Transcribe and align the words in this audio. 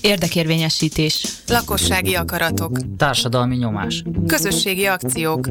Érdekérvényesítés. 0.00 1.26
Lakossági 1.46 2.14
akaratok. 2.14 2.78
Társadalmi 2.96 3.56
nyomás. 3.56 4.02
Közösségi 4.26 4.86
akciók. 4.86 5.48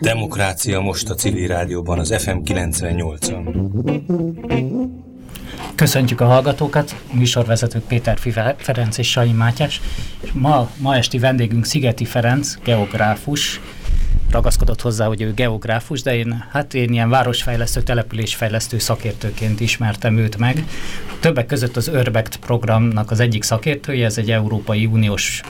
Demokrácia 0.00 0.80
most 0.80 1.10
a 1.10 1.14
civil 1.14 1.46
rádióban, 1.46 1.98
az 1.98 2.14
FM 2.18 2.38
98-on. 2.44 3.42
Köszöntjük 5.74 6.20
a 6.20 6.24
hallgatókat, 6.24 6.96
műsorvezetők 7.12 7.82
Péter 7.82 8.18
Ferenc 8.56 8.98
és 8.98 9.10
Sai 9.10 9.32
Mátyás. 9.32 9.80
És 10.20 10.32
ma, 10.32 10.70
ma 10.78 10.96
esti 10.96 11.18
vendégünk 11.18 11.64
Szigeti 11.64 12.04
Ferenc, 12.04 12.54
geográfus, 12.64 13.60
ragaszkodott 14.34 14.80
hozzá, 14.80 15.06
hogy 15.06 15.22
ő 15.22 15.34
geográfus, 15.34 16.02
de 16.02 16.16
én, 16.16 16.44
hát 16.50 16.74
én 16.74 16.92
ilyen 16.92 17.08
városfejlesztő, 17.08 17.82
településfejlesztő 17.82 18.78
szakértőként 18.78 19.60
ismertem 19.60 20.16
őt 20.16 20.36
meg. 20.36 20.64
Többek 21.20 21.46
között 21.46 21.76
az 21.76 21.88
Urbect 21.88 22.36
programnak 22.36 23.10
az 23.10 23.20
egyik 23.20 23.42
szakértője, 23.42 24.04
ez 24.04 24.18
egy 24.18 24.30
Európai 24.30 24.86
Uniós 24.86 25.40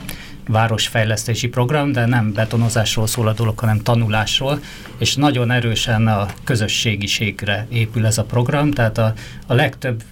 városfejlesztési 0.49 1.49
program, 1.49 1.93
de 1.93 2.07
nem 2.07 2.33
betonozásról 2.33 3.07
szól 3.07 3.29
a 3.29 3.33
dolog, 3.33 3.59
hanem 3.59 3.79
tanulásról, 3.79 4.61
és 4.99 5.15
nagyon 5.15 5.51
erősen 5.51 6.07
a 6.07 6.27
közösségiségre 6.45 7.67
épül 7.71 8.07
ez 8.07 8.19
a 8.19 8.25
program, 8.25 8.71
tehát 8.71 8.99
a, 8.99 9.13
a 9.47 9.55
legtöbb 9.55 10.03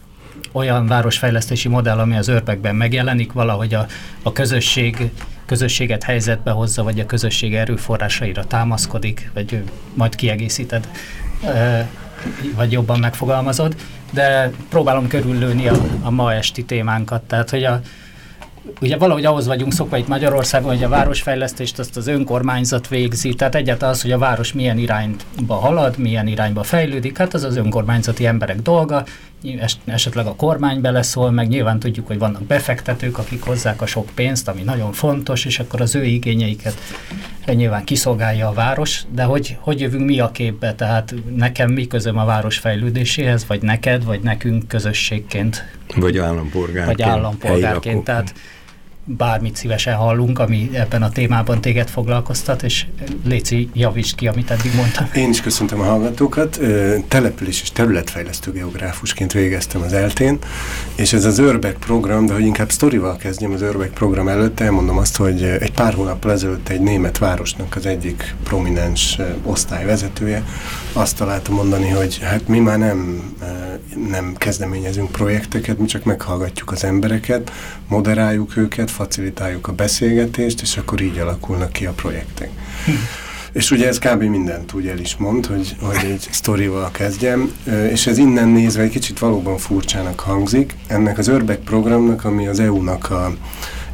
olyan 0.53 0.87
városfejlesztési 0.87 1.69
modell, 1.69 1.99
ami 1.99 2.17
az 2.17 2.29
örpekben 2.29 2.75
megjelenik, 2.75 3.33
valahogy 3.33 3.75
a, 3.75 3.87
a 4.23 4.33
közösség 4.33 5.11
közösséget 5.53 6.03
helyzetbe 6.03 6.51
hozza, 6.51 6.83
vagy 6.83 7.01
a 7.01 7.07
közösség 7.07 7.55
erőforrásaira 7.55 8.45
támaszkodik, 8.45 9.31
vagy 9.35 9.63
majd 9.95 10.15
kiegészíted, 10.15 10.89
vagy 12.57 12.73
jobban 12.73 12.99
megfogalmazod, 12.99 13.77
de 14.11 14.51
próbálom 14.69 15.09
körüllőni 15.09 15.69
a, 15.69 15.75
a 16.03 16.11
ma 16.11 16.33
esti 16.33 16.65
témánkat, 16.65 17.23
tehát 17.23 17.51
hogy 17.51 17.65
a, 17.65 17.81
ugye 18.81 18.97
valahogy 18.97 19.25
ahhoz 19.25 19.47
vagyunk 19.47 19.73
szokva 19.73 19.97
itt 19.97 20.09
Magyarországon, 20.09 20.75
hogy 20.75 20.83
a 20.83 20.89
városfejlesztést 20.89 21.79
azt 21.79 21.97
az 21.97 22.07
önkormányzat 22.07 22.89
végzi, 22.89 23.35
tehát 23.35 23.55
egyáltalán 23.55 23.95
az, 23.95 24.03
hogy 24.03 24.13
a 24.13 24.19
város 24.19 24.53
milyen 24.53 24.79
irányba 24.79 25.55
halad, 25.55 25.99
milyen 25.99 26.27
irányba 26.27 26.63
fejlődik, 26.63 27.19
hát 27.19 27.35
az 27.35 27.43
az 27.43 27.57
önkormányzati 27.57 28.27
emberek 28.27 28.63
dolga, 28.63 29.05
esetleg 29.85 30.27
a 30.27 30.35
kormány 30.35 30.81
beleszól, 30.81 31.31
meg 31.31 31.49
nyilván 31.49 31.79
tudjuk, 31.79 32.07
hogy 32.07 32.19
vannak 32.19 32.43
befektetők, 32.43 33.19
akik 33.19 33.43
hozzák 33.43 33.83
a 33.83 33.87
sok 33.87 34.11
pénzt, 34.15 34.49
ami 34.49 34.63
nagyon 34.63 34.93
fontos, 34.93 35.45
és 35.45 35.59
akkor 35.59 35.81
az 35.81 35.95
ő 35.95 36.05
igényeiket 36.05 36.75
nyilván 37.47 37.85
kiszolgálja 37.85 38.49
a 38.49 38.53
város, 38.53 39.03
de 39.15 39.23
hogy, 39.23 39.57
hogy 39.61 39.81
jövünk 39.81 40.05
mi 40.05 40.21
a 40.21 40.31
képbe, 40.31 40.75
tehát 40.75 41.15
nekem 41.37 41.71
mi 41.71 41.87
közöm 41.87 42.19
a 42.19 42.25
város 42.25 42.59
fejlődéséhez, 42.59 43.47
vagy 43.47 43.63
neked, 43.63 44.05
vagy 44.05 44.21
nekünk 44.21 44.69
közösségként. 44.69 45.65
Vagy 45.97 46.19
állampolgárként. 46.19 46.87
Vagy 46.87 47.03
állampolgárként, 47.03 48.05
tehát 48.05 48.35
bármit 49.17 49.57
szívesen 49.57 49.95
hallunk, 49.95 50.39
ami 50.39 50.71
ebben 50.73 51.03
a 51.03 51.09
témában 51.09 51.61
téged 51.61 51.89
foglalkoztat, 51.89 52.63
és 52.63 52.87
Léci, 53.25 53.71
javítsd 53.73 54.15
ki, 54.15 54.27
amit 54.27 54.51
eddig 54.51 54.75
mondtam. 54.75 55.09
Én 55.15 55.29
is 55.29 55.41
köszöntöm 55.41 55.81
a 55.81 55.85
hallgatókat. 55.85 56.61
Település 57.09 57.63
és 57.63 57.71
területfejlesztő 57.71 58.53
geográfusként 58.53 59.33
végeztem 59.33 59.83
az 59.83 59.93
eltén, 59.93 60.39
és 60.95 61.13
ez 61.13 61.25
az 61.25 61.39
Örbek 61.39 61.77
program, 61.77 62.27
de 62.27 62.33
hogy 62.33 62.45
inkább 62.45 62.71
sztorival 62.71 63.17
kezdjem 63.17 63.53
az 63.53 63.63
Örbek 63.63 63.91
program 63.91 64.29
előtt, 64.29 64.61
elmondom 64.61 64.99
azt, 64.99 65.17
hogy 65.17 65.43
egy 65.43 65.73
pár 65.73 65.95
hónappal 65.95 66.31
ezelőtt 66.33 66.69
egy 66.69 66.81
német 66.81 67.19
városnak 67.19 67.77
az 67.77 67.87
egyik 67.87 68.35
prominens 68.45 69.19
osztályvezetője 69.43 70.45
azt 70.93 71.17
találta 71.17 71.53
mondani, 71.53 71.89
hogy 71.89 72.19
hát 72.23 72.49
mi 72.49 72.59
már 72.59 72.79
nem, 72.79 73.23
nem 74.11 74.35
kezdeményezünk 74.37 75.13
projekteket, 75.13 75.79
mi 75.79 75.87
csak 75.87 76.05
meghallgatjuk 76.05 76.71
az 76.71 76.85
embereket, 76.85 77.53
moderáljuk 77.89 78.57
őket, 78.57 78.91
facilitáljuk 78.91 79.69
a 79.69 79.73
beszélgetést, 79.73 80.61
és 80.61 80.77
akkor 80.77 81.01
így 81.01 81.19
alakulnak 81.19 81.73
ki 81.73 81.87
a 81.87 81.93
projektek. 81.93 82.51
Hm. 82.85 82.93
És 83.53 83.71
ugye 83.71 83.89
ez 83.89 83.99
kb. 83.99 84.23
mindent 84.23 84.73
úgy 84.73 84.87
el 84.87 84.99
is 84.99 85.17
mond, 85.17 85.47
hogy, 85.47 85.77
hogy 85.81 86.11
egy 86.11 86.29
sztorival 86.31 86.91
kezdjem, 86.91 87.53
és 87.91 88.07
ez 88.07 88.19
innen 88.19 88.49
nézve 88.49 88.83
egy 88.83 88.91
kicsit 88.91 89.19
valóban 89.19 89.59
furcsának 89.59 90.21
hangzik. 90.21 90.75
Ennek 90.87 91.19
az 91.19 91.29
Örbek 91.29 91.59
programnak, 91.59 92.25
ami 92.25 92.47
az 92.47 92.61
EU-nak 92.61 93.11
a 93.11 93.35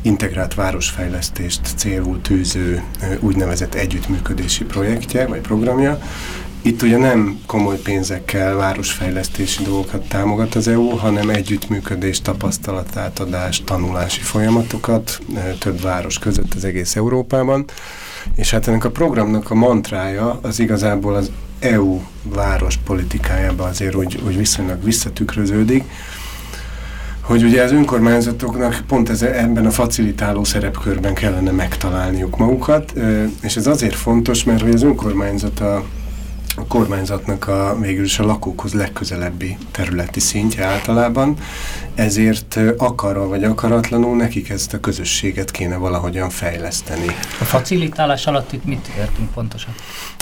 integrált 0.02 0.54
városfejlesztést 0.54 1.60
célul 1.76 2.20
tűző 2.20 2.82
úgynevezett 3.20 3.74
együttműködési 3.74 4.64
projektje, 4.64 5.26
vagy 5.26 5.40
programja, 5.40 6.00
itt 6.62 6.82
ugye 6.82 6.96
nem 6.96 7.40
komoly 7.46 7.78
pénzekkel 7.78 8.56
városfejlesztési 8.56 9.62
dolgokat 9.62 10.08
támogat 10.08 10.54
az 10.54 10.68
EU, 10.68 10.88
hanem 10.88 11.30
együttműködés, 11.30 12.20
tapasztalatátadás, 12.20 13.62
tanulási 13.64 14.20
folyamatokat 14.20 15.20
több 15.58 15.80
város 15.80 16.18
között 16.18 16.54
az 16.54 16.64
egész 16.64 16.96
Európában. 16.96 17.64
És 18.34 18.50
hát 18.50 18.68
ennek 18.68 18.84
a 18.84 18.90
programnak 18.90 19.50
a 19.50 19.54
mantrája 19.54 20.38
az 20.42 20.58
igazából 20.58 21.14
az 21.14 21.30
EU 21.58 22.00
város 22.22 22.76
politikájában 22.76 23.68
azért 23.68 23.94
úgy, 23.94 24.20
úgy 24.26 24.36
viszonylag 24.36 24.84
visszatükröződik, 24.84 25.84
hogy 27.20 27.42
ugye 27.42 27.62
az 27.62 27.72
önkormányzatoknak 27.72 28.82
pont 28.86 29.08
ez, 29.08 29.22
ebben 29.22 29.66
a 29.66 29.70
facilitáló 29.70 30.44
szerepkörben 30.44 31.14
kellene 31.14 31.50
megtalálniuk 31.50 32.36
magukat, 32.36 32.92
és 33.42 33.56
ez 33.56 33.66
azért 33.66 33.94
fontos, 33.94 34.44
mert 34.44 34.62
hogy 34.62 34.74
az 34.74 34.82
önkormányzat 34.82 35.60
a 35.60 35.84
a 36.58 36.66
kormányzatnak 36.66 37.48
a 37.48 37.76
végül 37.80 38.04
is 38.04 38.18
a 38.18 38.24
lakókhoz 38.24 38.72
legközelebbi 38.72 39.56
területi 39.70 40.20
szintje 40.20 40.64
általában, 40.64 41.36
ezért 41.94 42.58
akarva 42.76 43.28
vagy 43.28 43.44
akaratlanul 43.44 44.16
nekik 44.16 44.48
ezt 44.48 44.74
a 44.74 44.80
közösséget 44.80 45.50
kéne 45.50 45.76
valahogyan 45.76 46.30
fejleszteni. 46.30 47.06
A 47.40 47.44
facilitálás 47.44 48.26
alatt 48.26 48.52
itt 48.52 48.64
mit 48.64 48.88
értünk 48.98 49.30
pontosan? 49.30 49.74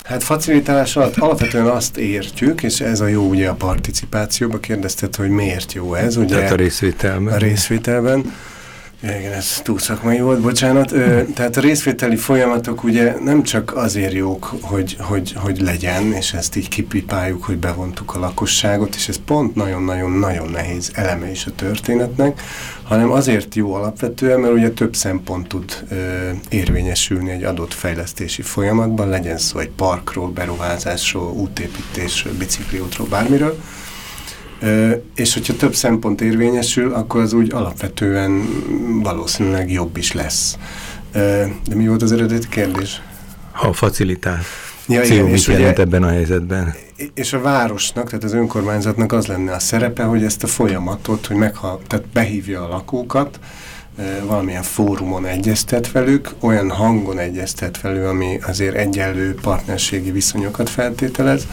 Hát 0.03 0.23
facilitálás 0.23 0.95
alatt 0.95 1.17
alapvetően 1.17 1.67
azt 1.67 1.97
értjük, 1.97 2.63
és 2.63 2.79
ez 2.79 2.99
a 2.99 3.07
jó 3.07 3.27
ugye 3.27 3.49
a 3.49 3.53
participációba, 3.53 4.59
kérdezted, 4.59 5.15
hogy 5.15 5.29
miért 5.29 5.73
jó 5.73 5.93
ez. 5.93 6.17
Ugye, 6.17 6.35
Tehát 6.35 6.51
a 6.51 6.55
részvételben. 6.55 7.33
A 7.33 7.37
részvételben 7.37 8.33
igen, 9.03 9.33
ez 9.33 9.61
túl 9.63 9.79
szakmai 9.79 10.19
volt, 10.19 10.41
bocsánat. 10.41 10.91
Ö, 10.91 11.21
tehát 11.33 11.57
a 11.57 11.61
részvételi 11.61 12.15
folyamatok 12.15 12.83
ugye 12.83 13.15
nem 13.23 13.43
csak 13.43 13.75
azért 13.75 14.13
jók, 14.13 14.53
hogy, 14.61 14.95
hogy, 14.99 15.33
hogy 15.35 15.61
legyen, 15.61 16.13
és 16.13 16.33
ezt 16.33 16.55
így 16.55 16.67
kipipáljuk, 16.67 17.43
hogy 17.43 17.57
bevontuk 17.57 18.15
a 18.15 18.19
lakosságot, 18.19 18.95
és 18.95 19.07
ez 19.07 19.19
pont 19.25 19.55
nagyon-nagyon-nagyon 19.55 20.49
nehéz 20.49 20.91
eleme 20.93 21.31
is 21.31 21.45
a 21.45 21.51
történetnek, 21.55 22.41
hanem 22.83 23.11
azért 23.11 23.55
jó 23.55 23.73
alapvetően, 23.73 24.39
mert 24.39 24.53
ugye 24.53 24.69
több 24.69 24.95
szempont 24.95 25.47
tud 25.47 25.85
ö, 25.89 25.95
érvényesülni 26.49 27.31
egy 27.31 27.43
adott 27.43 27.73
fejlesztési 27.73 28.41
folyamatban, 28.41 29.09
legyen 29.09 29.37
szó 29.37 29.59
egy 29.59 29.71
parkról, 29.75 30.29
beruházásról, 30.29 31.31
útépítésről, 31.31 32.33
bicikliútról, 32.37 33.07
bármiről, 33.07 33.59
és 35.15 35.33
hogyha 35.33 35.55
több 35.55 35.75
szempont 35.75 36.21
érvényesül, 36.21 36.93
akkor 36.93 37.21
az 37.21 37.33
úgy 37.33 37.53
alapvetően 37.53 38.47
valószínűleg 39.03 39.71
jobb 39.71 39.97
is 39.97 40.11
lesz. 40.11 40.57
De 41.67 41.75
mi 41.75 41.87
volt 41.87 42.01
az 42.01 42.11
eredeti 42.11 42.47
kérdés? 42.49 43.01
A 43.61 43.73
facilitás. 43.73 44.45
Ja, 44.87 45.03
igen, 45.03 45.23
mit 45.23 45.33
és 45.33 45.47
ugye, 45.47 45.73
ebben 45.73 46.03
a 46.03 46.07
helyzetben? 46.09 46.75
És 47.13 47.33
a 47.33 47.41
városnak, 47.41 48.05
tehát 48.05 48.23
az 48.23 48.33
önkormányzatnak 48.33 49.11
az 49.11 49.25
lenne 49.27 49.53
a 49.53 49.59
szerepe, 49.59 50.03
hogy 50.03 50.23
ezt 50.23 50.43
a 50.43 50.47
folyamatot, 50.47 51.25
hogy 51.25 51.35
megha, 51.35 51.79
tehát 51.87 52.05
behívja 52.07 52.65
a 52.65 52.67
lakókat, 52.67 53.39
valamilyen 54.25 54.63
fórumon 54.63 55.25
egyeztet 55.25 55.91
velük, 55.91 56.29
olyan 56.39 56.69
hangon 56.69 57.19
egyeztet 57.19 57.81
velük, 57.81 58.05
ami 58.05 58.39
azért 58.41 58.75
egyenlő 58.75 59.35
partnerségi 59.41 60.11
viszonyokat 60.11 60.69
feltételez, 60.69 61.47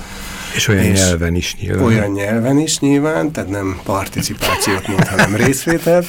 és 0.54 0.68
olyan 0.68 0.84
és 0.84 0.98
nyelven 0.98 1.34
is 1.34 1.56
nyilván. 1.60 1.84
Olyan 1.84 2.10
nyelven 2.10 2.58
is 2.58 2.78
nyilván, 2.78 3.32
tehát 3.32 3.50
nem 3.50 3.80
participációt 3.84 4.88
mond, 4.88 5.06
hanem 5.06 5.34
részvételt. 5.36 6.06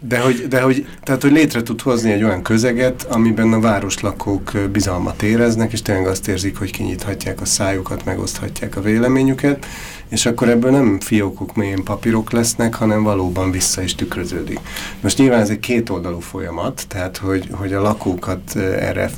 De 0.00 0.18
hogy, 0.18 0.46
de 0.48 0.60
hogy, 0.60 0.86
tehát, 1.02 1.22
hogy 1.22 1.32
létre 1.32 1.62
tud 1.62 1.80
hozni 1.80 2.12
egy 2.12 2.22
olyan 2.22 2.42
közeget, 2.42 3.02
amiben 3.02 3.52
a 3.52 3.60
városlakók 3.60 4.52
bizalmat 4.72 5.22
éreznek, 5.22 5.72
és 5.72 5.82
tényleg 5.82 6.06
azt 6.06 6.28
érzik, 6.28 6.58
hogy 6.58 6.70
kinyithatják 6.70 7.40
a 7.40 7.44
szájukat, 7.44 8.04
megoszthatják 8.04 8.76
a 8.76 8.80
véleményüket, 8.80 9.66
és 10.08 10.26
akkor 10.26 10.48
ebből 10.48 10.70
nem 10.70 11.00
fiókok 11.00 11.54
mélyén 11.54 11.84
papírok 11.84 12.30
lesznek, 12.30 12.74
hanem 12.74 13.02
valóban 13.02 13.50
vissza 13.50 13.82
is 13.82 13.94
tükröződik. 13.94 14.60
Most 15.00 15.18
nyilván 15.18 15.40
ez 15.40 15.50
egy 15.50 15.60
kétoldalú 15.60 16.20
folyamat, 16.20 16.84
tehát 16.88 17.16
hogy, 17.16 17.48
hogy 17.50 17.72
a 17.72 17.82
lakókat 17.82 18.56
erre 18.56 19.10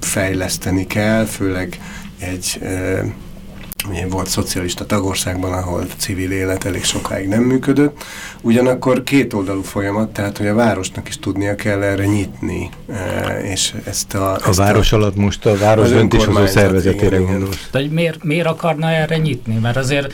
fejleszteni 0.00 0.86
kell, 0.86 1.24
főleg 1.24 1.80
egy 2.18 2.60
ugye 3.88 4.06
volt 4.06 4.26
szocialista 4.26 4.86
tagországban, 4.86 5.52
ahol 5.52 5.86
civil 5.96 6.30
élet 6.30 6.64
elég 6.64 6.84
sokáig 6.84 7.28
nem 7.28 7.42
működött. 7.42 8.04
Ugyanakkor 8.40 9.02
kétoldalú 9.02 9.62
folyamat, 9.62 10.12
tehát 10.12 10.38
hogy 10.38 10.46
a 10.46 10.54
városnak 10.54 11.08
is 11.08 11.18
tudnia 11.18 11.54
kell 11.54 11.82
erre 11.82 12.06
nyitni. 12.06 12.70
E, 12.88 13.40
és 13.42 13.74
ezt 13.84 14.14
a, 14.14 14.38
a 14.44 14.52
város 14.52 14.92
a, 14.92 14.96
alatt 14.96 15.16
most 15.16 15.46
a 15.46 15.56
város 15.56 15.88
döntéshozó 15.88 16.46
szervezetére 16.46 17.16
gondolsz. 17.16 17.68
De 17.70 17.86
miért, 17.90 18.24
miért 18.24 18.46
akarna 18.46 18.90
erre 18.90 19.16
nyitni? 19.16 19.54
Mert 19.54 19.76
azért 19.76 20.12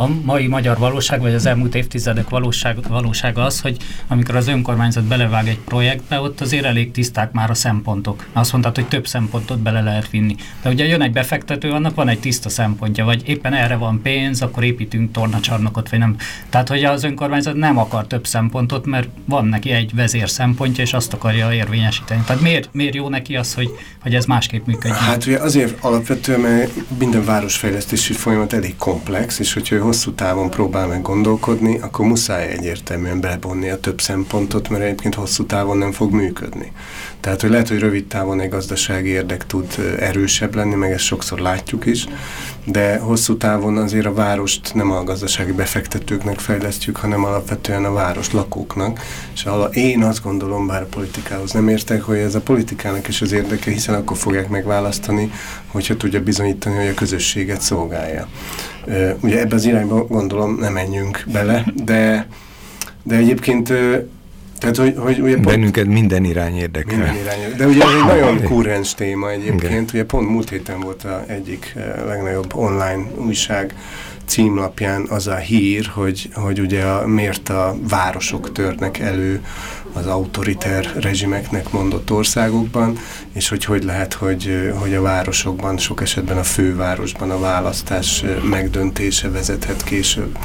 a 0.00 0.08
mai 0.22 0.46
magyar 0.46 0.78
valóság, 0.78 1.20
vagy 1.20 1.34
az 1.34 1.46
elmúlt 1.46 1.74
évtizedek 1.74 2.28
valóság, 2.28 2.78
valósága 2.88 3.44
az, 3.44 3.60
hogy 3.60 3.76
amikor 4.08 4.36
az 4.36 4.48
önkormányzat 4.48 5.04
belevág 5.04 5.48
egy 5.48 5.58
projektbe, 5.58 6.20
ott 6.20 6.40
azért 6.40 6.64
elég 6.64 6.90
tiszták 6.90 7.32
már 7.32 7.50
a 7.50 7.54
szempontok. 7.54 8.26
Azt 8.32 8.52
mondtad, 8.52 8.74
hogy 8.74 8.86
több 8.86 9.06
szempontot 9.06 9.58
bele 9.58 9.80
lehet 9.80 10.10
vinni. 10.10 10.34
De 10.62 10.70
ugye 10.70 10.86
jön 10.86 11.02
egy 11.02 11.12
befektető, 11.12 11.70
annak 11.70 11.94
van 11.94 12.08
egy 12.08 12.20
tiszta 12.20 12.48
szempontja, 12.48 13.04
vagy 13.04 13.28
éppen 13.28 13.52
erre 13.54 13.76
van 13.76 14.02
pénz, 14.02 14.42
akkor 14.42 14.64
építünk 14.64 15.12
tornacsarnokot, 15.12 15.90
vagy 15.90 15.98
nem. 15.98 16.16
Tehát, 16.48 16.68
hogy 16.68 16.84
az 16.84 17.04
önkormányzat 17.04 17.54
nem 17.54 17.78
akar 17.78 18.06
több 18.06 18.26
szempontot, 18.26 18.86
mert 18.86 19.08
van 19.24 19.46
neki 19.46 19.70
egy 19.70 19.94
vezér 19.94 20.30
szempontja, 20.30 20.84
és 20.84 20.92
azt 20.92 21.12
akarja 21.12 21.52
érvényesíteni. 21.52 22.22
Tehát 22.26 22.42
miért, 22.42 22.68
miért 22.72 22.94
jó 22.94 23.08
neki 23.08 23.36
az, 23.36 23.54
hogy, 23.54 23.70
hogy 24.02 24.14
ez 24.14 24.24
másképp 24.24 24.66
működik? 24.66 24.96
Hát 24.96 25.26
ugye 25.26 25.38
azért 25.38 25.84
alapvetően, 25.84 26.40
mert 26.40 26.72
minden 26.98 27.24
városfejlesztési 27.24 28.12
folyamat 28.12 28.52
elég 28.52 28.76
komplex, 28.76 29.38
és 29.38 29.52
hogyha 29.52 29.89
hosszú 29.90 30.12
távon 30.12 30.50
próbál 30.50 30.86
meg 30.86 31.02
gondolkodni, 31.02 31.78
akkor 31.78 32.06
muszáj 32.06 32.48
egyértelműen 32.48 33.20
belevonni 33.20 33.68
a 33.68 33.80
több 33.80 34.00
szempontot, 34.00 34.68
mert 34.68 34.82
egyébként 34.82 35.14
hosszú 35.14 35.46
távon 35.46 35.78
nem 35.78 35.92
fog 35.92 36.12
működni. 36.12 36.72
Tehát, 37.20 37.40
hogy 37.40 37.50
lehet, 37.50 37.68
hogy 37.68 37.78
rövid 37.78 38.06
távon 38.06 38.40
egy 38.40 38.48
gazdasági 38.48 39.08
érdek 39.08 39.46
tud 39.46 39.96
erősebb 39.98 40.54
lenni, 40.54 40.74
meg 40.74 40.92
ezt 40.92 41.04
sokszor 41.04 41.38
látjuk 41.38 41.86
is, 41.86 42.06
de 42.64 42.98
hosszú 42.98 43.36
távon 43.36 43.76
azért 43.76 44.06
a 44.06 44.14
várost 44.14 44.74
nem 44.74 44.90
a 44.90 45.04
gazdasági 45.04 45.52
befektetőknek 45.52 46.38
fejlesztjük, 46.38 46.96
hanem 46.96 47.24
alapvetően 47.24 47.84
a 47.84 47.92
város 47.92 48.32
lakóknak. 48.32 49.00
És 49.34 49.48
én 49.72 50.02
azt 50.02 50.22
gondolom, 50.22 50.66
bár 50.66 50.82
a 50.82 50.86
politikához 50.90 51.52
nem 51.52 51.68
értek, 51.68 52.02
hogy 52.02 52.18
ez 52.18 52.34
a 52.34 52.40
politikának 52.40 53.08
is 53.08 53.20
az 53.20 53.32
érdeke, 53.32 53.70
hiszen 53.70 53.94
akkor 53.94 54.16
fogják 54.16 54.48
megválasztani, 54.48 55.30
hogyha 55.66 55.96
tudja 55.96 56.22
bizonyítani, 56.22 56.76
hogy 56.76 56.88
a 56.88 56.94
közösséget 56.94 57.60
szolgálja. 57.60 58.28
Ugye 59.20 59.40
ebbe 59.40 59.54
az 59.54 59.64
irányba 59.64 60.06
gondolom 60.06 60.58
nem 60.60 60.72
menjünk 60.72 61.24
bele, 61.32 61.64
de, 61.84 62.26
de 63.02 63.16
egyébként 63.16 63.72
tehát, 64.60 64.76
hogy, 64.76 64.94
hogy 64.96 65.20
ugye 65.20 65.34
pont, 65.34 65.46
Bennünket 65.46 65.86
minden 65.86 66.24
irány 66.24 66.56
érdekel. 66.56 66.98
Minden 66.98 67.14
irány, 67.14 67.56
de 67.56 67.66
ugye 67.66 67.82
ez 67.84 67.90
egy 67.90 68.06
nagyon 68.16 68.42
kurrens 68.42 68.94
téma 68.94 69.30
egyébként. 69.30 69.62
Igen. 69.62 69.84
Ugye 69.92 70.04
pont 70.04 70.28
múlt 70.28 70.50
héten 70.50 70.80
volt 70.80 71.04
a 71.04 71.24
egyik 71.26 71.74
legnagyobb 72.06 72.54
online 72.54 73.02
újság 73.16 73.74
címlapján 74.30 75.06
az 75.08 75.26
a 75.26 75.36
hír, 75.36 75.86
hogy, 75.86 76.30
hogy 76.34 76.60
ugye 76.60 76.82
a, 76.82 77.06
miért 77.06 77.48
a 77.48 77.76
városok 77.88 78.52
törnek 78.52 78.98
elő 78.98 79.44
az 79.92 80.06
autoriter 80.06 80.92
rezsimeknek 81.00 81.70
mondott 81.70 82.10
országokban, 82.10 82.98
és 83.32 83.48
hogy 83.48 83.64
hogy 83.64 83.84
lehet, 83.84 84.14
hogy, 84.14 84.72
hogy 84.78 84.94
a 84.94 85.02
városokban, 85.02 85.78
sok 85.78 86.02
esetben 86.02 86.38
a 86.38 86.42
fővárosban 86.42 87.30
a 87.30 87.38
választás 87.38 88.24
megdöntése 88.42 89.30
vezethet 89.30 89.84
később 89.84 90.38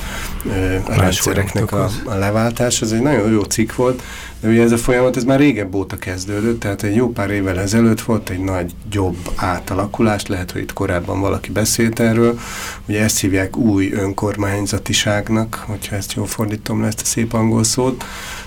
a 0.87 0.93
rendszereknek 0.95 1.71
a, 1.71 1.89
a 2.05 2.13
leváltás. 2.13 2.81
Ez 2.81 2.91
egy 2.91 3.01
nagyon 3.01 3.31
jó 3.31 3.41
cikk 3.41 3.75
volt, 3.75 4.01
de 4.45 4.51
ugye 4.51 4.63
ez 4.63 4.71
a 4.71 4.77
folyamat 4.77 5.17
ez 5.17 5.23
már 5.23 5.39
régebb 5.39 5.75
óta 5.75 5.95
kezdődött, 5.95 6.59
tehát 6.59 6.83
egy 6.83 6.95
jó 6.95 7.09
pár 7.09 7.29
évvel 7.29 7.59
ezelőtt 7.59 8.01
volt 8.01 8.29
egy 8.29 8.39
nagy 8.39 8.71
jobb 8.91 9.17
átalakulás, 9.35 10.25
lehet, 10.25 10.51
hogy 10.51 10.61
itt 10.61 10.73
korábban 10.73 11.19
valaki 11.19 11.51
beszélt 11.51 11.99
erről, 11.99 12.39
ugye 12.87 13.03
ezt 13.03 13.19
hívják 13.19 13.57
új 13.57 13.91
önkormányzatiságnak, 13.91 15.63
hogyha 15.67 15.95
ezt 15.95 16.13
jól 16.13 16.25
fordítom 16.25 16.81
le 16.81 16.87
ezt 16.87 17.01
a 17.01 17.05
szép 17.05 17.33
angol 17.33 17.63
szót, 17.63 18.05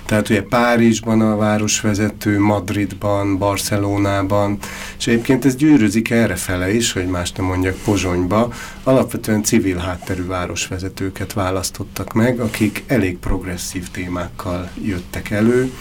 tehát 0.09 0.29
ugye 0.29 0.43
Párizsban 0.43 1.21
a 1.21 1.35
városvezető, 1.35 2.39
Madridban, 2.39 3.37
Barcelonában, 3.37 4.57
és 4.97 5.07
egyébként 5.07 5.45
ez 5.45 5.55
gyűrűzik 5.55 6.09
errefele 6.09 6.73
is, 6.73 6.91
hogy 6.91 7.05
más 7.05 7.31
nem 7.31 7.45
mondjak 7.45 7.75
Pozsonyba, 7.83 8.53
alapvetően 8.83 9.43
civil 9.43 9.77
hátterű 9.77 10.25
városvezetőket 10.25 11.33
választottak 11.33 12.13
meg, 12.13 12.39
akik 12.39 12.83
elég 12.87 13.17
progresszív 13.17 13.89
témákkal 13.91 14.69
jöttek 14.81 15.29
elő, 15.29 15.71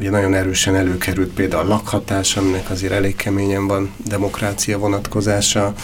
Ugye 0.00 0.10
nagyon 0.10 0.34
erősen 0.34 0.74
előkerült 0.74 1.32
például 1.32 1.62
a 1.64 1.68
lakhatás, 1.68 2.36
aminek 2.36 2.70
azért 2.70 2.92
elég 2.92 3.16
keményen 3.16 3.66
van 3.66 3.90
demokrácia 4.08 4.78
vonatkozása, 4.78 5.74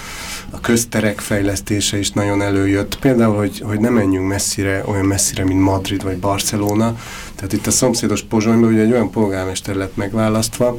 a 0.51 0.61
közterek 0.61 1.21
fejlesztése 1.21 1.99
is 1.99 2.11
nagyon 2.11 2.43
előjött. 2.43 2.99
Például, 2.99 3.37
hogy, 3.37 3.61
hogy 3.61 3.81
ne 3.81 3.89
menjünk 3.89 4.29
messzire, 4.29 4.83
olyan 4.87 5.05
messzire, 5.05 5.45
mint 5.45 5.61
Madrid 5.61 6.03
vagy 6.03 6.19
Barcelona. 6.19 6.97
Tehát 7.43 7.56
itt 7.56 7.67
a 7.67 7.77
szomszédos 7.77 8.23
Pozsonyban 8.23 8.73
ugye 8.73 8.81
egy 8.81 8.93
olyan 8.93 9.11
polgármester 9.11 9.75
lett 9.75 9.97
megválasztva, 9.97 10.79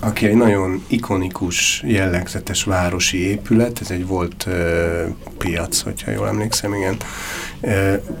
aki 0.00 0.26
egy 0.26 0.34
nagyon 0.34 0.84
ikonikus, 0.86 1.82
jellegzetes 1.86 2.64
városi 2.64 3.26
épület, 3.26 3.80
ez 3.80 3.90
egy 3.90 4.06
volt 4.06 4.44
uh, 4.46 4.54
piac, 5.38 5.80
hogyha 5.80 6.10
jól 6.10 6.28
emlékszem, 6.28 6.74
igen. 6.74 6.92
Uh, 6.92 7.70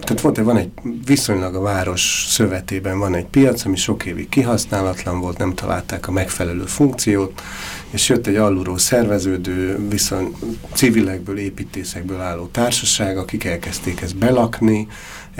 tehát 0.00 0.20
volt, 0.20 0.36
van 0.36 0.56
egy 0.56 0.70
viszonylag 1.04 1.54
a 1.54 1.60
város 1.60 2.24
szövetében 2.28 2.98
van 2.98 3.14
egy 3.14 3.26
piac, 3.26 3.64
ami 3.64 3.76
sok 3.76 4.04
évig 4.06 4.28
kihasználatlan 4.28 5.20
volt, 5.20 5.38
nem 5.38 5.54
találták 5.54 6.08
a 6.08 6.12
megfelelő 6.12 6.64
funkciót, 6.64 7.42
és 7.90 8.08
jött 8.08 8.26
egy 8.26 8.36
alulról 8.36 8.78
szerveződő, 8.78 9.88
viszont 9.88 10.36
civilekből, 10.72 11.38
építészekből 11.38 12.20
álló 12.20 12.46
társaság, 12.46 13.18
akik 13.18 13.44
elkezdték 13.44 14.00
ezt 14.00 14.16
belakni, 14.16 14.86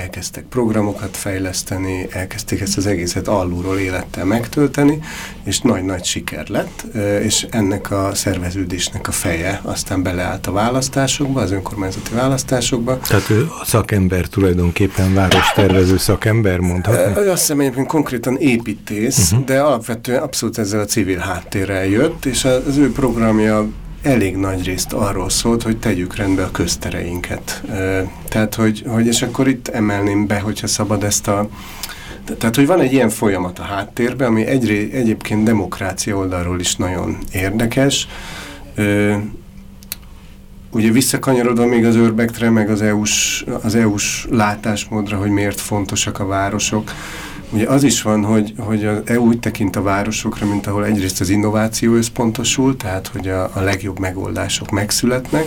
elkezdtek 0.00 0.44
programokat 0.44 1.16
fejleszteni, 1.16 2.06
elkezdték 2.10 2.60
ezt 2.60 2.76
az 2.76 2.86
egészet 2.86 3.28
alulról 3.28 3.78
élettel 3.78 4.24
megtölteni, 4.24 4.98
és 5.44 5.60
nagy-nagy 5.60 6.04
siker 6.04 6.48
lett, 6.48 6.84
és 7.22 7.46
ennek 7.50 7.90
a 7.90 8.10
szerveződésnek 8.14 9.08
a 9.08 9.12
feje 9.12 9.60
aztán 9.62 10.02
beleállt 10.02 10.46
a 10.46 10.52
választásokba, 10.52 11.40
az 11.40 11.50
önkormányzati 11.50 12.14
választásokba. 12.14 12.98
Tehát 12.98 13.30
ő 13.30 13.48
a 13.60 13.64
szakember 13.64 14.26
tulajdonképpen 14.26 15.14
várostervező 15.14 15.96
szakember, 15.96 16.58
mondhatni? 16.58 17.28
Azt 17.28 17.40
hiszem 17.40 17.60
egyébként 17.60 17.86
konkrétan 17.86 18.36
építész, 18.36 19.30
uh 19.32 19.38
-huh. 19.38 19.46
de 19.46 19.60
alapvetően 19.60 20.22
abszolút 20.22 20.58
ezzel 20.58 20.80
a 20.80 20.84
civil 20.84 21.18
háttérrel 21.18 21.86
jött, 21.86 22.24
és 22.24 22.44
az 22.44 22.76
ő 22.76 22.92
programja 22.92 23.68
elég 24.02 24.36
nagy 24.36 24.64
részt 24.64 24.92
arról 24.92 25.30
szólt, 25.30 25.62
hogy 25.62 25.76
tegyük 25.76 26.16
rendbe 26.16 26.42
a 26.42 26.50
köztereinket. 26.50 27.62
Tehát, 28.28 28.54
hogy, 28.54 28.84
hogy 28.86 29.06
és 29.06 29.22
akkor 29.22 29.48
itt 29.48 29.68
emelném 29.68 30.26
be, 30.26 30.40
hogyha 30.40 30.66
szabad 30.66 31.04
ezt 31.04 31.28
a 31.28 31.48
tehát, 32.38 32.56
hogy 32.56 32.66
van 32.66 32.80
egy 32.80 32.92
ilyen 32.92 33.08
folyamat 33.08 33.58
a 33.58 33.62
háttérben, 33.62 34.28
ami 34.28 34.46
egyré, 34.46 34.90
egyébként 34.92 35.44
demokrácia 35.44 36.16
oldalról 36.16 36.60
is 36.60 36.76
nagyon 36.76 37.18
érdekes. 37.32 38.08
Ugye 40.70 40.90
visszakanyarodva 40.90 41.66
még 41.66 41.84
az 41.84 41.96
Urbektre, 41.96 42.50
meg 42.50 42.70
az 42.70 42.82
EU-s 42.82 43.44
EU 43.74 43.94
látásmódra, 44.30 45.16
hogy 45.16 45.30
miért 45.30 45.60
fontosak 45.60 46.18
a 46.18 46.26
városok. 46.26 46.92
Ugye 47.52 47.66
az 47.66 47.82
is 47.82 48.02
van, 48.02 48.24
hogy, 48.24 48.54
hogy 48.58 48.84
az 48.84 48.98
EU 49.04 49.26
úgy 49.26 49.38
tekint 49.38 49.76
a 49.76 49.82
városokra, 49.82 50.46
mint 50.46 50.66
ahol 50.66 50.84
egyrészt 50.84 51.20
az 51.20 51.28
innováció 51.28 51.94
összpontosul, 51.94 52.76
tehát 52.76 53.06
hogy 53.06 53.28
a, 53.28 53.50
a 53.54 53.60
legjobb 53.60 53.98
megoldások 53.98 54.70
megszületnek, 54.70 55.44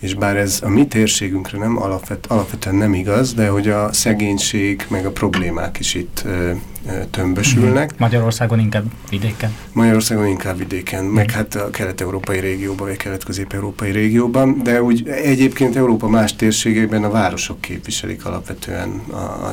és 0.00 0.14
bár 0.14 0.36
ez 0.36 0.58
a 0.62 0.68
mi 0.68 0.86
térségünkre 0.86 1.58
nem 1.58 1.82
alapvet, 1.82 2.26
alapvetően 2.26 2.74
nem 2.74 2.94
igaz, 2.94 3.34
de 3.34 3.48
hogy 3.48 3.68
a 3.68 3.92
szegénység 3.92 4.86
meg 4.88 5.06
a 5.06 5.10
problémák 5.10 5.78
is 5.78 5.94
itt 5.94 6.22
ö, 6.24 6.50
ö, 6.86 7.04
tömbösülnek. 7.10 7.90
Mhm. 7.90 8.02
Magyarországon 8.02 8.58
inkább 8.58 8.84
vidéken? 9.10 9.54
Magyarországon 9.72 10.26
inkább 10.26 10.58
vidéken, 10.58 11.04
meg 11.04 11.30
hát 11.30 11.54
a 11.54 11.70
kelet-európai 11.70 12.38
régióban, 12.38 12.86
vagy 12.86 12.96
kelet-közép-európai 12.96 13.90
régióban, 13.90 14.60
de 14.62 14.82
úgy 14.82 15.08
egyébként 15.08 15.76
Európa 15.76 16.08
más 16.08 16.36
térségeiben 16.36 17.04
a 17.04 17.10
városok 17.10 17.60
képviselik 17.60 18.24
alapvetően 18.24 19.02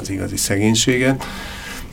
az 0.02 0.10
igazi 0.10 0.38
szegénységet. 0.38 1.26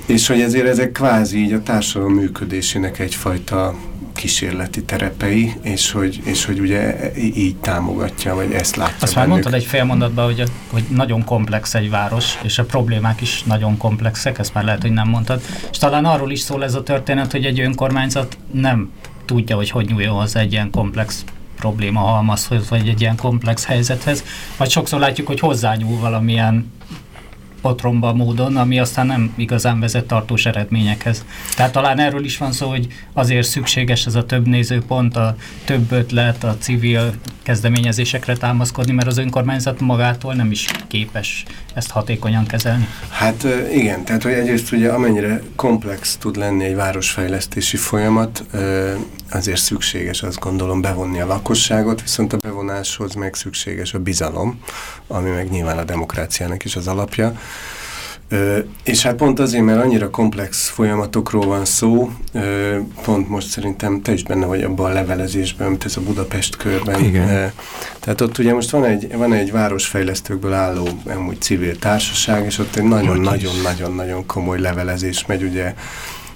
És 0.06 0.26
hogy 0.26 0.40
ezért 0.40 0.66
ezek 0.66 0.92
kvázi 0.92 1.38
így 1.38 1.52
a 1.52 1.62
társadalom 1.62 2.14
működésének 2.14 2.98
egyfajta 2.98 3.74
kísérleti 4.14 4.82
terepei, 4.82 5.54
és 5.62 5.90
hogy, 5.90 6.20
és 6.24 6.44
hogy 6.44 6.60
ugye 6.60 7.12
így 7.16 7.56
támogatja, 7.56 8.34
vagy 8.34 8.52
ezt 8.52 8.76
látja 8.76 8.96
Azt 9.00 9.14
már 9.14 9.26
mondtad 9.26 9.54
egy 9.54 9.64
fél 9.64 9.84
mondatban, 9.84 10.24
hogy, 10.24 10.42
hogy 10.70 10.84
nagyon 10.88 11.24
komplex 11.24 11.74
egy 11.74 11.90
város, 11.90 12.38
és 12.42 12.58
a 12.58 12.64
problémák 12.64 13.20
is 13.20 13.42
nagyon 13.42 13.76
komplexek, 13.76 14.38
ezt 14.38 14.54
már 14.54 14.64
lehet, 14.64 14.82
hogy 14.82 14.92
nem 14.92 15.08
mondtad. 15.08 15.40
És 15.70 15.78
talán 15.78 16.04
arról 16.04 16.30
is 16.30 16.40
szól 16.40 16.64
ez 16.64 16.74
a 16.74 16.82
történet, 16.82 17.32
hogy 17.32 17.44
egy 17.44 17.60
önkormányzat 17.60 18.38
nem 18.52 18.90
tudja, 19.24 19.56
hogy 19.56 19.70
hogy 19.70 19.86
nyúljon 19.86 20.14
hozzá 20.14 20.40
egy 20.40 20.52
ilyen 20.52 20.70
komplex 20.70 21.24
probléma 21.56 22.00
halmazhoz, 22.00 22.68
vagy 22.68 22.88
egy 22.88 23.00
ilyen 23.00 23.16
komplex 23.16 23.64
helyzethez, 23.64 24.24
vagy 24.56 24.70
sokszor 24.70 25.00
látjuk, 25.00 25.26
hogy 25.26 25.40
hozzányúl 25.40 25.98
valamilyen 25.98 26.72
potromba 27.64 28.14
módon, 28.14 28.56
ami 28.56 28.78
aztán 28.78 29.06
nem 29.06 29.32
igazán 29.36 29.80
vezet 29.80 30.04
tartós 30.04 30.46
eredményekhez. 30.46 31.24
Tehát 31.56 31.72
talán 31.72 31.98
erről 31.98 32.24
is 32.24 32.38
van 32.38 32.52
szó, 32.52 32.68
hogy 32.68 32.86
azért 33.12 33.46
szükséges 33.46 34.06
ez 34.06 34.14
a 34.14 34.26
több 34.26 34.46
nézőpont, 34.46 35.16
a 35.16 35.36
több 35.64 35.92
ötlet, 35.92 36.44
a 36.44 36.56
civil 36.58 37.12
kezdeményezésekre 37.42 38.36
támaszkodni, 38.36 38.92
mert 38.92 39.08
az 39.08 39.18
önkormányzat 39.18 39.80
magától 39.80 40.34
nem 40.34 40.50
is 40.50 40.66
képes 40.88 41.44
ezt 41.74 41.90
hatékonyan 41.90 42.46
kezelni. 42.46 42.88
Hát 43.10 43.46
igen, 43.72 44.04
tehát 44.04 44.22
hogy 44.22 44.32
egyrészt 44.32 44.72
ugye 44.72 44.88
amennyire 44.88 45.42
komplex 45.56 46.16
tud 46.16 46.36
lenni 46.36 46.64
egy 46.64 46.74
városfejlesztési 46.74 47.76
folyamat, 47.76 48.44
azért 49.30 49.60
szükséges 49.60 50.22
azt 50.22 50.38
gondolom 50.38 50.80
bevonni 50.80 51.20
a 51.20 51.26
lakosságot, 51.26 52.02
viszont 52.02 52.32
a 52.32 52.36
bevonáshoz 52.36 53.14
meg 53.14 53.34
szükséges 53.34 53.94
a 53.94 53.98
bizalom, 53.98 54.60
ami 55.06 55.30
meg 55.30 55.50
nyilván 55.50 55.78
a 55.78 55.84
demokráciának 55.84 56.64
is 56.64 56.76
az 56.76 56.86
alapja. 56.86 57.38
Ö, 58.28 58.58
és 58.84 59.02
hát 59.02 59.14
pont 59.14 59.38
azért, 59.38 59.64
mert 59.64 59.82
annyira 59.82 60.10
komplex 60.10 60.68
folyamatokról 60.68 61.46
van 61.46 61.64
szó, 61.64 62.10
ö, 62.32 62.76
pont 63.02 63.28
most 63.28 63.48
szerintem 63.48 64.02
te 64.02 64.12
is 64.12 64.22
benne 64.22 64.46
vagy 64.46 64.62
abban 64.62 64.90
a 64.90 64.94
levelezésben, 64.94 65.68
mint 65.68 65.84
ez 65.84 65.96
a 65.96 66.00
Budapest 66.00 66.56
körben. 66.56 67.04
Igen. 67.04 67.28
Ö, 67.28 67.46
tehát 68.00 68.20
ott 68.20 68.38
ugye 68.38 68.52
most 68.52 68.70
van 68.70 68.84
egy, 68.84 69.16
van 69.16 69.32
egy 69.32 69.52
városfejlesztőkből 69.52 70.52
álló 70.52 70.88
amúgy 71.06 71.40
civil 71.40 71.78
társaság, 71.78 72.44
és 72.44 72.58
ott 72.58 72.76
egy 72.76 72.84
nagyon-nagyon-nagyon-nagyon 72.84 74.26
komoly 74.26 74.60
levelezés 74.60 75.26
megy 75.26 75.42
ugye 75.42 75.74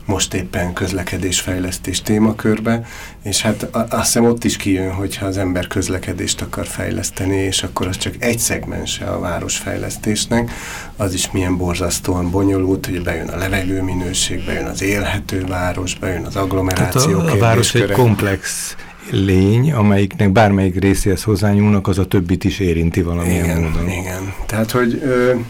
most 0.08 0.34
éppen 0.34 0.72
közlekedésfejlesztés 0.72 2.02
témakörbe, 2.02 2.86
és 3.22 3.42
hát 3.42 3.68
azt 3.72 4.04
hiszem 4.04 4.24
ott 4.24 4.44
is 4.44 4.56
kijön, 4.56 4.92
hogyha 4.92 5.26
az 5.26 5.38
ember 5.38 5.66
közlekedést 5.66 6.40
akar 6.40 6.66
fejleszteni, 6.66 7.36
és 7.36 7.62
akkor 7.62 7.86
az 7.86 7.96
csak 7.96 8.14
egy 8.18 8.38
szegmense 8.38 9.04
a 9.04 9.20
városfejlesztésnek, 9.20 10.50
az 10.96 11.14
is 11.14 11.30
milyen 11.30 11.56
borzasztóan 11.56 12.30
bonyolult, 12.30 12.86
hogy 12.86 13.02
bejön 13.02 13.28
a 13.28 13.36
levegőminőség, 13.36 14.44
bejön 14.44 14.66
az 14.66 14.82
élhető 14.82 15.44
város, 15.48 15.98
bejön 15.98 16.24
az 16.24 16.36
agglomeráció 16.36 17.16
Tehát 17.16 17.32
a, 17.32 17.32
a 17.32 17.38
város 17.38 17.74
egy 17.74 17.90
komplex 17.90 18.74
lény, 19.10 19.72
amelyiknek 19.72 20.30
bármelyik 20.30 20.80
részéhez 20.80 21.22
hozzányúlnak, 21.22 21.88
az 21.88 21.98
a 21.98 22.06
többit 22.06 22.44
is 22.44 22.58
érinti 22.58 23.02
valamilyen 23.02 23.44
igen, 23.44 23.60
módon. 23.60 23.88
Igen, 23.88 24.34
tehát 24.46 24.70
hogy, 24.70 25.02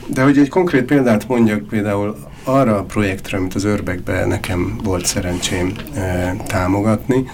de 0.07 0.23
hogy 0.23 0.39
egy 0.39 0.49
konkrét 0.49 0.85
példát 0.85 1.29
mondjak, 1.29 1.67
például 1.67 2.17
arra 2.49 2.77
a 2.77 2.83
projektre, 2.83 3.37
amit 3.37 3.55
az 3.55 3.65
Örbekben 3.65 4.29
nekem 4.29 4.79
volt 4.85 5.07
szerencsém 5.07 5.73
e, 5.95 6.37
támogatni, 6.47 7.25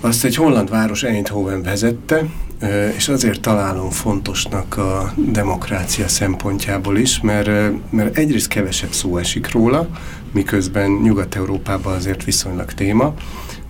azt 0.00 0.24
egy 0.24 0.34
holland 0.34 0.70
város 0.70 1.02
Eindhoven 1.02 1.62
vezette, 1.62 2.24
e, 2.58 2.88
és 2.88 3.08
azért 3.08 3.40
találom 3.40 3.90
fontosnak 3.90 4.76
a 4.76 5.12
demokrácia 5.16 6.08
szempontjából 6.08 6.98
is, 6.98 7.20
mert, 7.20 7.72
mert 7.90 8.16
egyrészt 8.16 8.48
kevesebb 8.48 8.92
szó 8.92 9.16
esik 9.16 9.52
róla, 9.52 9.88
miközben 10.32 10.90
Nyugat-Európában 10.90 11.94
azért 11.94 12.24
viszonylag 12.24 12.72
téma, 12.72 13.14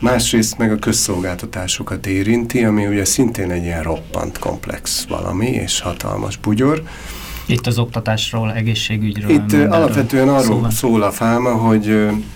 másrészt 0.00 0.58
meg 0.58 0.72
a 0.72 0.78
közszolgáltatásokat 0.78 2.06
érinti, 2.06 2.64
ami 2.64 2.86
ugye 2.86 3.04
szintén 3.04 3.50
egy 3.50 3.64
ilyen 3.64 3.82
roppant 3.82 4.38
komplex 4.38 5.06
valami, 5.08 5.46
és 5.46 5.80
hatalmas 5.80 6.36
bugyor, 6.36 6.82
itt 7.46 7.66
az 7.66 7.78
oktatásról, 7.78 8.52
egészségügyről. 8.52 9.30
Itt 9.30 9.52
alapvetően 9.52 10.28
arról 10.28 10.42
szóval. 10.42 10.70
szól 10.70 11.02
a 11.02 11.10
fáma, 11.10 11.50
hogy, 11.50 11.86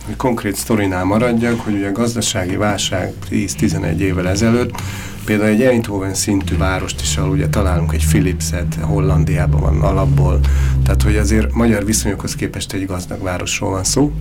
hogy 0.07 0.17
konkrét 0.17 0.57
sztorinál 0.57 1.05
maradjak, 1.05 1.61
hogy 1.61 1.75
ugye 1.75 1.89
a 1.89 1.93
gazdasági 1.93 2.57
válság 2.57 3.13
10-11 3.31 3.97
évvel 3.97 4.29
ezelőtt 4.29 4.81
például 5.25 5.51
egy 5.51 5.63
Eindhoven 5.63 6.15
szintű 6.15 6.57
várost 6.57 7.01
is, 7.01 7.17
ahol 7.17 7.31
ugye 7.31 7.49
találunk 7.49 7.93
egy 7.93 8.07
Philipset, 8.07 8.79
Hollandiában 8.81 9.61
van 9.61 9.81
alapból, 9.81 10.41
tehát 10.85 11.03
hogy 11.03 11.17
azért 11.17 11.53
magyar 11.55 11.85
viszonyokhoz 11.85 12.35
képest 12.35 12.73
egy 12.73 12.87
gazdag 12.87 13.23
városról 13.23 13.71
van 13.71 13.85
szó, 13.85 14.13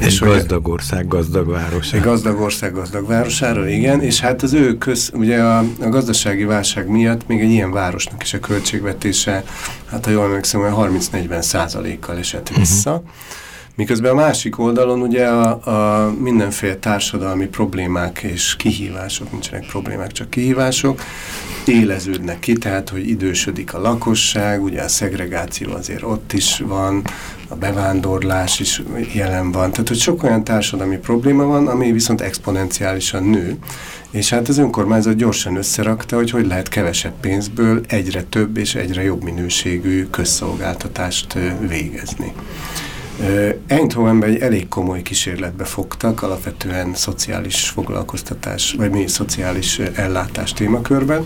és 0.00 0.20
gazdag 0.20 0.68
ország, 0.68 1.08
gazdag 1.08 1.48
város. 1.48 1.92
Egy 1.92 2.00
gazdag 2.00 2.40
ország, 2.40 2.72
gazdag 2.72 3.06
városáról, 3.06 3.66
igen, 3.66 4.02
és 4.02 4.20
hát 4.20 4.42
az 4.42 4.52
ő 4.52 4.78
köz, 4.78 5.10
ugye 5.14 5.42
a, 5.42 5.58
a 5.58 5.88
gazdasági 5.88 6.44
válság 6.44 6.88
miatt 6.88 7.26
még 7.26 7.40
egy 7.40 7.50
ilyen 7.50 7.72
városnak 7.72 8.22
is 8.22 8.34
a 8.34 8.38
költségvetése, 8.38 9.44
hát 9.90 10.04
ha 10.04 10.10
jól 10.10 10.24
emlékszem, 10.24 10.60
30-40 10.60 11.40
százalékkal 11.40 12.18
esett 12.18 12.50
mhm. 12.50 12.58
vissza. 12.58 12.90
Uh 12.90 12.96
-huh. 12.96 13.04
Miközben 13.80 14.10
a 14.10 14.14
másik 14.14 14.58
oldalon 14.58 15.00
ugye 15.00 15.26
a, 15.26 15.50
a 16.04 16.10
mindenféle 16.18 16.76
társadalmi 16.76 17.46
problémák 17.46 18.22
és 18.22 18.56
kihívások, 18.56 19.30
nincsenek 19.32 19.66
problémák, 19.66 20.12
csak 20.12 20.30
kihívások, 20.30 21.02
éleződnek 21.66 22.38
ki, 22.38 22.52
tehát 22.52 22.88
hogy 22.88 23.08
idősödik 23.08 23.74
a 23.74 23.80
lakosság, 23.80 24.62
ugye 24.62 24.82
a 24.82 24.88
szegregáció 24.88 25.72
azért 25.72 26.02
ott 26.02 26.32
is 26.32 26.62
van, 26.66 27.02
a 27.48 27.54
bevándorlás 27.54 28.60
is 28.60 28.82
jelen 29.12 29.52
van. 29.52 29.70
Tehát, 29.70 29.88
hogy 29.88 29.98
sok 29.98 30.22
olyan 30.22 30.44
társadalmi 30.44 30.96
probléma 30.96 31.44
van, 31.44 31.68
ami 31.68 31.92
viszont 31.92 32.20
exponenciálisan 32.20 33.22
nő, 33.22 33.58
és 34.10 34.30
hát 34.30 34.48
az 34.48 34.58
önkormányzat 34.58 35.16
gyorsan 35.16 35.56
összerakta, 35.56 36.16
hogy 36.16 36.30
hogy 36.30 36.46
lehet 36.46 36.68
kevesebb 36.68 37.14
pénzből 37.20 37.80
egyre 37.88 38.22
több 38.22 38.56
és 38.56 38.74
egyre 38.74 39.02
jobb 39.02 39.22
minőségű 39.22 40.06
közszolgáltatást 40.06 41.38
végezni. 41.68 42.32
Eindhovenben 43.66 44.28
egy 44.28 44.40
elég 44.40 44.68
komoly 44.68 45.02
kísérletbe 45.02 45.64
fogtak, 45.64 46.22
alapvetően 46.22 46.94
szociális 46.94 47.68
foglalkoztatás, 47.68 48.74
vagy 48.78 48.90
mi 48.90 49.06
szociális 49.06 49.78
ellátás 49.78 50.52
témakörben, 50.52 51.24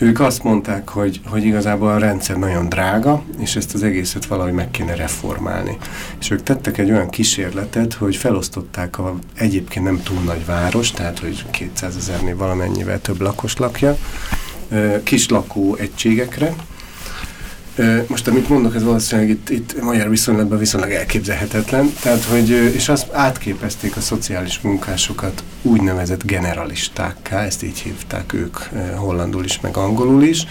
ők 0.00 0.20
azt 0.20 0.42
mondták, 0.42 0.88
hogy, 0.88 1.20
hogy 1.26 1.44
igazából 1.44 1.88
a 1.88 1.98
rendszer 1.98 2.36
nagyon 2.36 2.68
drága, 2.68 3.22
és 3.38 3.56
ezt 3.56 3.74
az 3.74 3.82
egészet 3.82 4.26
valahogy 4.26 4.52
meg 4.52 4.70
kéne 4.70 4.94
reformálni. 4.94 5.76
És 6.20 6.30
ők 6.30 6.42
tettek 6.42 6.78
egy 6.78 6.90
olyan 6.90 7.10
kísérletet, 7.10 7.92
hogy 7.92 8.16
felosztották 8.16 8.98
a 8.98 9.14
egyébként 9.34 9.84
nem 9.84 10.02
túl 10.02 10.22
nagy 10.22 10.46
város, 10.46 10.90
tehát 10.90 11.18
hogy 11.18 11.44
200 11.50 11.96
ezernél 11.96 12.36
valamennyivel 12.36 13.00
több 13.00 13.20
lakos 13.20 13.56
lakja, 13.56 13.96
kis 15.02 15.28
lakó 15.28 15.74
egységekre, 15.74 16.54
most 18.06 18.28
amit 18.28 18.48
mondok, 18.48 18.74
ez 18.74 18.82
valószínűleg 18.82 19.30
itt, 19.30 19.50
itt 19.50 19.82
magyar 19.82 20.08
viszonylatban 20.08 20.58
viszonylag 20.58 20.90
elképzelhetetlen, 20.90 21.92
tehát 22.00 22.24
hogy, 22.24 22.50
és 22.50 22.88
azt 22.88 23.12
átképezték 23.12 23.96
a 23.96 24.00
szociális 24.00 24.60
munkásokat 24.60 25.42
úgynevezett 25.62 26.24
generalistákká, 26.24 27.42
ezt 27.42 27.62
így 27.62 27.78
hívták 27.78 28.32
ők 28.32 28.56
hollandul 28.96 29.44
is, 29.44 29.60
meg 29.60 29.76
angolul 29.76 30.22
is, 30.22 30.46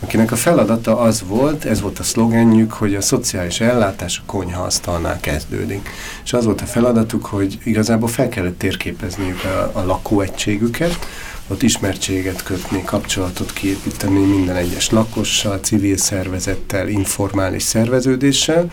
akinek 0.00 0.32
a 0.32 0.36
feladata 0.36 0.98
az 0.98 1.22
volt, 1.26 1.64
ez 1.64 1.80
volt 1.80 1.98
a 1.98 2.02
szlogenjük, 2.02 2.72
hogy 2.72 2.94
a 2.94 3.00
szociális 3.00 3.60
ellátás 3.60 4.18
a 4.18 4.22
konyha 4.26 4.62
asztalnál 4.62 5.20
kezdődik. 5.20 5.88
És 6.24 6.32
az 6.32 6.44
volt 6.44 6.60
a 6.60 6.66
feladatuk, 6.66 7.26
hogy 7.26 7.58
igazából 7.64 8.08
fel 8.08 8.28
kellett 8.28 8.58
térképezniük 8.58 9.44
a, 9.44 9.70
a 9.72 9.84
lakóegységüket, 9.84 10.98
ott 11.48 11.62
ismertséget 11.62 12.42
kötni, 12.42 12.82
kapcsolatot 12.84 13.52
kiépíteni 13.52 14.18
minden 14.18 14.56
egyes 14.56 14.90
lakossal, 14.90 15.58
civil 15.58 15.96
szervezettel, 15.96 16.88
informális 16.88 17.62
szerveződéssel, 17.62 18.70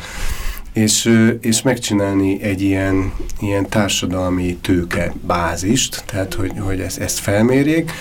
és, 0.73 1.09
és 1.41 1.61
megcsinálni 1.61 2.41
egy 2.41 2.61
ilyen, 2.61 3.13
ilyen 3.39 3.69
társadalmi 3.69 4.57
tőke 4.61 5.13
bázist, 5.21 6.03
tehát 6.05 6.33
hogy, 6.33 6.51
hogy 6.59 6.79
ezt, 6.79 6.99
ezt 6.99 7.19
felmérjék, 7.19 7.91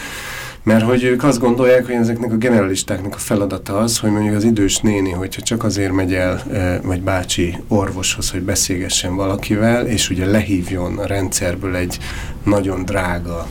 mert 0.62 0.84
hogy 0.84 1.04
ők 1.04 1.24
azt 1.24 1.38
gondolják, 1.40 1.86
hogy 1.86 1.94
ezeknek 1.94 2.32
a 2.32 2.36
generalistáknak 2.36 3.14
a 3.14 3.18
feladata 3.18 3.78
az, 3.78 3.98
hogy 3.98 4.10
mondjuk 4.10 4.36
az 4.36 4.44
idős 4.44 4.78
néni, 4.78 5.10
hogyha 5.10 5.42
csak 5.42 5.64
azért 5.64 5.92
megy 5.92 6.14
el, 6.14 6.42
vagy 6.82 7.00
bácsi 7.00 7.56
orvoshoz, 7.68 8.30
hogy 8.30 8.42
beszélgessen 8.42 9.16
valakivel, 9.16 9.86
és 9.86 10.10
ugye 10.10 10.26
lehívjon 10.26 10.98
a 10.98 11.06
rendszerből 11.06 11.76
egy 11.76 11.98
nagyon 12.44 12.84
drága 12.84 13.46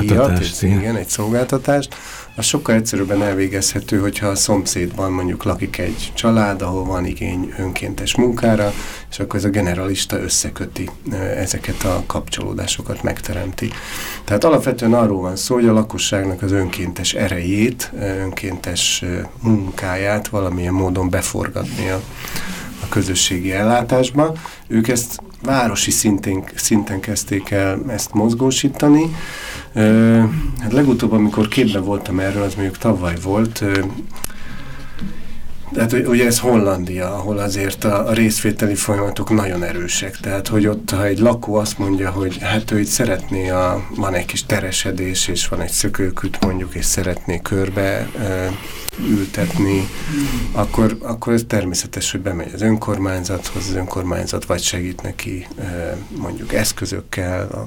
díjat, 0.00 0.40
igen, 0.60 0.96
egy 0.96 1.08
szolgáltatást, 1.08 1.94
az 2.36 2.44
sokkal 2.44 2.74
egyszerűbben 2.74 3.22
elvégezhető, 3.22 3.98
hogyha 3.98 4.26
a 4.26 4.34
szomszédban 4.34 5.12
mondjuk 5.12 5.44
lakik 5.44 5.78
egy 5.78 6.12
család, 6.14 6.62
ahol 6.62 6.84
van 6.84 7.06
igény 7.06 7.54
önkéntes 7.58 8.16
munkára, 8.16 8.72
és 9.10 9.18
akkor 9.18 9.38
ez 9.38 9.44
a 9.44 9.48
generalista 9.48 10.20
összeköti 10.20 10.90
ezeket 11.36 11.84
a 11.84 12.02
kapcsolódásokat, 12.06 13.02
megteremti. 13.02 13.70
Tehát 14.24 14.44
alapvetően 14.44 14.94
arról 14.94 15.20
van 15.20 15.36
szó, 15.36 15.54
hogy 15.54 15.68
a 15.68 15.72
lakosságnak 15.72 16.42
az 16.42 16.52
önkéntes 16.52 17.14
erejét, 17.14 17.92
önkéntes 18.00 19.04
munkáját 19.40 20.28
valamilyen 20.28 20.74
módon 20.74 21.10
beforgatni 21.10 21.88
a, 21.88 22.00
a 22.82 22.88
közösségi 22.88 23.52
ellátásba. 23.52 24.34
Ők 24.66 24.88
ezt 24.88 25.20
városi 25.42 25.90
szinten, 25.90 26.44
szinten 26.54 27.00
kezdték 27.00 27.50
el 27.50 27.82
ezt 27.88 28.12
mozgósítani. 28.12 29.16
Hát 30.60 30.72
legutóbb, 30.72 31.12
amikor 31.12 31.48
képben 31.48 31.84
voltam 31.84 32.20
erről, 32.20 32.42
az 32.42 32.54
mondjuk 32.54 32.78
tavaly 32.78 33.14
volt, 33.22 33.64
tehát 35.72 35.92
ugye 35.92 36.26
ez 36.26 36.38
Hollandia, 36.38 37.14
ahol 37.14 37.38
azért 37.38 37.84
a, 37.84 38.12
részvételi 38.12 38.74
folyamatok 38.74 39.30
nagyon 39.30 39.62
erősek. 39.62 40.16
Tehát, 40.16 40.48
hogy 40.48 40.66
ott, 40.66 40.90
ha 40.90 41.04
egy 41.04 41.18
lakó 41.18 41.54
azt 41.54 41.78
mondja, 41.78 42.10
hogy 42.10 42.38
hát 42.40 42.70
ő 42.70 42.80
itt 42.80 42.86
szeretné, 42.86 43.48
a, 43.48 43.86
van 43.96 44.14
egy 44.14 44.24
kis 44.24 44.46
teresedés, 44.46 45.28
és 45.28 45.48
van 45.48 45.60
egy 45.60 45.70
szökőküt 45.70 46.44
mondjuk, 46.44 46.74
és 46.74 46.84
szeretné 46.84 47.40
körbe 47.42 48.08
ültetni, 48.98 49.88
akkor, 50.52 50.96
akkor 51.00 51.32
ez 51.32 51.44
természetes, 51.46 52.10
hogy 52.10 52.20
bemegy 52.20 52.54
az 52.54 52.62
önkormányzathoz, 52.62 53.68
az 53.68 53.74
önkormányzat 53.74 54.44
vagy 54.44 54.62
segít 54.62 55.02
neki 55.02 55.46
mondjuk 56.16 56.52
eszközökkel, 56.52 57.64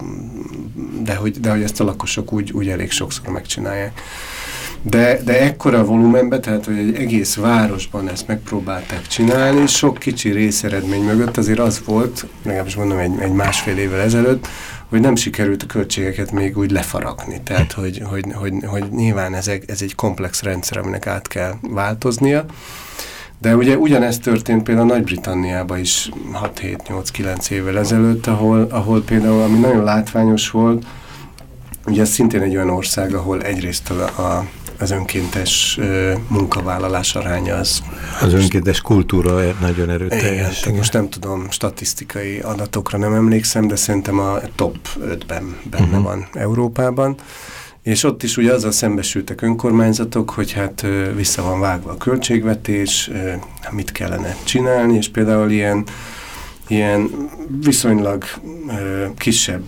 de 1.03 1.15
hogy, 1.15 1.39
de 1.39 1.51
hogy 1.51 1.63
ezt 1.63 1.79
a 1.79 1.83
lakosok 1.83 2.33
úgy, 2.33 2.51
úgy 2.51 2.69
elég 2.69 2.91
sokszor 2.91 3.27
megcsinálják. 3.27 4.01
De, 4.81 5.19
de 5.23 5.41
ekkora 5.41 5.85
volumenben, 5.85 6.41
tehát 6.41 6.65
hogy 6.65 6.77
egy 6.77 6.95
egész 6.95 7.35
városban 7.35 8.09
ezt 8.09 8.27
megpróbálták 8.27 9.07
csinálni, 9.07 9.67
sok 9.67 9.97
kicsi 9.97 10.31
részeredmény 10.31 11.03
mögött 11.03 11.37
azért 11.37 11.59
az 11.59 11.81
volt, 11.85 12.25
legalábbis 12.43 12.75
mondom 12.75 12.97
egy, 12.97 13.19
egy 13.19 13.31
másfél 13.31 13.77
évvel 13.77 13.99
ezelőtt, 13.99 14.47
hogy 14.89 14.99
nem 14.99 15.15
sikerült 15.15 15.63
a 15.63 15.65
költségeket 15.65 16.31
még 16.31 16.57
úgy 16.57 16.71
lefaragni. 16.71 17.41
Tehát, 17.43 17.71
hogy, 17.71 18.01
hogy, 18.09 18.25
hogy, 18.33 18.53
hogy 18.65 18.83
nyilván 18.91 19.33
ez 19.33 19.47
egy, 19.47 19.63
ez 19.67 19.81
egy 19.81 19.95
komplex 19.95 20.41
rendszer, 20.41 20.77
aminek 20.77 21.07
át 21.07 21.27
kell 21.27 21.53
változnia. 21.61 22.45
De 23.41 23.55
ugye 23.55 23.77
ugyanezt 23.77 24.21
történt 24.21 24.63
például 24.63 24.87
Nagy-Britanniában 24.87 25.79
is 25.79 26.09
6-7-8-9 26.55 27.49
évvel 27.49 27.77
ezelőtt, 27.77 28.27
ahol, 28.27 28.67
ahol 28.69 29.03
például, 29.03 29.41
ami 29.41 29.59
nagyon 29.59 29.83
látványos 29.83 30.49
volt, 30.49 30.85
ugye 31.85 32.01
ez 32.01 32.09
szintén 32.09 32.41
egy 32.41 32.55
olyan 32.55 32.69
ország, 32.69 33.13
ahol 33.13 33.41
egyrészt 33.41 33.89
a, 33.89 34.03
a 34.03 34.45
az 34.79 34.91
önkéntes 34.91 35.79
munkavállalás 36.27 37.15
aránya 37.15 37.55
az... 37.55 37.81
Az 38.21 38.33
önkéntes 38.33 38.81
kultúra 38.81 39.53
nagyon 39.59 39.89
erőteljes. 39.89 40.61
Igen, 40.61 40.75
most 40.75 40.93
nem 40.93 41.09
tudom, 41.09 41.49
statisztikai 41.49 42.39
adatokra 42.39 42.97
nem 42.97 43.13
emlékszem, 43.13 43.67
de 43.67 43.75
szerintem 43.75 44.19
a 44.19 44.39
top 44.55 44.77
5-ben 44.99 45.57
benne 45.69 45.85
uh 45.85 45.93
-huh. 45.93 46.03
van 46.03 46.27
Európában. 46.33 47.15
És 47.83 48.03
ott 48.03 48.23
is 48.23 48.37
ugye 48.37 48.53
azzal 48.53 48.71
szembesültek 48.71 49.41
önkormányzatok, 49.41 50.29
hogy 50.29 50.51
hát 50.51 50.85
vissza 51.15 51.43
van 51.43 51.59
vágva 51.59 51.91
a 51.91 51.97
költségvetés, 51.97 53.07
uh, 53.07 53.33
mit 53.71 53.91
kellene 53.91 54.35
csinálni, 54.43 54.95
és 54.95 55.09
például 55.09 55.49
ilyen, 55.51 55.83
ilyen 56.67 57.09
viszonylag 57.61 58.23
kisebb 59.17 59.63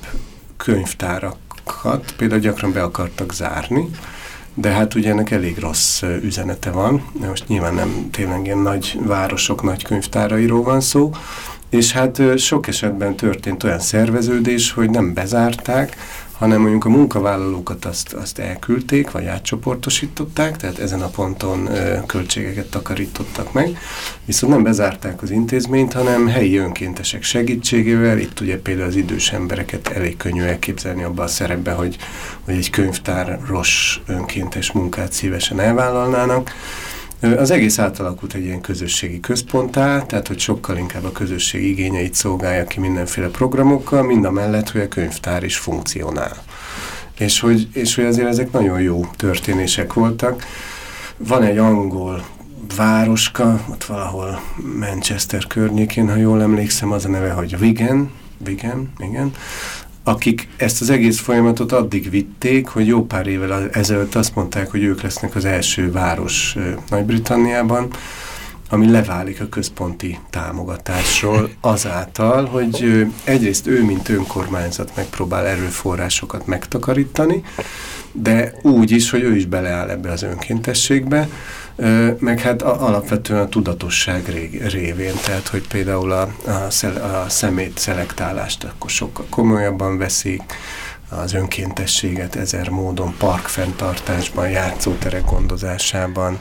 könyvtárakat 0.58 2.14
például 2.18 2.42
gyakran 2.42 2.74
be 2.74 2.84
akartak 2.84 3.34
zárni, 3.34 3.90
de 4.54 4.70
hát 4.70 4.96
ugye 4.96 5.10
ennek 5.10 5.32
elég 5.32 5.58
rossz 5.58 6.02
üzenete 6.02 6.72
van. 6.72 7.04
Most 7.28 7.48
nyilván 7.48 7.74
nem 7.74 8.10
tényleg 8.12 8.46
ilyen 8.46 8.58
nagy 8.58 9.00
városok, 9.06 9.64
nagy 9.64 9.84
könyvtárairól 9.84 10.64
van 10.64 10.82
szó, 10.82 11.12
és 11.70 11.92
hát 11.92 12.38
sok 12.38 12.68
esetben 12.68 13.16
történt 13.16 13.64
olyan 13.64 13.80
szerveződés, 13.80 14.72
hogy 14.72 14.90
nem 14.90 15.14
bezárták, 15.14 15.98
hanem 16.42 16.62
mondjuk 16.62 16.86
a 16.86 16.90
munkavállalókat 16.90 17.86
azt, 17.86 18.14
azt 18.14 18.40
elküldték, 18.40 19.12
vagy 19.12 19.26
átcsoportosították, 19.26 20.58
tehát 20.58 20.80
ezen 20.80 21.02
a 21.02 21.08
ponton 21.08 21.68
ö, 21.68 22.06
költségeket 22.06 22.70
takarítottak 22.70 23.54
meg, 23.54 23.78
viszont 24.26 24.54
nem 24.54 24.64
bezárták 24.64 25.22
az 25.22 25.32
intézményt, 25.32 25.94
hanem 25.94 26.28
helyi 26.28 26.58
önkéntesek 26.58 27.24
segítségével, 27.24 28.18
itt 28.18 28.40
ugye 28.40 28.60
például 28.60 28.88
az 28.88 28.96
idős 28.96 29.32
embereket 29.32 29.88
elég 29.88 30.18
könnyű 30.18 30.42
elképzelni 30.42 31.04
abban 31.04 31.26
a 31.26 31.28
szerepben, 31.28 31.76
hogy, 31.76 31.98
hogy 32.46 32.56
egy 32.56 32.70
könyvtáros 32.70 34.02
önkéntes 34.08 34.72
munkát 34.72 35.12
szívesen 35.12 35.60
elvállalnának, 35.60 36.52
az 37.22 37.52
egész 37.52 37.80
átalakult 37.80 38.34
egy 38.34 38.44
ilyen 38.44 38.62
közösségi 38.62 39.20
központtá, 39.20 40.02
tehát 40.02 40.28
hogy 40.28 40.40
sokkal 40.40 40.78
inkább 40.78 41.04
a 41.04 41.12
közösség 41.12 41.64
igényeit 41.64 42.14
szolgálja 42.14 42.66
ki 42.66 42.80
mindenféle 42.80 43.28
programokkal, 43.28 44.04
mind 44.04 44.26
a 44.26 44.32
mellett, 44.32 44.70
hogy 44.70 44.82
a 44.82 44.88
könyvtár 44.88 45.44
is 45.44 45.58
funkcionál. 45.58 46.44
És 47.18 47.40
hogy, 47.40 47.68
és 47.74 47.96
hogy 47.96 48.06
azért 48.06 48.28
ezek 48.28 48.52
nagyon 48.52 48.82
jó 48.82 49.06
történések 49.16 49.94
voltak. 49.94 50.46
Van 51.18 51.44
egy 51.44 51.58
angol 51.58 52.26
városka, 52.76 53.66
ott 53.70 53.84
valahol 53.84 54.42
Manchester 54.80 55.48
környékén, 55.48 56.10
ha 56.10 56.16
jól 56.16 56.42
emlékszem, 56.42 56.92
az 56.92 57.06
a 57.06 57.10
neve, 57.10 57.32
hogy 57.32 57.56
Wigan, 57.60 58.12
Wigan, 58.46 58.92
igen, 59.00 59.32
akik 60.04 60.48
ezt 60.58 60.82
az 60.82 60.90
egész 60.90 61.20
folyamatot 61.20 61.72
addig 61.72 62.10
vitték, 62.10 62.68
hogy 62.68 62.88
jó 62.88 63.06
pár 63.06 63.28
évvel 63.28 63.70
ezelőtt 63.70 64.16
azt 64.16 64.36
mondták, 64.36 64.72
hogy 64.72 64.84
ők 64.84 65.02
lesznek 65.02 65.36
az 65.36 65.46
első 65.46 65.92
város 65.92 66.56
Nagy-Britanniában, 66.90 67.88
ami 68.70 68.90
leválik 68.92 69.42
a 69.42 69.50
központi 69.50 70.20
támogatásról 70.30 71.50
azáltal, 71.62 72.46
hogy 72.46 73.06
egyrészt 73.24 73.68
ő, 73.68 73.84
mint 73.84 74.10
önkormányzat 74.10 74.92
megpróbál 74.96 75.46
erőforrásokat 75.46 76.46
megtakarítani, 76.46 77.44
de 78.12 78.54
úgy 78.62 78.92
is, 78.92 79.10
hogy 79.10 79.22
ő 79.22 79.36
is 79.36 79.46
beleáll 79.46 79.90
ebbe 79.90 80.12
az 80.12 80.24
önkéntességbe, 80.24 81.30
meg 82.20 82.40
hát 82.40 82.62
a, 82.62 82.88
alapvetően 82.88 83.42
a 83.42 83.50
tudatosság 83.50 84.28
révén, 84.70 85.14
tehát 85.26 85.48
hogy 85.48 85.68
például 85.68 86.12
a, 86.12 86.22
a, 86.46 86.70
szel, 86.70 86.96
a 86.96 87.30
szemét 87.30 87.78
szelektálást 87.78 88.64
akkor 88.64 88.90
sokkal 88.90 89.26
komolyabban 89.30 89.98
veszik, 89.98 90.42
az 91.10 91.34
önkéntességet 91.34 92.36
ezer 92.36 92.70
módon, 92.70 93.16
parkfenntartásban, 93.18 94.50
játszóterek 94.50 95.26
gondozásában, 95.26 96.40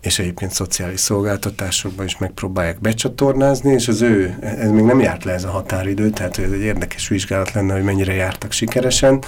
és 0.00 0.18
egyébként 0.18 0.52
szociális 0.52 1.00
szolgáltatásokban 1.00 2.04
is 2.04 2.18
megpróbálják 2.18 2.80
becsatornázni, 2.80 3.72
és 3.72 3.88
az 3.88 4.02
ő, 4.02 4.36
ez 4.40 4.70
még 4.70 4.84
nem 4.84 5.00
járt 5.00 5.24
le 5.24 5.32
ez 5.32 5.44
a 5.44 5.50
határidő, 5.50 6.10
tehát 6.10 6.38
ez 6.38 6.50
egy 6.50 6.60
érdekes 6.60 7.08
vizsgálat 7.08 7.52
lenne, 7.52 7.72
hogy 7.72 7.82
mennyire 7.82 8.14
jártak 8.14 8.52
sikeresen, 8.52 9.22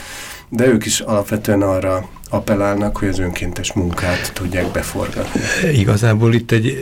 de 0.48 0.66
ők 0.66 0.86
is 0.86 1.00
alapvetően 1.00 1.62
arra 1.62 2.08
appellálnak, 2.30 2.96
hogy 2.96 3.08
az 3.08 3.18
önkéntes 3.18 3.72
munkát 3.72 4.32
tudják 4.34 4.72
beforgatni. 4.72 5.40
Igazából 5.72 6.34
itt 6.34 6.50
egy, 6.50 6.78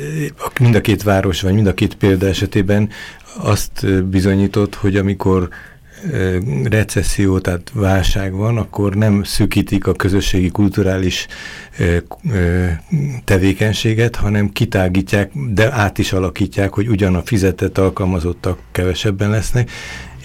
mind 0.60 0.74
a 0.74 0.80
két 0.80 1.02
város, 1.02 1.40
vagy 1.40 1.54
mind 1.54 1.66
a 1.66 1.74
két 1.74 1.94
példa 1.94 2.26
esetében 2.26 2.88
azt 3.38 4.04
bizonyított, 4.04 4.74
hogy 4.74 4.96
amikor 4.96 5.48
recesszió, 6.64 7.38
tehát 7.38 7.70
válság 7.74 8.32
van, 8.32 8.56
akkor 8.56 8.94
nem 8.94 9.22
szűkítik 9.22 9.86
a 9.86 9.92
közösségi 9.92 10.48
kulturális 10.48 11.26
tevékenységet, 13.24 14.16
hanem 14.16 14.52
kitágítják, 14.52 15.30
de 15.34 15.72
át 15.72 15.98
is 15.98 16.12
alakítják, 16.12 16.72
hogy 16.72 16.88
ugyan 16.88 17.14
a 17.14 17.22
fizetett 17.22 17.78
alkalmazottak 17.78 18.58
kevesebben 18.72 19.30
lesznek, 19.30 19.70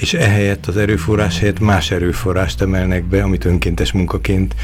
és 0.02 0.14
ehelyett 0.14 0.68
az 0.68 0.78
erőforrás 0.78 1.40
helyett 1.40 1.60
más 1.60 1.92
erőforrást 1.92 2.62
emelnek 2.62 3.04
be, 3.04 3.24
amit 3.24 3.46
önkéntes 3.46 3.92
munkaként 3.92 4.56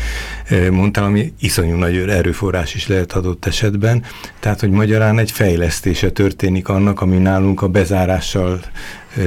mondtam, 0.71 1.04
ami 1.04 1.34
iszonyú 1.39 1.76
nagy 1.76 1.97
erőforrás 1.97 2.76
is 2.76 2.88
lehet 2.88 3.12
adott 3.12 3.45
esetben. 3.45 4.04
Tehát, 4.39 4.60
hogy 4.60 4.69
magyarán 4.69 5.19
egy 5.19 5.32
fejlesztése 5.32 6.10
történik 6.10 6.67
annak, 6.69 7.02
ami 7.02 7.17
nálunk 7.17 7.62
a 7.62 7.67
bezárással 7.67 8.60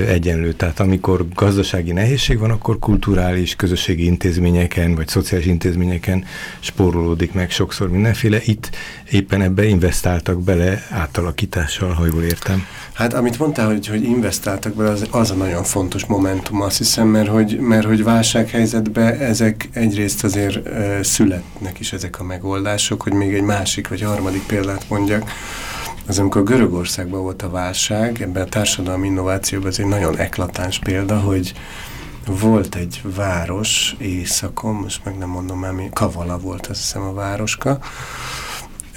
egyenlő. 0.09 0.53
Tehát 0.53 0.81
amikor 0.81 1.27
gazdasági 1.35 1.93
nehézség 1.93 2.39
van, 2.39 2.51
akkor 2.51 2.79
kulturális, 2.79 3.57
közösségi 3.57 4.05
intézményeken, 4.05 4.95
vagy 4.95 5.09
szociális 5.09 5.47
intézményeken 5.47 6.25
spórolódik 6.61 7.33
meg 7.33 7.51
sokszor 7.51 7.91
mindenféle. 7.91 8.41
Itt 8.45 8.71
éppen 9.11 9.43
ebbe 9.43 9.65
investáltak 9.65 10.43
bele 10.43 10.87
átalakítással, 10.91 11.93
ha 11.93 12.07
jól 12.07 12.23
értem. 12.23 12.67
Hát 12.93 13.15
amit 13.15 13.39
mondtál, 13.39 13.67
hogy, 13.67 13.87
hogy 13.87 14.03
investáltak 14.03 14.75
bele, 14.75 14.91
az, 14.91 15.07
az 15.11 15.31
a 15.31 15.35
nagyon 15.35 15.65
fontos 15.65 16.00
momentum, 16.07 16.61
azt 16.61 16.79
hiszem, 16.79 17.09
mert 17.09 17.29
hogy, 17.29 17.59
mert 17.59 17.87
hogy 17.87 18.05
válsághelyzetben 18.05 19.19
ezek 19.19 19.69
egyrészt 19.73 20.25
azért 20.25 20.67
e, 20.67 21.03
születnek 21.03 21.81
is 21.81 21.93
ezek 21.93 22.21
a 22.21 22.25
megoldások, 22.25 23.03
hogy 23.03 23.13
még 23.13 23.35
egy 23.35 23.43
másik 23.43 23.89
vagy 23.89 24.03
harmadik 24.03 24.47
példát 24.47 24.85
mondjak, 24.89 25.31
az 26.07 26.19
amikor 26.19 26.43
Görögországban 26.45 27.23
volt 27.23 27.43
a 27.43 27.51
válság, 27.51 28.23
ebben 28.23 28.43
a 28.43 28.49
társadalmi 28.49 29.07
innovációban 29.07 29.69
ez 29.69 29.79
egy 29.79 29.87
nagyon 29.87 30.17
eklatáns 30.17 30.79
példa, 30.79 31.19
hogy 31.19 31.53
volt 32.27 32.75
egy 32.75 33.03
város 33.17 33.97
északon, 33.99 34.75
most 34.75 35.05
meg 35.05 35.19
nem 35.19 35.29
mondom 35.29 35.59
már 35.59 35.73
mi, 35.73 35.89
Kavala 35.93 36.39
volt 36.39 36.67
azt 36.67 36.81
hiszem 36.81 37.03
a 37.03 37.13
városka, 37.13 37.79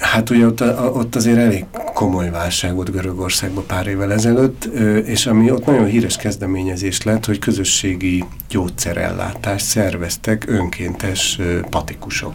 Hát 0.04 0.30
ugye 0.30 0.46
ott, 0.46 0.60
ott 0.94 1.14
azért 1.14 1.38
elég 1.38 1.64
komoly 1.94 2.30
válság 2.30 2.74
volt 2.74 2.90
Görögországban 2.90 3.64
pár 3.66 3.86
évvel 3.86 4.12
ezelőtt, 4.12 4.64
és 5.04 5.26
ami 5.26 5.50
ott 5.50 5.66
nagyon 5.66 5.86
híres 5.86 6.16
kezdeményezés 6.16 7.02
lett, 7.02 7.24
hogy 7.24 7.38
közösségi 7.38 8.24
gyógyszerellátást 8.48 9.64
szerveztek 9.64 10.44
önkéntes 10.46 11.38
patikusok. 11.70 12.34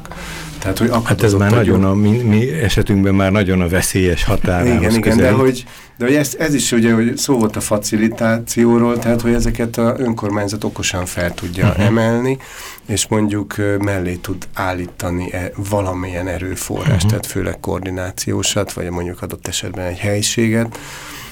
Tehát, 0.60 0.78
hogy 0.78 0.92
hát 1.04 1.24
ez 1.24 1.34
már 1.34 1.52
nagyon 1.52 1.84
a, 1.84 1.94
mi, 1.94 2.10
mi 2.10 2.50
esetünkben 2.50 3.16
már 3.16 3.32
nagyon 3.32 3.62
a 3.62 3.68
veszélyes 3.68 4.24
határához 4.24 4.82
Igen, 4.82 4.96
igen, 4.96 5.18
de 5.18 5.32
hogy, 5.32 5.66
de 6.00 6.06
hogy 6.06 6.16
ez, 6.16 6.36
ez 6.38 6.54
is 6.54 6.72
ugye, 6.72 6.94
hogy 6.94 7.18
szó 7.18 7.38
volt 7.38 7.56
a 7.56 7.60
facilitációról, 7.60 9.00
tehát 9.00 9.22
hogy 9.22 9.34
ezeket 9.34 9.78
a 9.78 9.96
önkormányzat 9.98 10.64
okosan 10.64 11.06
fel 11.06 11.34
tudja 11.34 11.66
uh 11.66 11.72
mhm. 11.72 11.80
-huh. 11.80 11.88
emelni, 11.88 12.38
és 12.86 13.08
mondjuk 13.08 13.56
mellé 13.80 14.16
tud 14.16 14.48
állítani 14.54 15.34
e, 15.34 15.52
valamilyen 15.70 16.28
erőforrást, 16.28 16.88
uh 16.90 16.94
mhm. 16.94 17.02
-huh. 17.02 17.10
tehát 17.10 17.26
főleg 17.26 17.60
koordinációsat, 17.60 18.74
vagy 18.74 18.90
mondjuk 18.90 19.22
adott 19.22 19.48
esetben 19.48 19.86
egy 19.86 19.98
helyiséget, 19.98 20.80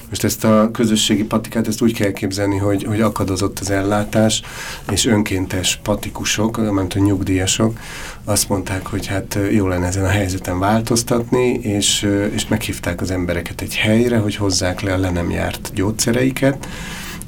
Most 0.08 0.24
ezt 0.24 0.44
a 0.44 0.70
közösségi 0.72 1.24
patikát, 1.24 1.68
ezt 1.68 1.82
úgy 1.82 1.92
kell 1.94 2.12
képzelni, 2.12 2.56
hogy, 2.56 2.84
hogy 2.84 3.00
akadozott 3.00 3.58
az 3.58 3.70
ellátás, 3.70 4.42
és 4.90 5.06
önkéntes 5.06 5.80
patikusok, 5.82 6.72
mert 6.72 6.94
a 6.94 6.98
nyugdíjasok 6.98 7.78
azt 8.24 8.48
mondták, 8.48 8.86
hogy 8.86 9.06
hát 9.06 9.38
jó 9.50 9.66
lenne 9.66 9.86
ezen 9.86 10.04
a 10.04 10.08
helyzeten 10.08 10.58
változtatni, 10.58 11.52
és, 11.52 12.08
és 12.34 12.48
meghívták 12.48 13.00
az 13.00 13.10
embereket 13.10 13.60
egy 13.60 13.76
helyre, 13.76 14.18
hogy 14.18 14.36
hozzák 14.36 14.80
le 14.80 14.92
a 14.92 14.98
le 14.98 15.10
nem 15.10 15.30
járt 15.30 15.70
gyógyszereiket, 15.74 16.68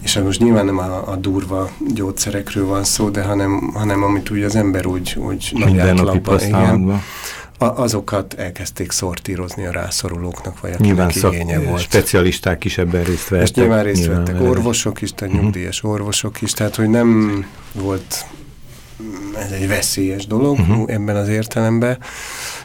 és 0.03 0.15
hát 0.15 0.25
most 0.25 0.41
nyilván 0.41 0.65
nem 0.65 0.79
a, 0.79 1.11
a 1.11 1.17
durva 1.17 1.71
gyógyszerekről 1.95 2.67
van 2.67 2.85
szó, 2.85 3.09
de 3.09 3.23
hanem, 3.23 3.71
hanem 3.75 4.03
amit 4.03 4.31
úgy 4.31 4.43
az 4.43 4.57
ember 4.57 4.87
úgy, 4.87 5.17
úgy 5.19 5.53
nagy 5.55 5.79
átlagban, 5.79 6.41
igen, 6.41 7.03
azokat 7.69 8.35
elkezdték 8.35 8.91
szortírozni 8.91 9.67
a 9.67 9.71
rászorulóknak, 9.71 10.61
vagy 10.61 10.73
akinek 10.73 11.15
nyilván 11.15 11.33
igénye 11.33 11.59
volt. 11.59 11.81
specialisták 11.81 12.65
is 12.65 12.79
ebben 12.79 13.05
részt 13.05 13.29
vettek. 13.29 13.49
És 13.49 13.55
nyilván 13.55 13.83
részt 13.83 14.01
nyilván 14.01 14.25
vettek 14.25 14.43
orvosok 14.43 15.03
is, 15.03 15.13
tehát 15.15 15.35
mhm. 15.35 15.43
nyugdíjas 15.43 15.83
orvosok 15.83 16.41
is, 16.41 16.53
tehát 16.53 16.75
hogy 16.75 16.89
nem 16.89 17.45
volt 17.73 18.25
ez 19.37 19.51
egy 19.51 19.69
veszélyes 19.69 20.27
dolog 20.27 20.59
uh 20.59 20.67
mhm. 20.67 20.73
-huh. 20.73 20.91
ebben 20.93 21.17
az 21.17 21.29
értelemben. 21.29 21.99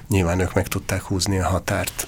Nyilván 0.10 0.40
ők 0.40 0.54
meg 0.54 0.68
tudták 0.68 1.02
húzni 1.02 1.40
a 1.40 1.46
határt. 1.46 2.08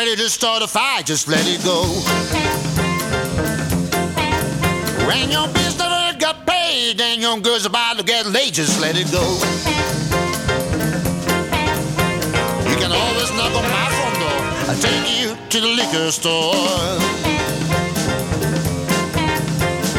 Ready 0.00 0.16
to 0.16 0.30
start 0.30 0.62
a 0.62 0.66
fight, 0.66 1.04
just 1.04 1.28
let 1.28 1.44
it 1.46 1.62
go. 1.62 1.82
When 5.06 5.30
your 5.30 5.46
business 5.48 6.16
got 6.16 6.46
paid 6.46 6.98
and 6.98 7.20
your 7.20 7.38
girl's 7.40 7.66
about 7.66 7.98
to 7.98 8.02
get 8.02 8.24
late, 8.24 8.54
just 8.54 8.80
let 8.80 8.96
it 8.96 9.12
go. 9.12 9.20
You 12.70 12.76
can 12.80 12.92
always 12.92 13.30
knock 13.36 13.52
on 13.60 13.66
my 13.76 13.88
front 13.98 14.16
door. 14.22 14.40
I'll 14.70 14.80
take 14.80 15.06
you 15.20 15.36
to 15.50 15.60
the 15.60 15.68
liquor 15.68 16.10
store. 16.10 16.54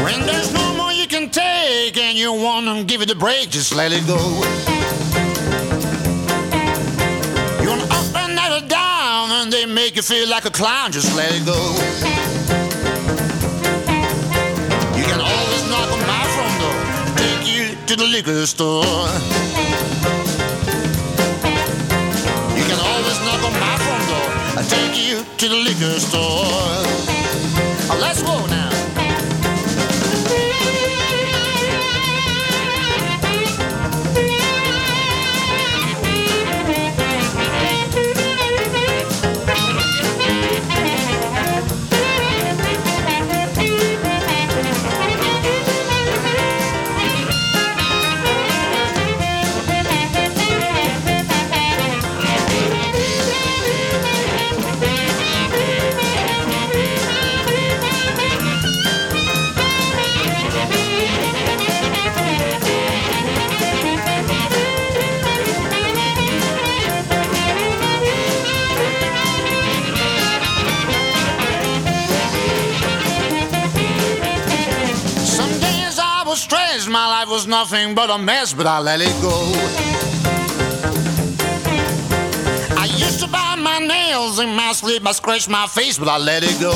When 0.04 0.26
there's 0.26 0.52
no 0.52 0.74
more 0.78 0.92
you 0.92 1.06
can 1.06 1.30
take 1.30 1.96
and 1.98 2.18
you 2.18 2.34
want 2.34 2.66
to 2.66 2.84
give 2.86 3.04
it 3.04 3.12
a 3.12 3.16
break, 3.16 3.52
just 3.52 3.76
let 3.76 3.92
it 3.92 4.08
go. 4.08 4.18
And 9.42 9.52
they 9.52 9.66
make 9.66 9.96
you 9.96 10.04
feel 10.04 10.30
like 10.30 10.46
a 10.46 10.52
clown, 10.52 10.92
just 10.92 11.16
let 11.16 11.32
it 11.34 11.44
go. 11.46 11.58
You 14.96 15.06
can 15.10 15.20
always 15.20 15.64
knock 15.70 15.90
on 15.96 16.02
my 16.06 16.24
front 16.36 16.56
door, 16.62 16.78
take 17.18 17.48
you 17.48 17.76
to 17.88 17.96
the 17.96 18.06
liquor 18.06 18.46
store. 18.46 18.86
You 22.58 22.66
can 22.70 22.80
always 22.92 23.18
knock 23.26 23.42
on 23.50 23.54
my 23.66 23.76
front 23.86 24.06
door, 24.12 24.30
I 24.60 24.64
take 24.70 24.96
you 25.08 25.26
to 25.40 25.46
the 25.50 25.58
liquor 25.68 26.00
store. 26.00 26.46
Oh, 27.90 27.98
let's 28.00 28.22
go 28.22 28.46
now. 28.46 28.61
Nothing 77.82 77.96
but 77.96 78.10
a 78.10 78.18
mess, 78.18 78.54
but 78.54 78.68
I 78.68 78.80
let 78.80 79.02
it 79.02 79.22
go. 79.22 79.32
I 82.78 82.86
used 82.86 83.20
to 83.22 83.28
bite 83.28 83.60
my 83.60 83.80
nails 83.80 84.40
in 84.40 84.56
my 84.56 84.72
sleep, 84.74 85.06
I 85.06 85.12
scratched 85.12 85.50
my 85.50 85.68
face, 85.68 85.98
but 85.98 86.08
I 86.08 86.18
let 86.18 86.44
it 86.44 86.60
go. 86.60 86.72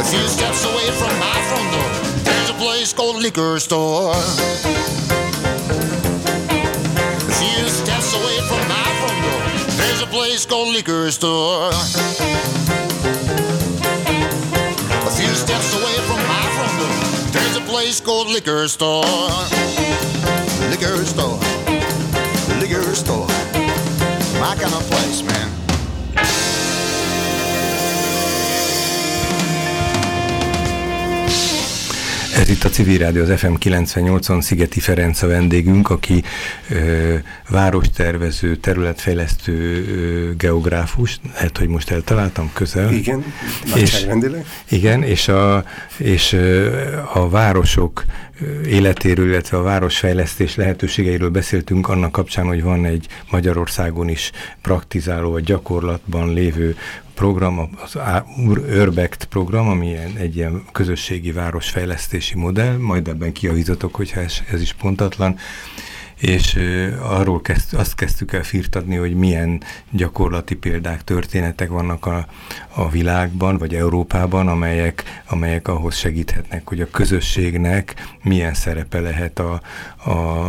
A 0.00 0.04
few 0.04 0.26
steps 0.28 0.64
away 0.64 0.90
from 1.00 1.18
my 1.18 1.38
front 1.48 1.72
door, 1.72 1.90
there's 2.24 2.50
a 2.50 2.54
place 2.54 2.92
called 2.92 3.16
liquor 3.22 3.58
store. 3.58 4.12
A 7.28 7.34
few 7.40 7.68
steps 7.68 8.14
away 8.14 8.38
from 8.48 8.68
my 8.68 8.88
front 9.00 9.20
door, 9.24 9.42
there's 9.76 10.02
a 10.02 10.06
place 10.06 10.46
called 10.46 10.72
liquor 10.74 11.10
store. 11.10 11.70
A 15.06 15.10
few 15.10 15.34
steps 15.34 15.74
away 15.74 15.93
place 17.94 18.00
called 18.00 18.28
liquor 18.28 18.66
store. 18.66 19.04
Liquor 20.70 21.04
store. 21.04 21.38
Liquor 22.60 22.94
store. 22.94 23.26
My 24.40 24.56
kind 24.56 24.74
of 24.74 24.82
place, 24.90 25.22
man. 25.22 25.53
Ez 32.44 32.50
itt 32.50 32.64
a 32.64 32.68
Civil 32.68 32.98
Rádió, 32.98 33.22
az 33.22 33.32
FM 33.36 33.54
98-on 33.60 34.40
Szigeti 34.40 34.80
Ferenc 34.80 35.22
a 35.22 35.26
vendégünk, 35.26 35.90
aki 35.90 36.22
ö, 36.70 37.14
várostervező, 37.48 38.56
területfejlesztő 38.56 39.84
ö, 39.86 40.34
geográfus, 40.36 41.20
lehet, 41.34 41.58
hogy 41.58 41.68
most 41.68 41.90
eltaláltam 41.90 42.50
közel. 42.52 42.92
Igen, 42.92 43.24
és, 43.74 44.06
Igen, 44.68 45.02
és 45.02 45.28
a, 45.28 45.64
és 45.96 46.36
a 47.12 47.28
városok 47.28 48.04
életéről, 48.66 49.28
illetve 49.28 49.56
a 49.56 49.62
városfejlesztés 49.62 50.54
lehetőségeiről 50.54 51.30
beszéltünk 51.30 51.88
annak 51.88 52.12
kapcsán, 52.12 52.46
hogy 52.46 52.62
van 52.62 52.84
egy 52.84 53.06
Magyarországon 53.30 54.08
is 54.08 54.30
praktizáló, 54.62 55.30
vagy 55.30 55.44
gyakorlatban 55.44 56.32
lévő 56.32 56.76
program, 57.14 57.70
az 57.82 57.98
Urbect 58.80 59.24
program, 59.24 59.68
ami 59.68 59.96
egy 60.16 60.36
ilyen 60.36 60.64
közösségi 60.72 61.32
városfejlesztési 61.32 62.36
modell, 62.36 62.76
majd 62.76 63.08
ebben 63.08 63.32
kiavítatok, 63.32 63.94
hogyha 63.94 64.20
ez, 64.20 64.34
ez 64.50 64.60
is 64.60 64.72
pontatlan, 64.72 65.38
és 66.18 66.58
arról 67.02 67.40
kezd, 67.40 67.74
azt 67.74 67.94
kezdtük 67.94 68.32
el 68.32 68.42
firtatni, 68.42 68.96
hogy 68.96 69.14
milyen 69.14 69.62
gyakorlati 69.90 70.54
példák, 70.54 71.04
történetek 71.04 71.68
vannak 71.68 72.06
a, 72.06 72.26
a 72.74 72.90
világban, 72.90 73.58
vagy 73.58 73.74
Európában, 73.74 74.48
amelyek, 74.48 75.22
amelyek 75.28 75.68
ahhoz 75.68 75.96
segíthetnek, 75.96 76.68
hogy 76.68 76.80
a 76.80 76.90
közösségnek 76.90 77.94
milyen 78.22 78.54
szerepe 78.54 79.00
lehet 79.00 79.38
a, 79.38 79.60
a 80.10 80.48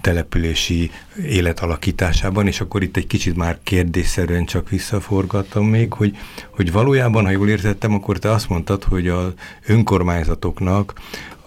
települési 0.00 0.90
élet 1.26 1.60
alakításában, 1.60 2.46
és 2.46 2.60
akkor 2.60 2.82
itt 2.82 2.96
egy 2.96 3.06
kicsit 3.06 3.36
már 3.36 3.58
kérdésszerűen 3.62 4.44
csak 4.44 4.68
visszaforgattam 4.68 5.66
még, 5.66 5.92
hogy, 5.92 6.16
hogy 6.50 6.72
valójában, 6.72 7.24
ha 7.24 7.30
jól 7.30 7.48
értettem, 7.48 7.94
akkor 7.94 8.18
te 8.18 8.30
azt 8.30 8.48
mondtad, 8.48 8.84
hogy 8.84 9.08
az 9.08 9.32
önkormányzatoknak 9.66 10.94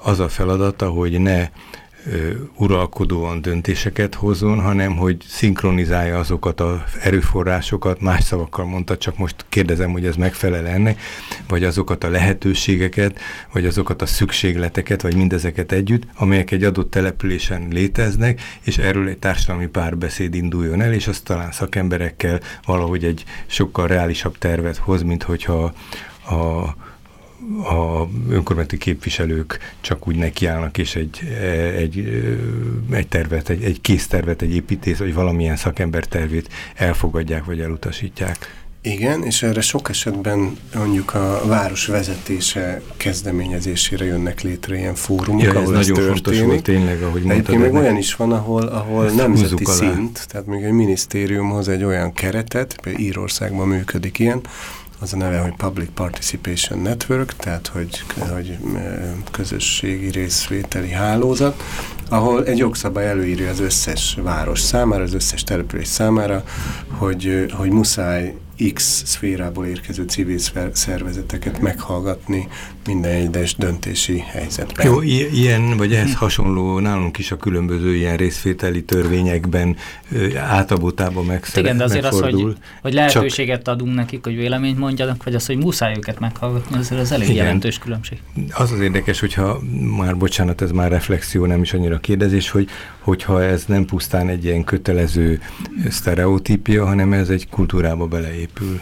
az 0.02 0.20
a 0.20 0.30
feladata, 0.30 0.90
hogy 0.90 1.20
ne 1.20 1.50
uralkodóan 2.56 3.42
döntéseket 3.42 4.16
hozzon, 4.16 4.62
hanem 4.62 4.96
hogy 4.96 5.18
szinkronizálja 5.28 6.20
azokat 6.20 6.62
az 6.62 6.80
erőforrásokat, 7.02 8.02
más 8.02 8.24
szavakkal 8.24 8.66
mondta, 8.66 8.98
csak 8.98 9.18
most 9.18 9.46
kérdezem, 9.50 9.92
hogy 9.92 10.06
ez 10.06 10.16
megfelel 10.16 10.68
ennek, 10.68 11.02
vagy 11.48 11.64
azokat 11.64 12.04
a 12.04 12.10
lehetőségeket, 12.10 13.20
vagy 13.52 13.66
azokat 13.66 14.02
a 14.02 14.06
szükségleteket, 14.06 15.02
vagy 15.02 15.16
mindezeket 15.16 15.72
együtt, 15.72 16.04
amelyek 16.16 16.52
egy 16.52 16.64
adott 16.64 16.92
településen 16.92 17.68
léteznek, 17.70 18.42
és 18.62 18.78
erről 18.78 19.08
egy 19.08 19.18
társadalmi 19.18 19.68
párbeszéd 19.68 20.36
induljon 20.36 20.82
el, 20.82 20.94
és 20.94 21.08
azt 21.08 21.24
talán 21.24 21.52
szakemberekkel 21.52 22.40
valahogy 22.66 23.04
egy 23.04 23.24
sokkal 23.46 23.88
reálisabb 23.88 24.38
tervet 24.38 24.78
hoz, 24.78 25.04
mint 25.04 25.24
hogyha 25.24 25.74
a 26.30 26.76
a 27.64 28.08
önkormányzati 28.30 28.78
képviselők 28.78 29.60
csak 29.82 30.08
úgy 30.08 30.16
nekiállnak, 30.16 30.78
és 30.78 30.96
egy, 30.96 31.20
egy, 31.78 32.24
egy 32.92 33.08
tervet, 33.08 33.50
egy, 33.50 33.64
egy 33.64 33.82
kész 33.82 34.08
tervet, 34.08 34.42
egy 34.42 34.56
építész, 34.56 34.98
vagy 34.98 35.14
valamilyen 35.14 35.56
szakember 35.56 36.06
tervét 36.06 36.50
elfogadják, 36.76 37.46
vagy 37.46 37.60
elutasítják. 37.60 38.64
Igen, 38.86 39.24
és 39.24 39.44
erre 39.44 39.62
sok 39.62 39.90
esetben 39.90 40.58
mondjuk 40.76 41.14
a 41.14 41.42
város 41.46 41.86
vezetése 41.86 42.82
kezdeményezésére 42.98 44.06
jönnek 44.06 44.42
létre 44.42 44.78
ilyen 44.78 44.96
fórumok, 44.96 45.42
ja, 45.42 45.50
ahol 45.50 45.62
ez, 45.62 45.70
nagyon 45.70 45.94
történik. 45.94 46.14
fontos 46.14 46.40
volt 46.40 46.64
tényleg, 46.64 47.02
ahogy 47.04 47.24
De 47.24 47.34
egyébként 47.34 47.62
még 47.62 47.74
olyan 47.74 47.98
is 47.98 48.16
van, 48.16 48.32
ahol, 48.32 48.64
ahol 48.64 49.06
nemzeti 49.06 49.64
alá. 49.64 49.76
szint, 49.76 50.28
tehát 50.28 50.48
még 50.48 50.64
egy 50.64 50.72
minisztérium 50.72 51.50
hoz 51.50 51.68
egy 51.68 51.84
olyan 51.84 52.14
keretet, 52.14 52.82
például 52.82 53.04
Írországban 53.06 53.68
működik 53.68 54.20
ilyen, 54.20 54.42
az 55.00 55.14
a 55.14 55.18
neve, 55.18 55.40
hogy 55.40 55.56
Public 55.56 55.90
Participation 55.94 56.80
Network, 56.80 57.34
tehát 57.36 57.68
hogy, 57.68 58.04
hogy 58.30 58.58
közösségi 59.32 60.10
részvételi 60.10 60.90
hálózat, 60.90 61.64
ahol 62.10 62.46
egy 62.46 62.58
jogszabály 62.58 63.08
előírja 63.08 63.50
az 63.50 63.60
összes 63.60 64.18
város 64.22 64.60
számára, 64.60 65.04
az 65.04 65.14
összes 65.14 65.44
település 65.44 65.88
számára, 65.88 66.44
hogy, 66.88 67.54
hogy 67.58 67.72
muszáj 67.72 68.36
X 68.74 69.04
szférából 69.06 69.66
érkező 69.66 70.04
civil 70.04 70.38
szervezeteket 70.74 71.60
meghallgatni 71.60 72.48
minden 72.86 73.12
egyes 73.12 73.56
döntési 73.56 74.20
helyzetben. 74.20 74.86
Jó, 74.86 75.02
ilyen, 75.02 75.78
vagy 75.78 75.94
ehhez 75.94 76.16
hasonló 76.16 76.80
nálunk 76.80 77.18
is 77.18 77.32
a 77.32 77.38
különböző 77.38 77.96
ilyen 77.96 78.18
részvételi 78.18 78.84
törvényekben 78.84 79.76
átabotában 80.36 81.26
megszeret, 81.26 81.64
Igen, 81.66 81.78
de 81.78 81.84
azért 81.84 82.04
megfordul. 82.04 82.40
az, 82.40 82.44
hogy, 82.44 82.58
hogy 82.82 82.94
lehetőséget 82.94 83.64
Csak... 83.64 83.74
adunk 83.74 83.96
nekik, 83.96 84.24
hogy 84.24 84.36
véleményt 84.36 84.78
mondjanak, 84.78 85.24
vagy 85.24 85.36
az, 85.36 85.46
hogy 85.46 85.58
muszáj 85.58 85.94
őket 85.98 86.20
meghallgatni, 86.20 86.78
azért 86.78 87.02
az 87.02 87.12
elég 87.12 87.30
Igen. 87.30 87.44
jelentős 87.44 87.78
különbség. 87.78 88.18
Az 88.52 88.72
az 88.72 88.80
érdekes, 88.80 89.20
hogyha 89.20 89.60
már, 89.98 90.18
bocsánat, 90.18 90.62
ez 90.62 90.72
már 90.72 90.92
reflexió, 90.92 91.46
nem 91.46 91.62
is 91.62 91.74
annyira 91.74 92.00
kérdezés, 92.00 92.50
hogy 92.50 92.70
hogyha 93.00 93.44
ez 93.44 93.64
nem 93.68 93.86
pusztán 93.86 94.30
egy 94.30 94.44
ilyen 94.44 94.64
kötelező 94.64 95.42
sztereotípia, 95.90 96.86
hanem 96.86 97.14
ez 97.14 97.30
egy 97.30 97.50
kultúrába 97.50 98.08
beleépül. 98.54 98.82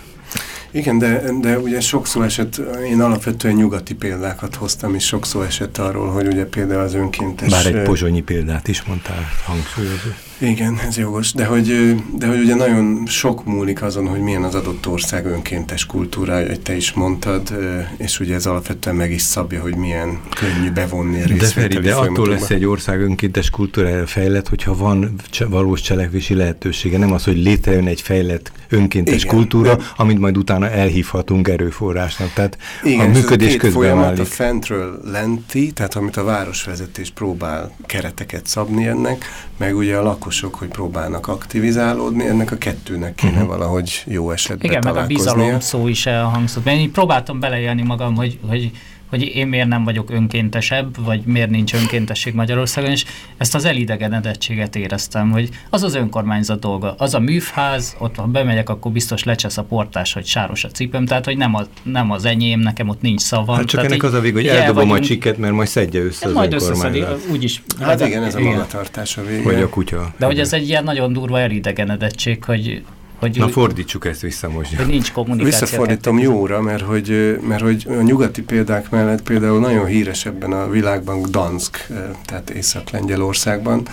Igen, 0.71 0.97
de, 0.97 1.23
de 1.41 1.59
ugye 1.59 1.79
sokszor 1.79 2.23
esett, 2.23 2.61
én 2.89 3.01
alapvetően 3.01 3.55
nyugati 3.55 3.93
példákat 3.93 4.55
hoztam, 4.55 4.95
és 4.95 5.05
sokszor 5.05 5.45
esett 5.45 5.77
arról, 5.77 6.11
hogy 6.11 6.27
ugye 6.27 6.45
például 6.45 6.81
az 6.81 6.93
önkéntes... 6.93 7.49
Bár 7.49 7.65
egy 7.65 7.81
pozsonyi 7.81 8.21
példát 8.21 8.67
is 8.67 8.83
mondtál, 8.83 9.29
hangsúlyozó. 9.45 10.09
Igen, 10.47 10.79
ez 10.87 10.97
jogos, 10.97 11.33
de 11.33 11.45
hogy, 11.45 11.95
de 12.17 12.27
hogy 12.27 12.39
ugye 12.39 12.55
nagyon 12.55 13.05
sok 13.07 13.45
múlik 13.45 13.81
azon, 13.81 14.07
hogy 14.07 14.19
milyen 14.19 14.43
az 14.43 14.55
adott 14.55 14.87
ország 14.87 15.25
önkéntes 15.25 15.85
kultúrája, 15.85 16.47
hogy 16.47 16.61
te 16.61 16.75
is 16.75 16.93
mondtad, 16.93 17.57
és 17.97 18.19
ugye 18.19 18.35
ez 18.35 18.45
alapvetően 18.45 18.95
meg 18.95 19.11
is 19.11 19.21
szabja, 19.21 19.61
hogy 19.61 19.75
milyen 19.75 20.19
könnyű 20.35 20.71
bevonni 20.71 21.21
a 21.21 21.27
De 21.27 21.45
Feri, 21.45 21.79
de 21.79 21.93
attól 21.93 22.27
lesz 22.27 22.49
egy 22.49 22.65
ország 22.65 23.01
önkéntes 23.01 23.49
kultúrája 23.49 24.07
fejlett, 24.07 24.47
hogyha 24.47 24.75
van 24.75 25.15
valós 25.49 25.81
cselekvési 25.81 26.33
lehetősége, 26.33 26.97
nem 26.97 27.11
az, 27.11 27.23
hogy 27.23 27.37
létrejön 27.37 27.87
egy 27.87 28.01
fejlett 28.01 28.51
önkéntes 28.69 29.23
Igen, 29.23 29.35
kultúra, 29.35 29.75
de... 29.75 29.83
amit 29.95 30.19
majd 30.19 30.37
utána 30.37 30.69
elhívhatunk 30.69 31.47
erőforrásnak. 31.47 32.33
Tehát 32.33 32.57
Igen, 32.83 33.09
a 33.09 33.13
működés 33.13 33.55
közben 33.55 33.71
folyamat 33.71 34.19
a 34.19 34.25
fentről 34.25 34.99
lenti, 35.11 35.71
tehát 35.71 35.95
amit 35.95 36.17
a 36.17 36.23
városvezetés 36.23 37.09
próbál 37.09 37.75
kereteket 37.85 38.47
szabni 38.47 38.87
ennek, 38.87 39.25
meg 39.57 39.75
ugye 39.75 39.97
a 39.97 40.01
lakosok, 40.33 40.55
hogy 40.55 40.67
próbálnak 40.67 41.27
aktivizálódni, 41.27 42.27
ennek 42.27 42.51
a 42.51 42.57
kettőnek 42.57 43.15
kéne 43.15 43.33
uh 43.33 43.39
-huh. 43.39 43.47
valahogy 43.47 44.03
jó 44.05 44.31
esetben 44.31 44.71
Igen, 44.71 44.81
meg 44.85 44.95
a 44.95 45.05
bizalom 45.05 45.59
szó 45.59 45.87
is 45.87 46.05
elhangzott. 46.05 46.67
Én 46.67 46.91
próbáltam 46.91 47.39
beleélni 47.39 47.81
magam, 47.81 48.15
hogy, 48.15 48.39
hogy 48.47 48.71
hogy 49.19 49.35
én 49.35 49.47
miért 49.47 49.67
nem 49.67 49.83
vagyok 49.83 50.09
önkéntesebb, 50.11 51.05
vagy 51.05 51.21
miért 51.25 51.49
nincs 51.49 51.73
önkéntesség 51.73 52.33
Magyarországon, 52.33 52.89
és 52.89 53.05
ezt 53.37 53.55
az 53.55 53.65
elidegenedettséget 53.65 54.75
éreztem, 54.75 55.31
hogy 55.31 55.49
az 55.69 55.83
az 55.83 55.95
önkormányzat 55.95 56.59
dolga, 56.59 56.95
az 56.97 57.13
a 57.13 57.19
műfház, 57.19 57.95
ott 57.99 58.15
ha 58.15 58.23
bemegyek, 58.23 58.69
akkor 58.69 58.91
biztos 58.91 59.23
lecsesz 59.23 59.57
a 59.57 59.63
portás, 59.63 60.13
hogy 60.13 60.25
sáros 60.25 60.63
a 60.63 60.69
cipőm, 60.69 61.05
tehát 61.05 61.25
hogy 61.25 61.37
nem, 61.37 61.55
a, 61.55 61.63
nem 61.83 62.11
az 62.11 62.25
enyém, 62.25 62.59
nekem 62.59 62.89
ott 62.89 63.01
nincs 63.01 63.21
szavam. 63.21 63.55
Hát 63.55 63.65
csak 63.65 63.75
tehát 63.81 63.91
ennek 63.91 64.03
az 64.03 64.13
a 64.13 64.19
vég, 64.19 64.33
hogy 64.33 64.47
eldobom 64.47 64.91
a 64.91 64.99
csiket, 64.99 65.37
mert 65.37 65.53
majd 65.53 65.67
szedje 65.67 66.01
össze 66.01 66.27
az 66.27 66.33
majd 66.33 66.53
összeszedi, 66.53 67.03
úgyis. 67.31 67.63
Hát, 67.79 67.87
hát 67.87 68.07
igen, 68.07 68.23
ez 68.23 68.35
a 68.35 68.39
magatartás 68.39 69.17
a 69.17 69.23
vége. 69.23 69.43
Vagy 69.43 69.61
a 69.61 69.69
kutya. 69.69 70.13
De 70.17 70.25
hogy 70.25 70.39
ez 70.39 70.53
egy 70.53 70.67
ilyen 70.67 70.83
nagyon 70.83 71.13
durva 71.13 71.39
elidegenedettség, 71.39 72.43
hogy 72.43 72.83
hogy 73.23 73.37
Na 73.37 73.47
fordítsuk 73.47 74.05
ezt 74.05 74.21
vissza 74.21 74.49
most. 74.49 74.75
Hogy 74.75 74.87
nincs 74.87 75.11
kommunikáció. 75.11 75.59
Visszafordítom 75.59 76.19
jóra, 76.19 76.61
mert 76.61 76.83
hogy, 76.83 77.39
mert 77.47 77.61
hogy 77.61 77.85
a 77.87 78.01
nyugati 78.01 78.41
példák 78.41 78.89
mellett 78.89 79.21
például 79.21 79.59
nagyon 79.59 79.85
híres 79.85 80.25
ebben 80.25 80.51
a 80.51 80.69
világban 80.69 81.21
Gdansk, 81.21 81.87
tehát 82.25 82.49
Észak-Lengyelországban, 82.49 83.87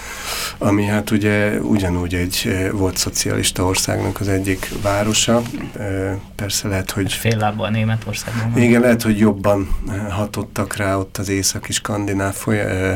ami 0.58 0.84
hát 0.84 1.10
ugye 1.10 1.60
ugyanúgy 1.60 2.14
egy 2.14 2.68
volt 2.72 2.96
szocialista 2.96 3.64
országnak 3.64 4.20
az 4.20 4.28
egyik 4.28 4.70
városa. 4.82 5.42
Persze 6.34 6.68
lehet, 6.68 6.90
hogy... 6.90 7.12
Fél 7.12 7.36
lábbal 7.36 7.70
Németországban. 7.70 8.62
Igen, 8.62 8.80
lehet, 8.80 9.02
hogy 9.02 9.18
jobban 9.18 9.68
hatottak 10.10 10.76
rá 10.76 10.96
ott 10.96 11.16
az 11.16 11.28
északi 11.28 11.72
skandináv 11.72 12.36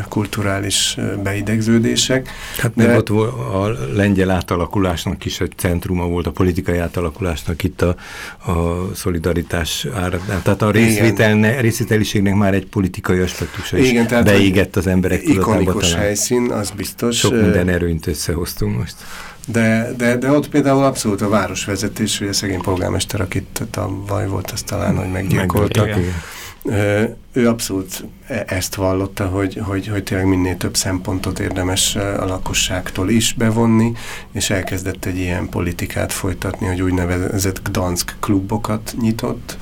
kulturális 0.08 0.96
beidegződések. 1.22 2.28
Hát 2.58 2.72
de... 2.74 2.96
ott 2.96 3.08
a 3.08 3.76
lengyel 3.92 4.30
átalakulásnak 4.30 5.24
is 5.24 5.40
egy 5.40 5.52
centruma 5.56 6.06
volt 6.06 6.23
volt 6.24 6.36
a 6.36 6.42
politikai 6.42 6.78
átalakulásnak 6.78 7.62
itt 7.62 7.82
a, 7.82 7.96
a 8.50 8.88
szolidaritás 8.94 9.86
ára. 9.94 10.20
Tehát 10.42 10.62
a 10.62 10.70
részvételiségnek 11.60 12.34
már 12.34 12.54
egy 12.54 12.66
politikai 12.66 13.18
aspektusa 13.18 13.78
is 13.78 13.90
Igen, 13.90 14.06
tehát 14.06 14.24
beégett 14.24 14.76
az 14.76 14.86
emberek 14.86 15.22
tudatába. 15.22 15.60
Ikonikus 15.60 15.94
helyszín, 15.94 16.50
az 16.50 16.70
biztos. 16.70 17.18
Sok 17.18 17.32
minden 17.32 17.68
erőnyt 17.68 18.06
összehoztunk 18.06 18.78
most. 18.78 18.94
De, 19.46 19.92
de, 19.96 20.16
de 20.16 20.30
ott 20.30 20.48
például 20.48 20.84
abszolút 20.84 21.20
a 21.20 21.28
városvezetés, 21.28 22.20
a 22.20 22.32
szegény 22.32 22.60
polgármester, 22.60 23.20
akit 23.20 23.62
tavaly 23.70 24.26
volt, 24.28 24.50
az 24.50 24.62
talán, 24.62 24.96
hogy 24.96 25.10
meggyilkoltak. 25.10 25.86
Meg, 25.86 26.14
ő 27.32 27.48
abszolút 27.48 28.04
e, 28.26 28.44
ezt 28.46 28.74
vallotta, 28.74 29.26
hogy, 29.26 29.60
hogy, 29.64 29.86
hogy 29.86 30.02
tényleg 30.02 30.26
minél 30.26 30.56
több 30.56 30.76
szempontot 30.76 31.38
érdemes 31.38 31.96
a 31.96 32.24
lakosságtól 32.24 33.10
is 33.10 33.32
bevonni, 33.32 33.92
és 34.32 34.50
elkezdett 34.50 35.04
egy 35.04 35.18
ilyen 35.18 35.48
politikát 35.48 36.12
folytatni, 36.12 36.66
hogy 36.66 36.82
úgynevezett 36.82 37.62
Gdansk 37.62 38.16
klubokat 38.20 38.94
nyitott, 39.00 39.56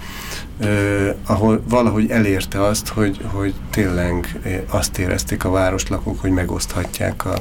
ahol 1.27 1.63
valahogy 1.69 2.11
elérte 2.11 2.63
azt, 2.63 2.89
hogy, 2.89 3.21
hogy 3.25 3.55
tényleg 3.71 4.41
azt 4.69 4.99
érezték 4.99 5.45
a 5.45 5.51
városlakók, 5.51 6.21
hogy 6.21 6.31
megoszthatják 6.31 7.25
a 7.25 7.35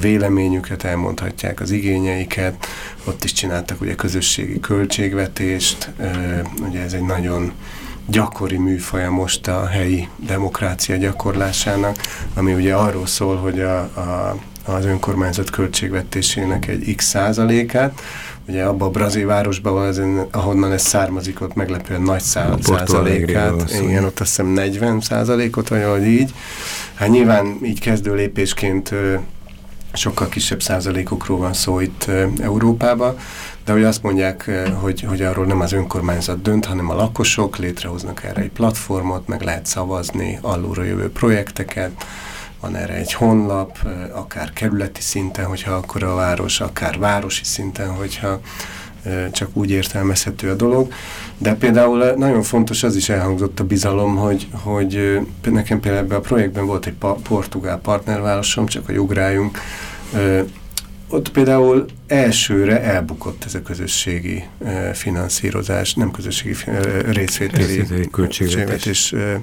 véleményüket, 0.00 0.84
elmondhatják 0.84 1.60
az 1.60 1.70
igényeiket. 1.70 2.66
Ott 3.04 3.24
is 3.24 3.32
csináltak 3.32 3.80
ugye 3.80 3.94
közösségi 3.94 4.60
költségvetést, 4.60 5.90
uh, 5.98 6.38
ugye 6.68 6.82
ez 6.82 6.92
egy 6.92 7.04
nagyon 7.04 7.52
gyakori 8.06 8.56
műfaja 8.56 9.10
most 9.10 9.48
a 9.48 9.66
helyi 9.66 10.08
demokrácia 10.16 10.96
gyakorlásának, 10.96 11.96
ami 12.34 12.54
ugye 12.54 12.74
arról 12.74 13.06
szól, 13.06 13.36
hogy 13.36 13.60
a, 13.60 13.78
a, 13.78 14.36
az 14.64 14.84
önkormányzat 14.84 15.50
költségvetésének 15.50 16.68
egy 16.68 16.94
x 16.96 17.04
százalékát, 17.04 18.00
ugye 18.48 18.64
abban 18.64 18.88
a 18.88 18.90
brazil 18.90 19.26
városban 19.26 19.72
van, 19.72 19.86
az, 19.86 20.02
ahonnan 20.30 20.72
ez 20.72 20.82
származik, 20.82 21.40
ott 21.40 21.54
meglepően 21.54 22.02
nagy 22.02 22.22
szá 22.22 22.54
százalékát, 22.60 23.70
igen, 23.82 24.04
ott 24.04 24.20
azt 24.20 24.28
hiszem 24.28 24.46
40 24.46 25.00
százalékot, 25.00 25.68
vagy 25.68 26.06
így. 26.06 26.34
Hát 26.94 27.08
nyilván 27.08 27.58
így 27.62 27.80
kezdő 27.80 28.14
lépésként 28.14 28.94
sokkal 29.92 30.28
kisebb 30.28 30.62
százalékokról 30.62 31.38
van 31.38 31.52
szó 31.52 31.80
itt 31.80 32.10
Európában, 32.40 33.16
de 33.66 33.72
hogy 33.72 33.84
azt 33.84 34.02
mondják, 34.02 34.50
hogy, 34.80 35.00
hogy 35.00 35.22
arról 35.22 35.46
nem 35.46 35.60
az 35.60 35.72
önkormányzat 35.72 36.42
dönt, 36.42 36.64
hanem 36.64 36.90
a 36.90 36.94
lakosok 36.94 37.56
létrehoznak 37.56 38.24
erre 38.24 38.40
egy 38.40 38.50
platformot, 38.50 39.28
meg 39.28 39.42
lehet 39.42 39.66
szavazni 39.66 40.38
alulra 40.40 40.82
jövő 40.82 41.10
projekteket, 41.10 41.90
van 42.60 42.76
erre 42.76 42.94
egy 42.94 43.12
honlap, 43.12 43.78
akár 44.12 44.52
kerületi 44.52 45.00
szinten, 45.00 45.44
hogyha 45.44 45.72
akkor 45.72 46.02
a 46.02 46.14
város, 46.14 46.60
akár 46.60 46.98
városi 46.98 47.44
szinten, 47.44 47.94
hogyha 47.94 48.40
csak 49.32 49.48
úgy 49.52 49.70
értelmezhető 49.70 50.50
a 50.50 50.54
dolog. 50.54 50.92
De 51.38 51.54
például 51.54 52.14
nagyon 52.16 52.42
fontos 52.42 52.82
az 52.82 52.96
is 52.96 53.08
elhangzott 53.08 53.60
a 53.60 53.64
bizalom, 53.64 54.16
hogy, 54.16 54.48
hogy 54.62 55.20
nekem 55.42 55.80
például 55.80 56.04
ebben 56.04 56.18
a 56.18 56.20
projektben 56.20 56.66
volt 56.66 56.86
egy 56.86 56.96
portugál 57.22 57.78
partnervárosom, 57.78 58.66
csak 58.66 58.86
hogy 58.86 58.98
ugráljunk, 58.98 59.58
ott 61.08 61.30
például 61.30 61.86
elsőre 62.06 62.82
elbukott 62.82 63.44
ez 63.44 63.54
a 63.54 63.62
közösségi 63.62 64.44
uh, 64.58 64.90
finanszírozás, 64.90 65.94
nem 65.94 66.10
közösségi 66.10 66.54
uh, 66.66 67.12
részvételi 67.12 68.08
költségvetés 68.10 69.12
uh, 69.12 69.34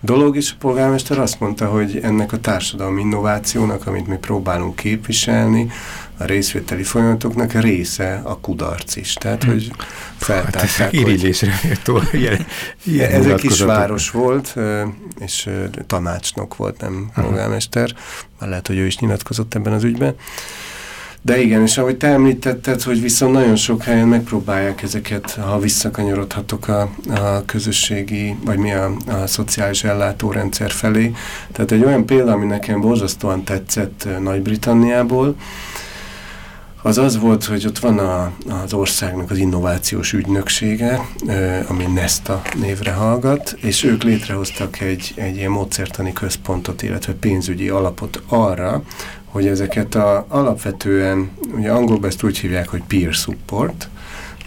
dolog, 0.00 0.36
és 0.36 0.50
a 0.50 0.54
polgármester 0.58 1.18
azt 1.18 1.40
mondta, 1.40 1.66
hogy 1.66 2.00
ennek 2.02 2.32
a 2.32 2.40
társadalmi 2.40 3.00
innovációnak, 3.00 3.86
amit 3.86 4.06
mi 4.06 4.16
próbálunk 4.16 4.76
képviselni, 4.76 5.70
a 6.16 6.24
részvételi 6.24 6.82
folyamatoknak 6.82 7.52
része 7.52 8.20
a 8.24 8.38
kudarc 8.38 8.96
is. 8.96 9.12
Tehát, 9.12 9.42
hmm. 9.42 9.52
hogy 9.52 9.70
feltárták, 10.16 10.68
hát 10.68 10.92
irigylésre 10.92 11.60
Ez 12.98 13.26
egy 13.26 13.40
kis 13.40 13.60
város 13.60 14.10
volt, 14.10 14.54
és 15.18 15.48
tanácsnok 15.86 16.56
volt, 16.56 16.80
nem 16.80 17.10
polgármester. 17.14 17.94
Már 18.40 18.48
lehet, 18.48 18.66
hogy 18.66 18.78
ő 18.78 18.86
is 18.86 18.98
nyilatkozott 18.98 19.54
ebben 19.54 19.72
az 19.72 19.84
ügyben. 19.84 20.14
De 21.24 21.40
igen, 21.40 21.62
és 21.62 21.78
ahogy 21.78 21.96
te 21.96 22.06
említetted, 22.06 22.82
hogy 22.82 23.00
viszont 23.00 23.32
nagyon 23.32 23.56
sok 23.56 23.82
helyen 23.82 24.08
megpróbálják 24.08 24.82
ezeket, 24.82 25.30
ha 25.30 25.58
visszakanyarodhatok 25.58 26.68
a, 26.68 26.80
a 27.14 27.44
közösségi, 27.46 28.36
vagy 28.44 28.58
mi 28.58 28.72
a, 28.72 28.92
a 29.06 29.26
szociális 29.26 29.84
ellátórendszer 29.84 30.70
felé. 30.70 31.12
Tehát 31.52 31.70
egy 31.72 31.84
olyan 31.84 32.06
példa, 32.06 32.32
ami 32.32 32.46
nekem 32.46 32.80
borzasztóan 32.80 33.44
tetszett 33.44 34.08
Nagy-Britanniából, 34.20 35.36
az 36.82 36.98
az 36.98 37.18
volt, 37.18 37.44
hogy 37.44 37.66
ott 37.66 37.78
van 37.78 37.98
a, 37.98 38.32
az 38.64 38.72
országnak 38.72 39.30
az 39.30 39.38
innovációs 39.38 40.12
ügynöksége, 40.12 41.08
ami 41.68 41.84
Nesta 41.84 42.42
névre 42.60 42.92
hallgat, 42.92 43.56
és 43.60 43.84
ők 43.84 44.02
létrehoztak 44.02 44.80
egy, 44.80 45.12
egy 45.16 45.36
ilyen 45.36 45.50
módszertani 45.50 46.12
központot, 46.12 46.82
illetve 46.82 47.12
pénzügyi 47.12 47.68
alapot 47.68 48.22
arra, 48.28 48.82
hogy 49.34 49.46
ezeket 49.46 49.94
a, 49.94 50.24
alapvetően, 50.28 51.30
ugye 51.56 51.70
angolban 51.70 52.08
ezt 52.08 52.22
úgy 52.22 52.38
hívják, 52.38 52.68
hogy 52.68 52.82
peer 52.88 53.12
support, 53.12 53.88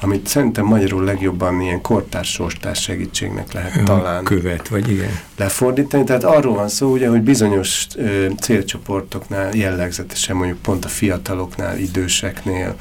amit 0.01 0.27
szerintem 0.27 0.65
magyarul 0.65 1.03
legjobban 1.03 1.61
ilyen 1.61 1.81
kortárs 1.81 2.41
segítségnek 2.73 3.53
lehet 3.53 3.75
ja, 3.75 3.83
talán 3.83 4.23
követ, 4.23 4.67
vagy 4.67 4.89
igen. 4.89 5.19
lefordítani. 5.37 6.03
Tehát 6.03 6.23
arról 6.23 6.55
van 6.55 6.67
szó, 6.67 6.91
ugye, 6.91 7.09
hogy 7.09 7.21
bizonyos 7.21 7.87
ö, 7.95 8.25
célcsoportoknál 8.39 9.55
jellegzetesen 9.55 10.35
mondjuk 10.35 10.57
pont 10.61 10.85
a 10.85 10.87
fiataloknál, 10.87 11.77
időseknél, 11.77 12.75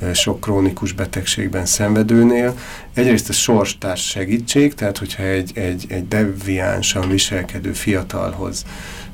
ö, 0.00 0.12
sok 0.12 0.40
krónikus 0.40 0.92
betegségben 0.92 1.66
szenvedőnél. 1.66 2.54
Egyrészt 2.94 3.28
a 3.28 3.32
sorstárs 3.32 4.08
segítség, 4.08 4.74
tehát 4.74 4.98
hogyha 4.98 5.22
egy, 5.22 5.50
egy, 5.54 5.84
egy 5.88 6.08
deviánsan 6.08 7.08
viselkedő 7.08 7.72
fiatalhoz 7.72 8.64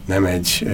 nem 0.06 0.24
egy, 0.24 0.68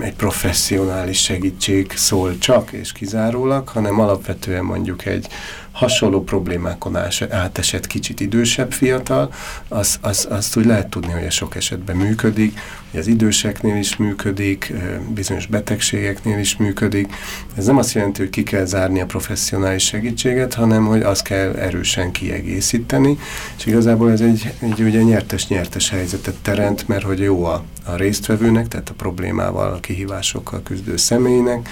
egy 0.00 0.14
professzionális 0.14 1.22
segítség 1.22 1.92
szól 1.96 2.38
csak 2.38 2.72
és 2.72 2.92
kizárólag, 2.92 3.68
hanem 3.68 4.00
alapvetően 4.00 4.64
mondjuk 4.64 5.04
egy 5.04 5.28
hasonló 5.76 6.24
problémákon 6.24 6.96
átesett 7.30 7.86
kicsit 7.86 8.20
idősebb 8.20 8.72
fiatal, 8.72 9.32
az, 9.68 9.98
az, 10.00 10.26
azt 10.30 10.56
úgy 10.56 10.64
lehet 10.64 10.88
tudni, 10.88 11.12
hogy 11.12 11.22
ez 11.22 11.32
sok 11.32 11.56
esetben 11.56 11.96
működik, 11.96 12.58
hogy 12.90 13.00
az 13.00 13.06
időseknél 13.06 13.76
is 13.76 13.96
működik, 13.96 14.72
bizonyos 15.14 15.46
betegségeknél 15.46 16.38
is 16.38 16.56
működik. 16.56 17.14
Ez 17.56 17.66
nem 17.66 17.76
azt 17.76 17.92
jelenti, 17.92 18.20
hogy 18.20 18.30
ki 18.30 18.42
kell 18.42 18.64
zárni 18.64 19.00
a 19.00 19.06
professzionális 19.06 19.84
segítséget, 19.84 20.54
hanem 20.54 20.86
hogy 20.86 21.02
azt 21.02 21.22
kell 21.22 21.54
erősen 21.54 22.10
kiegészíteni, 22.10 23.18
és 23.56 23.66
igazából 23.66 24.10
ez 24.10 24.20
egy, 24.20 24.52
egy 24.58 24.80
ugye 24.80 25.02
nyertes-nyertes 25.02 25.90
helyzetet 25.90 26.36
teremt, 26.42 26.88
mert 26.88 27.04
hogy 27.04 27.18
jó 27.18 27.44
a, 27.44 27.64
a 27.84 27.96
résztvevőnek, 27.96 28.68
tehát 28.68 28.88
a 28.88 28.94
problémával, 28.94 29.72
a 29.72 29.80
kihívásokkal 29.80 30.62
küzdő 30.62 30.96
személynek, 30.96 31.68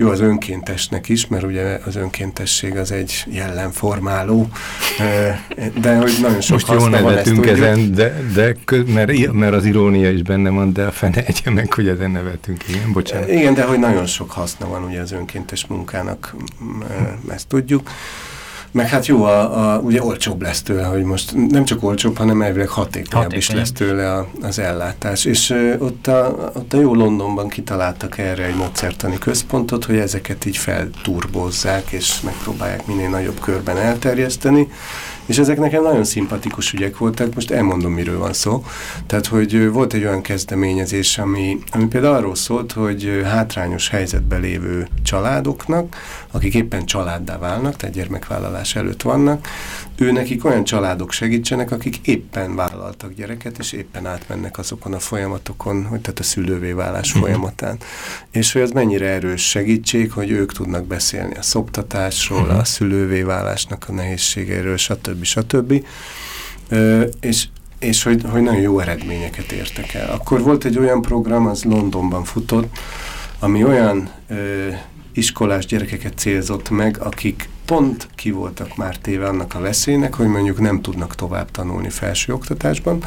jó 0.00 0.08
az 0.08 0.20
önkéntesnek 0.20 1.08
is, 1.08 1.26
mert 1.26 1.44
ugye 1.44 1.78
az 1.86 1.96
önkéntesség 1.96 2.76
az 2.76 2.92
egy 2.92 3.24
jellemformáló, 3.30 4.48
de 5.80 5.96
hogy 5.96 6.12
nagyon 6.20 6.40
sok 6.40 6.52
Most 6.52 6.80
jól 6.80 6.88
nevetünk 6.88 7.46
ezen, 7.46 7.94
de, 7.94 8.22
de 8.34 8.56
mert, 8.86 9.32
mert 9.32 9.54
az 9.54 9.64
irónia 9.64 10.10
is 10.10 10.22
benne 10.22 10.50
van, 10.50 10.72
de 10.72 10.84
a 10.84 10.90
fene 10.90 11.24
egye 11.24 11.50
meg, 11.50 11.72
hogy 11.72 11.88
ezen 11.88 12.10
nevetünk, 12.10 12.68
igen, 12.68 12.92
bocsánat. 12.92 13.28
Igen, 13.28 13.54
de 13.54 13.62
hogy 13.62 13.78
nagyon 13.78 14.06
sok 14.06 14.30
haszna 14.30 14.68
van 14.68 14.84
ugye 14.84 15.00
az 15.00 15.12
önkéntes 15.12 15.66
munkának, 15.66 16.34
ezt 17.28 17.46
tudjuk. 17.46 17.90
Meg 18.72 18.88
hát 18.88 19.06
jó, 19.06 19.24
a, 19.24 19.74
a, 19.74 19.78
ugye 19.78 20.02
olcsóbb 20.02 20.42
lesz 20.42 20.62
tőle, 20.62 20.82
hogy 20.82 21.02
most 21.02 21.34
nem 21.48 21.64
csak 21.64 21.82
olcsóbb, 21.82 22.16
hanem 22.16 22.42
elvileg 22.42 22.68
hatékonyabb 22.68 23.12
Hatékony. 23.12 23.38
is 23.38 23.50
lesz 23.50 23.72
tőle 23.72 24.12
a, 24.12 24.28
az 24.42 24.58
ellátás. 24.58 25.24
És 25.24 25.50
ö, 25.50 25.78
ott, 25.78 26.06
a, 26.06 26.50
ott 26.54 26.72
a 26.72 26.80
jó 26.80 26.94
Londonban 26.94 27.48
kitaláltak 27.48 28.18
erre 28.18 28.44
egy 28.44 28.56
módszertani 28.56 29.18
központot, 29.18 29.84
hogy 29.84 29.96
ezeket 29.96 30.44
így 30.44 30.56
felturbozzák, 30.56 31.90
és 31.90 32.20
megpróbálják 32.20 32.86
minél 32.86 33.08
nagyobb 33.08 33.40
körben 33.40 33.76
elterjeszteni. 33.76 34.68
És 35.30 35.38
ezek 35.38 35.58
nekem 35.58 35.82
nagyon 35.82 36.04
szimpatikus 36.04 36.72
ügyek 36.72 36.98
voltak, 36.98 37.34
most 37.34 37.50
elmondom, 37.50 37.92
miről 37.92 38.18
van 38.18 38.32
szó. 38.32 38.64
Tehát, 39.06 39.26
hogy 39.26 39.70
volt 39.70 39.92
egy 39.92 40.04
olyan 40.04 40.22
kezdeményezés, 40.22 41.18
ami, 41.18 41.58
ami 41.70 41.86
például 41.86 42.14
arról 42.14 42.34
szólt, 42.34 42.72
hogy 42.72 43.22
hátrányos 43.24 43.88
helyzetben 43.88 44.40
lévő 44.40 44.88
családoknak, 45.02 45.96
akik 46.30 46.54
éppen 46.54 46.86
családdá 46.86 47.38
válnak, 47.38 47.76
tehát 47.76 47.94
gyermekvállalás 47.94 48.76
előtt 48.76 49.02
vannak, 49.02 49.46
ő 50.00 50.12
nekik 50.12 50.44
olyan 50.44 50.64
családok 50.64 51.12
segítsenek, 51.12 51.70
akik 51.70 51.96
éppen 52.02 52.56
vállaltak 52.56 53.12
gyereket, 53.14 53.58
és 53.58 53.72
éppen 53.72 54.06
átmennek 54.06 54.58
azokon 54.58 54.92
a 54.92 54.98
folyamatokon, 54.98 55.84
hogy 55.84 56.00
tehát 56.00 56.18
a 56.18 56.22
szülővé 56.22 56.72
válás 56.72 57.16
mm. 57.16 57.20
folyamatán. 57.20 57.78
És 58.30 58.52
hogy 58.52 58.62
az 58.62 58.70
mennyire 58.70 59.06
erős 59.06 59.48
segítség, 59.48 60.12
hogy 60.12 60.30
ők 60.30 60.52
tudnak 60.52 60.86
beszélni 60.86 61.34
a 61.34 61.42
szoptatásról, 61.42 62.46
mm. 62.46 62.48
a 62.58 62.64
szülővé 62.64 63.22
válásnak 63.22 63.84
a 63.88 63.92
nehézségeiről, 63.92 64.76
stb. 64.76 65.24
stb. 65.24 65.84
Ö, 66.68 67.04
és 67.20 67.46
és 67.78 68.02
hogy, 68.02 68.22
hogy 68.30 68.42
nagyon 68.42 68.60
jó 68.60 68.78
eredményeket 68.78 69.52
értek 69.52 69.94
el. 69.94 70.10
Akkor 70.10 70.42
volt 70.42 70.64
egy 70.64 70.78
olyan 70.78 71.02
program, 71.02 71.46
az 71.46 71.64
Londonban 71.64 72.24
futott, 72.24 72.78
ami 73.38 73.64
olyan 73.64 74.10
ö, 74.28 74.68
iskolás 75.12 75.66
gyerekeket 75.66 76.18
célzott 76.18 76.70
meg, 76.70 76.98
akik 77.00 77.48
pont 77.70 78.08
ki 78.14 78.30
voltak 78.30 78.76
már 78.76 78.96
téve 78.96 79.26
annak 79.26 79.54
a 79.54 79.60
veszélynek, 79.60 80.14
hogy 80.14 80.26
mondjuk 80.26 80.60
nem 80.60 80.80
tudnak 80.80 81.14
tovább 81.14 81.50
tanulni 81.50 81.88
felső 81.88 82.32
oktatásban, 82.32 83.02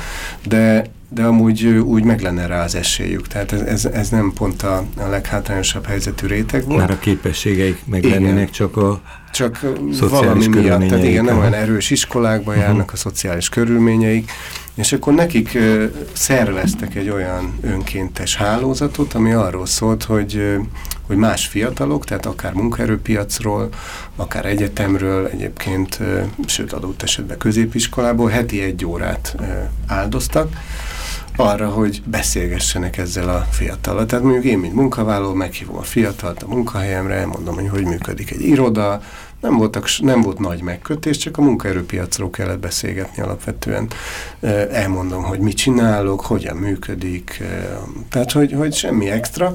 de, 0.48 0.86
de 1.10 1.24
amúgy 1.24 1.66
úgy 1.66 2.04
meg 2.04 2.22
lenne 2.22 2.46
rá 2.46 2.64
az 2.64 2.76
esélyük. 2.76 3.28
Tehát 3.28 3.52
ez, 3.52 3.62
ez, 3.62 3.86
ez 3.86 4.10
nem 4.10 4.34
pont 4.36 4.62
a, 4.62 4.84
a 4.98 5.08
leghátrányosabb 5.08 5.86
helyzetű 5.86 6.28
réteg 6.28 6.66
volt. 6.66 6.80
Már 6.80 6.92
a 6.92 7.00
képességeik 7.00 7.86
meg 7.86 8.04
lennének 8.04 8.50
csak 8.50 8.78
a 8.78 9.02
csak 9.34 9.60
valami 10.00 10.48
miatt, 10.48 10.88
tehát 10.88 11.04
igen, 11.04 11.26
nem 11.26 11.38
olyan 11.38 11.54
erős 11.54 11.90
iskolákba 11.90 12.52
uh 12.52 12.58
-huh. 12.58 12.66
járnak 12.66 12.92
a 12.94 12.96
szociális 12.96 13.50
körülményeik, 13.50 14.32
és 14.74 14.94
akkor 14.94 15.14
nekik 15.14 15.52
uh, 15.56 15.84
szerveztek 16.14 16.96
egy 16.96 17.10
olyan 17.10 17.60
önkéntes 17.62 18.36
hálózatot, 18.36 19.14
ami 19.14 19.32
arról 19.32 19.66
szólt, 19.66 20.04
hogy, 20.04 20.36
uh, 20.36 20.66
hogy 21.08 21.16
más 21.16 21.48
fiatalok, 21.48 22.06
tehát 22.06 22.26
akár 22.26 22.54
munkaerőpiacról, 22.54 23.70
akár 24.16 24.46
egyetemről, 24.46 25.28
egyébként, 25.28 25.98
uh, 26.00 26.24
sőt 26.46 26.74
adott 26.74 27.02
esetben 27.02 27.38
középiskolából 27.38 28.30
heti 28.30 28.62
egy 28.62 28.86
órát 28.86 29.36
uh, 29.40 29.48
áldoztak, 29.88 30.50
arra, 31.36 31.70
hogy 31.70 32.02
beszélgessenek 32.06 32.98
ezzel 32.98 33.30
a 33.30 33.48
fiatalal. 33.52 34.06
Tehát 34.06 34.24
mondjuk 34.24 34.46
én, 34.46 34.60
mint 34.60 34.74
munkavállaló, 34.74 35.34
meghívom 35.34 35.78
a 35.78 35.82
fiatalt 35.82 36.44
a 36.44 36.48
munkahelyemre, 36.48 37.26
mondom, 37.26 37.56
hogy 37.56 37.70
hogy 37.70 37.86
működik 37.86 38.32
egy 38.32 38.42
iroda, 38.42 39.02
nem, 39.44 39.58
voltak, 39.58 39.88
nem 40.00 40.22
volt 40.22 40.40
nagy 40.40 40.62
megkötés, 40.62 41.18
csak 41.18 41.38
a 41.38 41.42
munkaerőpiacról 41.42 42.30
kellett 42.30 42.60
beszélgetni 42.60 43.24
alapvetően. 43.24 43.88
Elmondom, 44.72 45.24
hogy 45.24 45.40
mit 45.40 45.56
csinálok, 45.56 46.22
hogyan 46.22 46.58
működik, 46.58 47.44
tehát 48.10 48.32
hogy, 48.32 48.52
hogy 48.52 48.74
semmi 48.74 49.10
extra, 49.10 49.54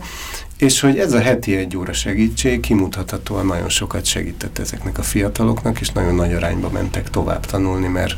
és 0.58 0.80
hogy 0.80 0.98
ez 0.98 1.12
a 1.12 1.20
heti 1.20 1.56
egy 1.56 1.76
óra 1.76 1.92
segítség 1.92 2.60
kimutathatóan 2.60 3.46
nagyon 3.46 3.68
sokat 3.68 4.04
segített 4.04 4.58
ezeknek 4.58 4.98
a 4.98 5.02
fiataloknak, 5.02 5.80
és 5.80 5.90
nagyon 5.90 6.14
nagy 6.14 6.32
arányba 6.32 6.70
mentek 6.70 7.10
tovább 7.10 7.46
tanulni, 7.46 7.86
mert 7.86 8.16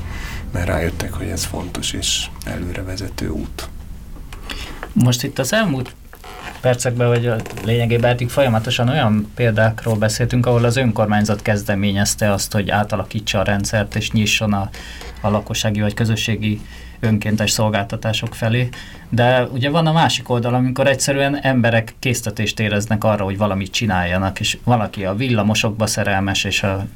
mert 0.52 0.66
rájöttek, 0.66 1.12
hogy 1.12 1.28
ez 1.28 1.44
fontos 1.44 1.92
és 1.92 2.26
előrevezető 2.44 3.28
út. 3.28 3.68
Most 4.92 5.22
itt 5.22 5.38
az 5.38 5.52
elmúlt 5.52 5.94
percekben, 6.60 7.08
vagy 7.08 7.26
a 7.26 7.36
lényegében 7.64 8.10
eddig 8.10 8.28
folyamatosan 8.28 8.88
olyan 8.88 9.30
példákról 9.34 9.96
beszéltünk, 9.96 10.46
ahol 10.46 10.64
az 10.64 10.76
önkormányzat 10.76 11.42
kezdeményezte 11.42 12.32
azt, 12.32 12.52
hogy 12.52 12.70
átalakítsa 12.70 13.38
a 13.38 13.42
rendszert 13.42 13.96
és 13.96 14.10
nyisson 14.10 14.52
a, 14.52 14.70
a 15.20 15.28
lakossági 15.28 15.80
vagy 15.80 15.94
közösségi 15.94 16.60
önkéntes 17.00 17.50
szolgáltatások 17.50 18.34
felé, 18.34 18.68
de 19.08 19.44
ugye 19.44 19.70
van 19.70 19.86
a 19.86 19.92
másik 19.92 20.28
oldal, 20.28 20.54
amikor 20.54 20.86
egyszerűen 20.86 21.36
emberek 21.36 21.94
késztetést 21.98 22.60
éreznek 22.60 23.04
arra, 23.04 23.24
hogy 23.24 23.36
valamit 23.36 23.72
csináljanak, 23.72 24.40
és 24.40 24.58
valaki 24.64 25.04
a 25.04 25.14
villamosokba 25.14 25.86
szerelmes, 25.86 26.44
és 26.44 26.62
a 26.62 26.86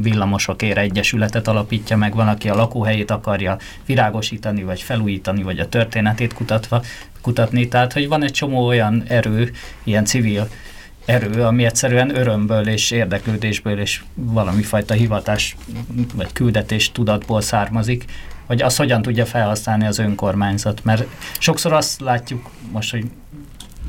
villamosokért 0.00 0.78
egyesületet 0.78 1.48
alapítja 1.48 1.96
meg, 1.96 2.14
van, 2.14 2.28
aki 2.28 2.48
a 2.48 2.54
lakóhelyét 2.54 3.10
akarja 3.10 3.56
virágosítani, 3.86 4.62
vagy 4.62 4.82
felújítani, 4.82 5.42
vagy 5.42 5.58
a 5.58 5.68
történetét 5.68 6.32
kutatva, 6.34 6.82
kutatni, 7.20 7.68
tehát 7.68 7.92
hogy 7.92 8.08
van 8.08 8.22
egy 8.22 8.32
csomó 8.32 8.66
olyan 8.66 9.02
erő, 9.08 9.52
ilyen 9.84 10.04
civil 10.04 10.48
erő, 11.04 11.42
ami 11.42 11.64
egyszerűen 11.64 12.16
örömből 12.16 12.68
és 12.68 12.90
érdeklődésből 12.90 13.80
és 13.80 14.02
valami 14.14 14.62
fajta 14.62 14.94
hivatás 14.94 15.56
vagy 16.14 16.32
küldetés 16.32 16.92
tudatból 16.92 17.40
származik, 17.40 18.04
hogy 18.48 18.62
azt 18.62 18.76
hogyan 18.76 19.02
tudja 19.02 19.26
felhasználni 19.26 19.86
az 19.86 19.98
önkormányzat. 19.98 20.84
Mert 20.84 21.06
sokszor 21.38 21.72
azt 21.72 22.00
látjuk 22.00 22.50
most, 22.72 22.90
hogy 22.90 23.04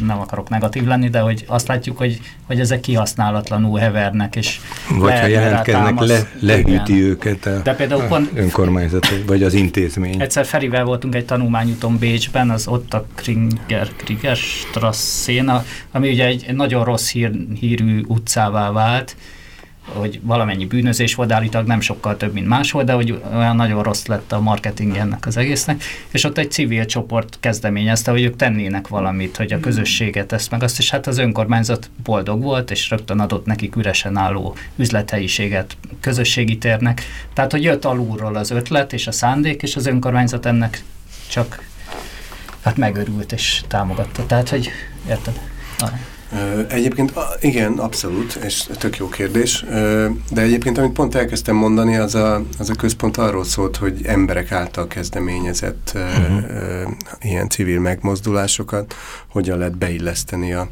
nem 0.05 0.19
akarok 0.19 0.49
negatív 0.49 0.85
lenni, 0.85 1.09
de 1.09 1.19
hogy 1.19 1.43
azt 1.47 1.67
látjuk, 1.67 1.97
hogy, 1.97 2.19
hogy 2.45 2.59
ezek 2.59 2.79
kihasználatlanul 2.79 3.79
hevernek, 3.79 4.35
és 4.35 4.59
Vagy 4.89 5.19
ha 5.19 5.25
jelentkeznek, 5.25 5.99
le, 5.99 6.29
lehűti 6.39 6.95
igen. 6.95 7.09
őket 7.09 7.45
a, 7.45 7.61
de 7.63 7.75
például 7.75 8.01
a 8.01 8.05
pont, 8.05 8.31
önkormányzat, 8.33 9.07
vagy 9.27 9.43
az 9.43 9.53
intézmény. 9.53 10.21
Egyszer 10.21 10.45
Ferivel 10.45 10.83
voltunk 10.83 11.15
egy 11.15 11.25
tanulmányúton 11.25 11.97
Bécsben, 11.97 12.49
az 12.49 12.67
ott 12.67 12.93
a 12.93 13.05
Kringer, 13.15 13.87
Kringer 13.95 14.35
Strasszén, 14.35 15.51
ami 15.91 16.11
ugye 16.11 16.25
egy 16.25 16.53
nagyon 16.53 16.83
rossz 16.83 17.09
hír, 17.09 17.31
hírű 17.59 18.03
utcává 18.07 18.71
vált, 18.71 19.15
hogy 19.93 20.19
valamennyi 20.23 20.65
bűnözés 20.65 21.15
volt, 21.15 21.31
állítólag 21.31 21.67
nem 21.67 21.79
sokkal 21.79 22.17
több, 22.17 22.33
mint 22.33 22.47
máshol, 22.47 22.83
de 22.83 22.93
hogy 22.93 23.21
olyan 23.33 23.55
nagyon 23.55 23.83
rossz 23.83 24.05
lett 24.05 24.31
a 24.31 24.39
marketing 24.39 24.95
ennek 24.95 25.25
az 25.25 25.37
egésznek, 25.37 25.83
és 26.11 26.23
ott 26.23 26.37
egy 26.37 26.51
civil 26.51 26.85
csoport 26.85 27.37
kezdeményezte, 27.39 28.11
hogy 28.11 28.23
ők 28.23 28.35
tennének 28.35 28.87
valamit, 28.87 29.37
hogy 29.37 29.53
a 29.53 29.59
közösséget 29.59 30.31
ezt 30.31 30.51
meg 30.51 30.63
azt, 30.63 30.79
és 30.79 30.89
hát 30.89 31.07
az 31.07 31.17
önkormányzat 31.17 31.89
boldog 32.03 32.41
volt, 32.41 32.71
és 32.71 32.89
rögtön 32.89 33.19
adott 33.19 33.45
nekik 33.45 33.75
üresen 33.75 34.17
álló 34.17 34.55
üzlethelyiséget 34.75 35.77
közösségi 35.99 36.57
térnek. 36.57 37.01
Tehát, 37.33 37.51
hogy 37.51 37.63
jött 37.63 37.85
alulról 37.85 38.35
az 38.35 38.51
ötlet 38.51 38.93
és 38.93 39.07
a 39.07 39.11
szándék, 39.11 39.61
és 39.61 39.75
az 39.75 39.85
önkormányzat 39.85 40.45
ennek 40.45 40.83
csak 41.29 41.67
hát 42.63 42.77
megörült 42.77 43.31
és 43.31 43.63
támogatta. 43.67 44.25
Tehát, 44.25 44.49
hogy 44.49 44.69
érted? 45.07 45.39
Egyébként 46.67 47.13
igen, 47.39 47.77
abszolút, 47.77 48.33
és 48.33 48.69
tök 48.77 48.97
jó 48.97 49.09
kérdés, 49.09 49.65
de 50.31 50.41
egyébként 50.41 50.77
amit 50.77 50.91
pont 50.91 51.15
elkezdtem 51.15 51.55
mondani, 51.55 51.95
az 51.95 52.15
a, 52.15 52.43
az 52.59 52.69
a 52.69 52.73
központ 52.75 53.17
arról 53.17 53.43
szólt, 53.43 53.77
hogy 53.77 54.01
emberek 54.05 54.51
által 54.51 54.87
kezdeményezett 54.87 55.91
uh-huh. 55.95 56.91
ilyen 57.21 57.49
civil 57.49 57.79
megmozdulásokat 57.79 58.95
hogyan 59.27 59.57
lehet 59.57 59.77
beilleszteni 59.77 60.53
a, 60.53 60.69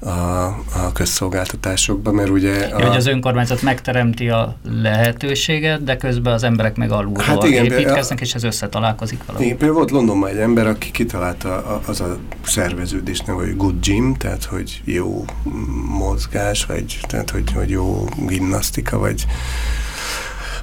a, 0.00 0.08
a 0.08 0.92
közszolgáltatásokba, 0.92 2.12
mert 2.12 2.28
ugye... 2.28 2.64
A... 2.64 2.86
Hogy 2.86 2.96
az 2.96 3.06
önkormányzat 3.06 3.62
megteremti 3.62 4.28
a 4.28 4.56
lehetőséget, 4.82 5.84
de 5.84 5.96
közben 5.96 6.32
az 6.32 6.42
emberek 6.42 6.76
meg 6.76 6.90
alulról 6.90 7.24
hát 7.24 7.44
igen, 7.44 7.64
építkeznek, 7.64 8.18
a... 8.18 8.22
és 8.22 8.34
ez 8.34 8.44
összetalálkozik 8.44 9.20
valami. 9.26 9.44
Igen, 9.44 9.56
például 9.56 9.78
volt 9.78 9.90
Londonban 9.90 10.30
egy 10.30 10.38
ember, 10.38 10.66
aki 10.66 10.90
kitalálta 10.90 11.56
a, 11.56 11.80
az 11.86 12.00
a 12.00 12.18
szerveződés 12.42 13.20
neve, 13.20 13.40
hogy 13.42 13.56
good 13.56 13.80
gym, 13.80 14.14
tehát 14.14 14.44
hogy 14.44 14.80
jó 14.84 15.24
mozgás, 15.98 16.64
vagy 16.64 17.00
tehát 17.08 17.30
hogy, 17.30 17.52
hogy 17.52 17.70
jó 17.70 18.04
gimnasztika, 18.26 18.98
vagy 18.98 19.26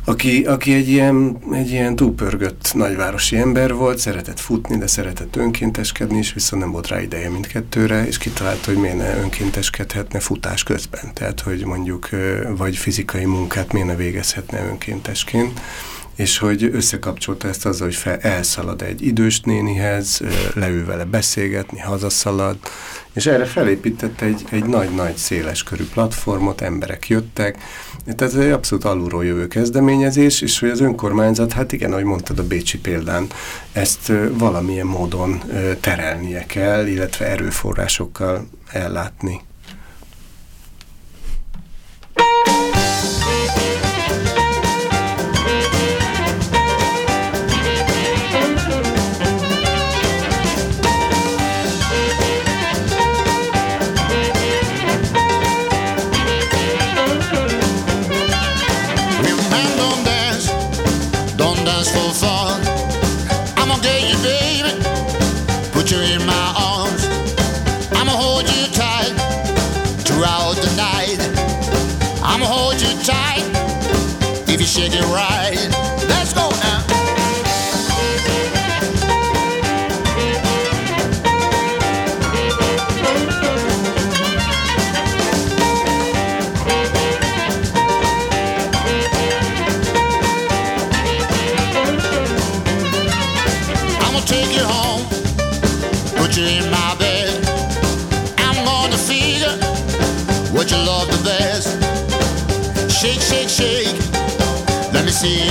aki, 0.05 0.45
aki 0.45 0.73
egy 0.73 0.89
ilyen, 0.89 1.37
egy 1.51 1.69
ilyen 1.69 1.95
túlpörgött 1.95 2.73
nagyvárosi 2.73 3.37
ember 3.37 3.73
volt, 3.73 3.97
szeretett 3.97 4.39
futni, 4.39 4.77
de 4.77 4.87
szeretett 4.87 5.35
önkénteskedni 5.35 6.17
is, 6.17 6.33
viszont 6.33 6.61
nem 6.61 6.71
volt 6.71 6.87
rá 6.87 7.01
ideje 7.01 7.29
mindkettőre, 7.29 8.07
és 8.07 8.17
kitalálta, 8.17 8.71
hogy 8.71 8.79
miért 8.79 8.97
ne 8.97 9.17
önkénteskedhetne 9.17 10.19
futás 10.19 10.63
közben. 10.63 11.13
Tehát, 11.13 11.39
hogy 11.39 11.65
mondjuk 11.65 12.09
vagy 12.57 12.75
fizikai 12.75 13.25
munkát 13.25 13.73
miért 13.73 13.87
ne 13.87 13.95
végezhetne 13.95 14.65
önkéntesként 14.65 15.59
és 16.15 16.37
hogy 16.37 16.69
összekapcsolta 16.73 17.47
ezt 17.47 17.65
azzal, 17.65 17.87
hogy 17.87 17.95
fel, 17.95 18.17
elszalad 18.17 18.81
egy 18.81 19.05
idős 19.05 19.41
nénihez, 19.41 20.21
leül 20.53 20.85
vele 20.85 21.03
beszélgetni, 21.03 21.79
hazaszalad, 21.79 22.57
és 23.13 23.25
erre 23.25 23.45
felépített 23.45 24.21
egy, 24.21 24.65
nagy-nagy 24.65 25.15
széles 25.15 25.63
körű 25.63 25.83
platformot, 25.93 26.61
emberek 26.61 27.07
jöttek, 27.07 27.57
tehát 28.05 28.21
ez 28.21 28.35
egy 28.35 28.51
abszolút 28.51 28.83
alulról 28.85 29.25
jövő 29.25 29.47
kezdeményezés, 29.47 30.41
és 30.41 30.59
hogy 30.59 30.69
az 30.69 30.81
önkormányzat, 30.81 31.53
hát 31.53 31.71
igen, 31.71 31.91
ahogy 31.91 32.03
mondtad 32.03 32.39
a 32.39 32.47
Bécsi 32.47 32.79
példán, 32.79 33.27
ezt 33.71 34.11
valamilyen 34.31 34.85
módon 34.85 35.41
terelnie 35.79 36.45
kell, 36.45 36.87
illetve 36.87 37.25
erőforrásokkal 37.25 38.47
ellátni. 38.71 39.41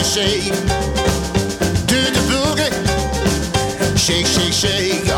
Shake. 0.02 0.52
Do 1.86 2.00
the 2.10 2.22
boogie. 2.28 2.72
Shake, 3.96 4.26
shake, 4.26 4.52
shake. 4.52 5.11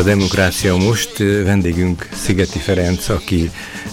A 0.00 0.02
Demokrácia 0.02 0.76
most. 0.76 1.18
Vendégünk 1.18 2.08
Szigeti 2.12 2.58
Ferenc, 2.58 3.08
aki, 3.08 3.50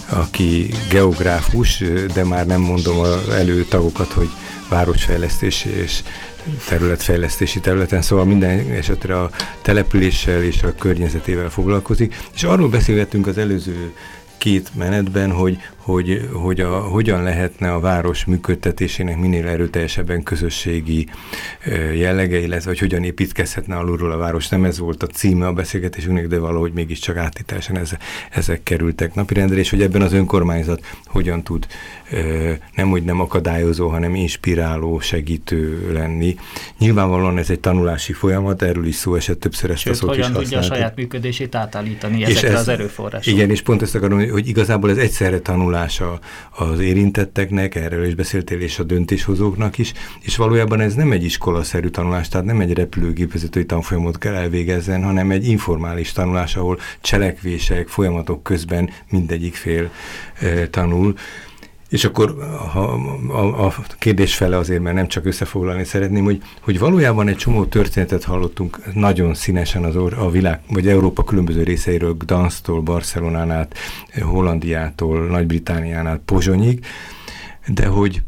aki 0.08 0.70
geográfus, 0.90 1.82
de 2.14 2.24
már 2.24 2.46
nem 2.46 2.60
mondom 2.60 2.98
az 2.98 3.28
előtagokat, 3.28 4.12
hogy 4.12 4.28
városfejlesztési 4.68 5.68
és 5.68 6.02
területfejlesztési 6.68 7.60
területen, 7.60 8.02
szóval 8.02 8.24
minden 8.24 8.70
esetre 8.70 9.20
a 9.20 9.30
településsel 9.62 10.42
és 10.42 10.62
a 10.62 10.74
környezetével 10.74 11.50
foglalkozik. 11.50 12.16
És 12.34 12.42
arról 12.42 12.68
beszélgettünk 12.68 13.26
az 13.26 13.38
előző 13.38 13.92
két 14.38 14.70
menetben, 14.74 15.30
hogy, 15.30 15.58
hogy, 15.92 16.28
hogy 16.32 16.60
a, 16.60 16.78
hogyan 16.78 17.22
lehetne 17.22 17.72
a 17.72 17.80
város 17.80 18.24
működtetésének 18.24 19.18
minél 19.18 19.46
erőteljesebben 19.46 20.22
közösségi 20.22 21.06
jellege, 21.94 22.38
illetve 22.38 22.70
hogy 22.70 22.78
hogyan 22.78 23.04
építkezhetne 23.04 23.76
alulról 23.76 24.10
a 24.10 24.16
város. 24.16 24.48
Nem 24.48 24.64
ez 24.64 24.78
volt 24.78 25.02
a 25.02 25.06
címe 25.06 25.46
a 25.46 25.52
beszélgetésünknek, 25.52 26.26
de 26.26 26.38
valahogy 26.38 26.72
mégiscsak 26.72 27.16
átításan 27.16 27.76
ezek, 27.76 28.02
ezek 28.30 28.62
kerültek 28.62 29.14
napirendre, 29.14 29.56
és 29.56 29.70
hogy 29.70 29.82
ebben 29.82 30.02
az 30.02 30.12
önkormányzat 30.12 30.84
hogyan 31.06 31.42
tud 31.42 31.66
nem 32.74 32.90
úgy 32.90 33.02
nem 33.02 33.20
akadályozó, 33.20 33.88
hanem 33.88 34.14
inspiráló, 34.14 35.00
segítő 35.00 35.92
lenni. 35.92 36.36
Nyilvánvalóan 36.78 37.38
ez 37.38 37.50
egy 37.50 37.60
tanulási 37.60 38.12
folyamat, 38.12 38.62
erről 38.62 38.86
is 38.86 38.94
szó 38.94 39.14
esett 39.14 39.40
többször 39.40 39.70
ezt 39.70 39.80
Sőt, 39.80 39.92
a 39.92 39.96
szót 39.96 40.08
hogyan 40.08 40.30
is 40.30 40.36
tudja 40.36 40.58
a 40.58 40.62
saját 40.62 40.96
működését 40.96 41.54
átállítani 41.54 42.20
és 42.20 42.26
ezekre 42.26 42.48
ez, 42.48 42.60
az 42.60 42.68
erőforrásokra. 42.68 43.30
Igen, 43.30 43.50
és 43.50 43.62
pont 43.62 43.82
ezt 43.82 43.94
akarom, 43.94 44.30
hogy 44.30 44.48
igazából 44.48 44.90
ez 44.90 44.96
egyszerre 44.96 45.40
tanulása 45.78 46.18
az 46.50 46.80
érintetteknek, 46.80 47.74
erről 47.74 48.04
is 48.06 48.14
beszéltél, 48.14 48.60
és 48.60 48.78
a 48.78 48.82
döntéshozóknak 48.82 49.78
is, 49.78 49.92
és 50.20 50.36
valójában 50.36 50.80
ez 50.80 50.94
nem 50.94 51.12
egy 51.12 51.24
iskolaszerű 51.24 51.88
tanulás, 51.88 52.28
tehát 52.28 52.46
nem 52.46 52.60
egy 52.60 52.72
repülőgépvezetői 52.72 53.66
tanfolyamot 53.66 54.18
kell 54.18 54.34
elvégezzen, 54.34 55.04
hanem 55.04 55.30
egy 55.30 55.48
informális 55.48 56.12
tanulás, 56.12 56.56
ahol 56.56 56.78
cselekvések, 57.00 57.88
folyamatok 57.88 58.42
közben 58.42 58.90
mindegyik 59.10 59.54
fél 59.54 59.90
e, 60.40 60.68
tanul. 60.68 61.14
És 61.88 62.04
akkor 62.04 62.36
ha, 62.72 62.82
a, 63.28 63.64
a 63.66 63.74
kérdés 63.98 64.34
fele 64.34 64.56
azért, 64.56 64.82
mert 64.82 64.94
nem 64.94 65.08
csak 65.08 65.24
összefoglalni 65.24 65.84
szeretném, 65.84 66.24
hogy, 66.24 66.42
hogy 66.60 66.78
valójában 66.78 67.28
egy 67.28 67.36
csomó 67.36 67.64
történetet 67.64 68.24
hallottunk 68.24 68.94
nagyon 68.94 69.34
színesen 69.34 69.84
az 69.84 69.96
or, 69.96 70.12
a 70.18 70.30
világ, 70.30 70.60
vagy 70.68 70.88
Európa 70.88 71.24
különböző 71.24 71.62
részeiről, 71.62 72.14
Gdansztól, 72.14 72.80
Barcelonán 72.80 73.50
át, 73.50 73.78
Hollandiától, 74.20 75.26
Nagy-Británián 75.26 76.06
át, 76.06 76.20
Pozsonyig, 76.24 76.84
de 77.66 77.86
hogy 77.86 78.22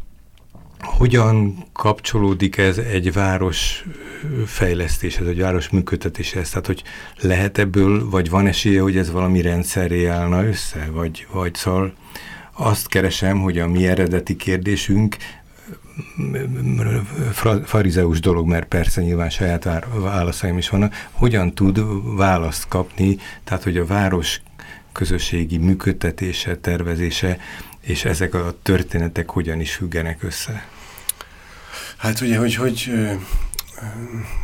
hogyan 0.81 1.65
kapcsolódik 1.73 2.57
ez 2.57 2.77
egy 2.77 3.13
város 3.13 3.85
fejlesztéshez, 4.45 5.27
egy 5.27 5.39
város 5.39 5.69
működtetéshez? 5.69 6.49
Tehát, 6.49 6.65
hogy 6.65 6.83
lehet 7.19 7.57
ebből, 7.57 8.09
vagy 8.09 8.29
van 8.29 8.47
esélye, 8.47 8.81
hogy 8.81 8.97
ez 8.97 9.11
valami 9.11 9.41
rendszerré 9.41 10.05
állna 10.05 10.45
össze? 10.45 10.87
Vagy, 10.91 11.27
vagy 11.31 11.55
szóval 11.55 11.93
azt 12.53 12.87
keresem, 12.87 13.41
hogy 13.41 13.59
a 13.59 13.67
mi 13.67 13.87
eredeti 13.87 14.35
kérdésünk 14.35 15.17
farizeus 17.63 18.19
dolog, 18.19 18.47
mert 18.47 18.67
persze 18.67 19.01
nyilván 19.01 19.29
saját 19.29 19.67
válaszaim 19.93 20.57
is 20.57 20.69
vannak, 20.69 21.07
hogyan 21.11 21.53
tud 21.53 21.81
választ 22.15 22.67
kapni, 22.67 23.17
tehát 23.43 23.63
hogy 23.63 23.77
a 23.77 23.85
város 23.85 24.41
közösségi 24.91 25.57
működtetése, 25.57 26.57
tervezése, 26.57 27.37
és 27.81 28.05
ezek 28.05 28.33
a 28.33 28.55
történetek 28.61 29.29
hogyan 29.29 29.59
is 29.59 29.73
függenek 29.73 30.23
össze? 30.23 30.65
Hát 31.97 32.21
ugye, 32.21 32.37
hogy, 32.37 32.55
hogy 32.55 32.91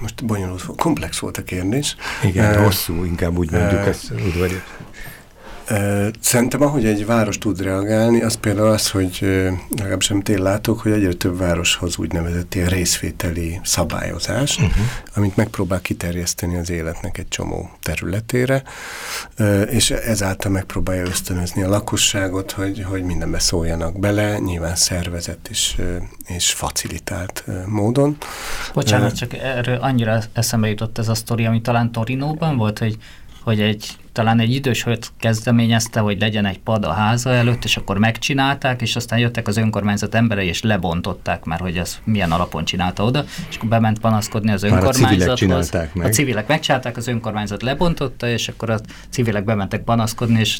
most 0.01 0.25
bonyolult, 0.25 0.65
komplex 0.65 1.19
volt 1.19 1.37
a 1.37 1.43
kérdés. 1.43 1.95
Igen, 2.23 2.55
uh, 2.55 2.63
hosszú, 2.63 3.03
inkább 3.03 3.37
úgy 3.37 3.51
mondjuk, 3.51 3.81
uh, 3.81 3.87
ezt 3.87 4.11
udvarias. 4.11 4.61
Szerintem, 6.19 6.61
ahogy 6.61 6.85
egy 6.85 7.05
város 7.05 7.37
tud 7.37 7.61
reagálni, 7.61 8.21
az 8.21 8.35
például 8.35 8.69
az, 8.69 8.89
hogy 8.89 9.19
legalábbis 9.77 10.09
amit 10.09 10.29
én 10.29 10.41
látok, 10.41 10.79
hogy 10.79 10.91
egyre 10.91 11.13
több 11.13 11.37
városhoz 11.37 11.97
úgynevezett 11.97 12.55
ilyen 12.55 12.67
részvételi 12.67 13.59
szabályozás, 13.63 14.57
uh-huh. 14.57 14.71
amit 15.15 15.35
megpróbál 15.35 15.81
kiterjeszteni 15.81 16.57
az 16.57 16.69
életnek 16.69 17.17
egy 17.17 17.27
csomó 17.27 17.69
területére, 17.81 18.63
és 19.69 19.91
ezáltal 19.91 20.51
megpróbálja 20.51 21.05
ösztönözni 21.05 21.63
a 21.63 21.69
lakosságot, 21.69 22.51
hogy, 22.51 22.83
hogy 22.83 23.03
mindenbe 23.03 23.39
szóljanak 23.39 23.99
bele, 23.99 24.37
nyilván 24.37 24.75
szervezett 24.75 25.47
és, 25.49 25.75
és 26.27 26.51
facilitált 26.51 27.43
módon. 27.65 28.17
Bocsánat, 28.73 29.15
csak 29.15 29.33
erről 29.33 29.77
annyira 29.77 30.21
eszembe 30.33 30.67
jutott 30.67 30.97
ez 30.97 31.07
a 31.07 31.15
sztori, 31.15 31.45
ami 31.45 31.61
talán 31.61 31.91
Torinóban 31.91 32.57
volt, 32.57 32.79
hogy 32.79 32.97
hogy 33.47 33.61
egy, 33.61 33.97
talán 34.17 34.39
egy 34.39 34.53
idős 34.53 34.83
hölgy 34.83 35.05
kezdeményezte, 35.19 35.99
hogy 35.99 36.19
legyen 36.19 36.45
egy 36.45 36.59
pad 36.59 36.85
a 36.85 36.91
háza 36.91 37.33
előtt, 37.33 37.63
és 37.63 37.77
akkor 37.77 37.97
megcsinálták, 37.97 38.81
és 38.81 38.95
aztán 38.95 39.19
jöttek 39.19 39.47
az 39.47 39.57
önkormányzat 39.57 40.15
emberei, 40.15 40.47
és 40.47 40.61
lebontották 40.61 41.45
már, 41.45 41.59
hogy 41.59 41.77
ez 41.77 41.99
milyen 42.03 42.31
alapon 42.31 42.65
csinálta 42.65 43.03
oda, 43.03 43.25
és 43.49 43.55
akkor 43.55 43.69
bement 43.69 43.99
panaszkodni 43.99 44.51
az 44.51 44.63
önkormányzathoz. 44.63 45.03
a 45.03 45.09
civilek 45.09 45.35
csinálták 45.35 45.93
meg. 45.93 46.05
A 46.05 46.09
civilek 46.09 46.47
megcsinálták, 46.47 46.97
az 46.97 47.07
önkormányzat 47.07 47.61
lebontotta, 47.61 48.27
és 48.27 48.47
akkor 48.47 48.69
a 48.69 48.79
civilek 49.09 49.43
bementek 49.43 49.83
panaszkodni, 49.83 50.39
és 50.39 50.59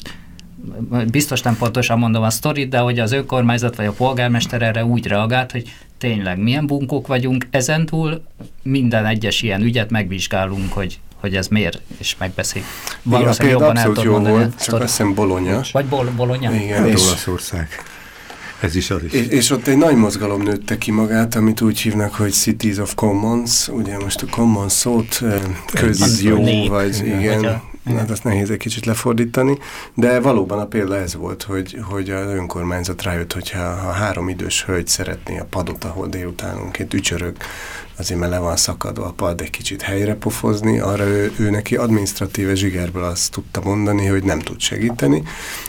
biztos 1.10 1.42
nem 1.42 1.56
pontosan 1.56 1.98
mondom 1.98 2.22
a 2.22 2.30
sztorit, 2.30 2.68
de 2.68 2.78
hogy 2.78 2.98
az 2.98 3.12
önkormányzat 3.12 3.76
vagy 3.76 3.86
a 3.86 3.92
polgármester 3.92 4.62
erre 4.62 4.84
úgy 4.84 5.06
reagált, 5.06 5.52
hogy 5.52 5.72
tényleg 5.98 6.38
milyen 6.38 6.66
bunkók 6.66 7.06
vagyunk, 7.06 7.46
ezentúl 7.50 8.22
minden 8.62 9.06
egyes 9.06 9.42
ilyen 9.42 9.62
ügyet 9.62 9.90
megvizsgálunk, 9.90 10.72
hogy 10.72 11.00
hogy 11.20 11.36
ez 11.36 11.48
miért, 11.48 11.80
és 11.98 12.16
megbeszik. 12.18 12.64
Valószínűleg 13.02 13.58
jobban 13.58 13.76
el 13.76 13.92
jó 14.02 14.18
volt, 14.18 14.64
csak 14.64 14.74
azt 14.74 14.82
hiszem 14.82 15.14
Bologna. 15.14 15.60
Vagy 15.72 15.86
Bol 15.86 16.12
Bologna? 16.16 16.54
Igen, 16.54 16.86
és, 16.86 17.06
Olaszország. 17.06 17.68
Ez 18.60 18.74
is 18.74 18.90
az 18.90 19.04
is. 19.04 19.12
És, 19.12 19.26
és 19.26 19.50
ott 19.50 19.66
egy 19.66 19.76
nagy 19.76 19.96
mozgalom 19.96 20.42
nőtte 20.42 20.78
ki 20.78 20.90
magát, 20.90 21.34
amit 21.34 21.60
úgy 21.60 21.80
hívnak, 21.80 22.14
hogy 22.14 22.32
Cities 22.32 22.78
of 22.78 22.94
Commons. 22.94 23.68
Ugye 23.68 23.98
most 23.98 24.22
a 24.22 24.26
Commons 24.30 24.72
szót 24.72 25.22
közjó, 25.72 26.66
vagy 26.68 26.96
igen, 27.04 27.38
igen 27.38 27.60
Hát 27.96 28.10
azt 28.10 28.24
nehéz 28.24 28.50
egy 28.50 28.56
kicsit 28.56 28.86
lefordítani, 28.86 29.58
de 29.94 30.20
valóban 30.20 30.58
a 30.58 30.66
példa 30.66 30.96
ez 30.96 31.14
volt, 31.14 31.42
hogy, 31.42 31.78
hogy 31.82 32.10
az 32.10 32.30
önkormányzat 32.30 33.02
rájött, 33.02 33.32
hogyha 33.32 33.74
ha 33.74 33.90
három 33.90 34.28
idős 34.28 34.64
hölgy 34.64 34.86
szeretné 34.86 35.38
a 35.38 35.46
padot, 35.50 35.84
ahol 35.84 36.06
délutánonként 36.06 36.94
ücsörög, 36.94 37.36
azért 37.98 38.20
mert 38.20 38.32
le 38.32 38.38
van 38.38 38.56
szakadva 38.56 39.06
a 39.06 39.12
pad 39.12 39.40
egy 39.40 39.50
kicsit 39.50 39.82
helyre 39.82 40.14
pofozni, 40.14 40.78
arra 40.78 41.04
ő, 41.04 41.32
ő 41.38 41.50
neki 41.50 41.76
adminisztratíve 41.76 42.54
zsigerből 42.54 43.02
azt 43.02 43.30
tudta 43.30 43.60
mondani, 43.64 44.06
hogy 44.06 44.24
nem 44.24 44.38
tud 44.38 44.60
segíteni. 44.60 45.22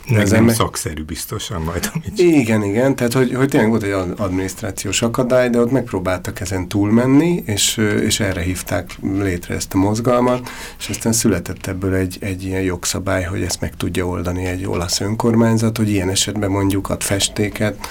Meg 0.09 0.27
nem 0.27 0.35
ember... 0.35 0.55
szakszerű 0.55 1.03
biztosan 1.03 1.61
majd. 1.61 1.89
Amit... 1.93 2.19
Igen, 2.19 2.63
igen, 2.63 2.95
tehát 2.95 3.13
hogy, 3.13 3.33
hogy 3.33 3.49
tényleg 3.49 3.69
volt 3.69 3.83
egy 3.83 3.91
adminisztrációs 4.17 5.01
akadály, 5.01 5.49
de 5.49 5.59
ott 5.59 5.71
megpróbáltak 5.71 6.39
ezen 6.39 6.67
túlmenni, 6.67 7.43
és, 7.45 7.77
és 7.77 8.19
erre 8.19 8.41
hívták 8.41 8.97
létre 9.01 9.55
ezt 9.55 9.73
a 9.73 9.77
mozgalmat, 9.77 10.49
és 10.79 10.89
aztán 10.89 11.13
született 11.13 11.67
ebből 11.67 11.93
egy, 11.93 12.17
egy 12.19 12.43
ilyen 12.43 12.61
jogszabály, 12.61 13.23
hogy 13.23 13.41
ezt 13.41 13.61
meg 13.61 13.75
tudja 13.75 14.05
oldani 14.05 14.45
egy 14.45 14.65
olasz 14.65 14.99
önkormányzat, 14.99 15.77
hogy 15.77 15.89
ilyen 15.89 16.09
esetben 16.09 16.49
mondjuk 16.49 16.89
ad 16.89 17.01
festéket, 17.01 17.87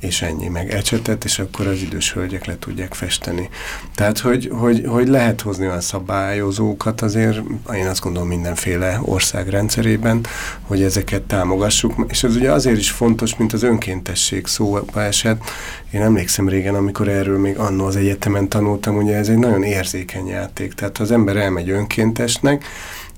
és 0.00 0.22
ennyi, 0.22 0.48
meg 0.48 0.70
ecsetet, 0.70 1.24
és 1.24 1.38
akkor 1.38 1.66
az 1.66 1.80
idős 1.80 2.12
hölgyek 2.12 2.44
le 2.44 2.58
tudják 2.58 2.94
festeni. 2.94 3.48
Tehát, 3.94 4.18
hogy, 4.18 4.50
hogy, 4.52 4.84
hogy 4.86 5.08
lehet 5.08 5.40
hozni 5.40 5.66
olyan 5.66 5.80
szabályozókat 5.80 7.00
azért, 7.00 7.40
én 7.74 7.86
azt 7.86 8.00
gondolom 8.00 8.28
mindenféle 8.28 9.00
ország 9.02 9.48
rendszerében, 9.48 10.26
hogy 10.62 10.82
ezeket 10.82 11.22
támogassuk, 11.22 11.94
és 12.08 12.22
ez 12.22 12.36
ugye 12.36 12.52
azért 12.52 12.78
is 12.78 12.90
fontos, 12.90 13.36
mint 13.36 13.52
az 13.52 13.62
önkéntesség 13.62 14.46
szóba 14.46 15.02
esett. 15.02 15.42
Én 15.90 16.02
emlékszem 16.02 16.48
régen, 16.48 16.74
amikor 16.74 17.08
erről 17.08 17.38
még 17.38 17.58
annó 17.58 17.84
az 17.84 17.96
egyetemen 17.96 18.48
tanultam, 18.48 18.96
ugye 18.96 19.16
ez 19.16 19.28
egy 19.28 19.38
nagyon 19.38 19.62
érzékeny 19.62 20.26
játék, 20.26 20.72
tehát 20.72 20.98
az 20.98 21.10
ember 21.10 21.36
elmegy 21.36 21.70
önkéntesnek, 21.70 22.64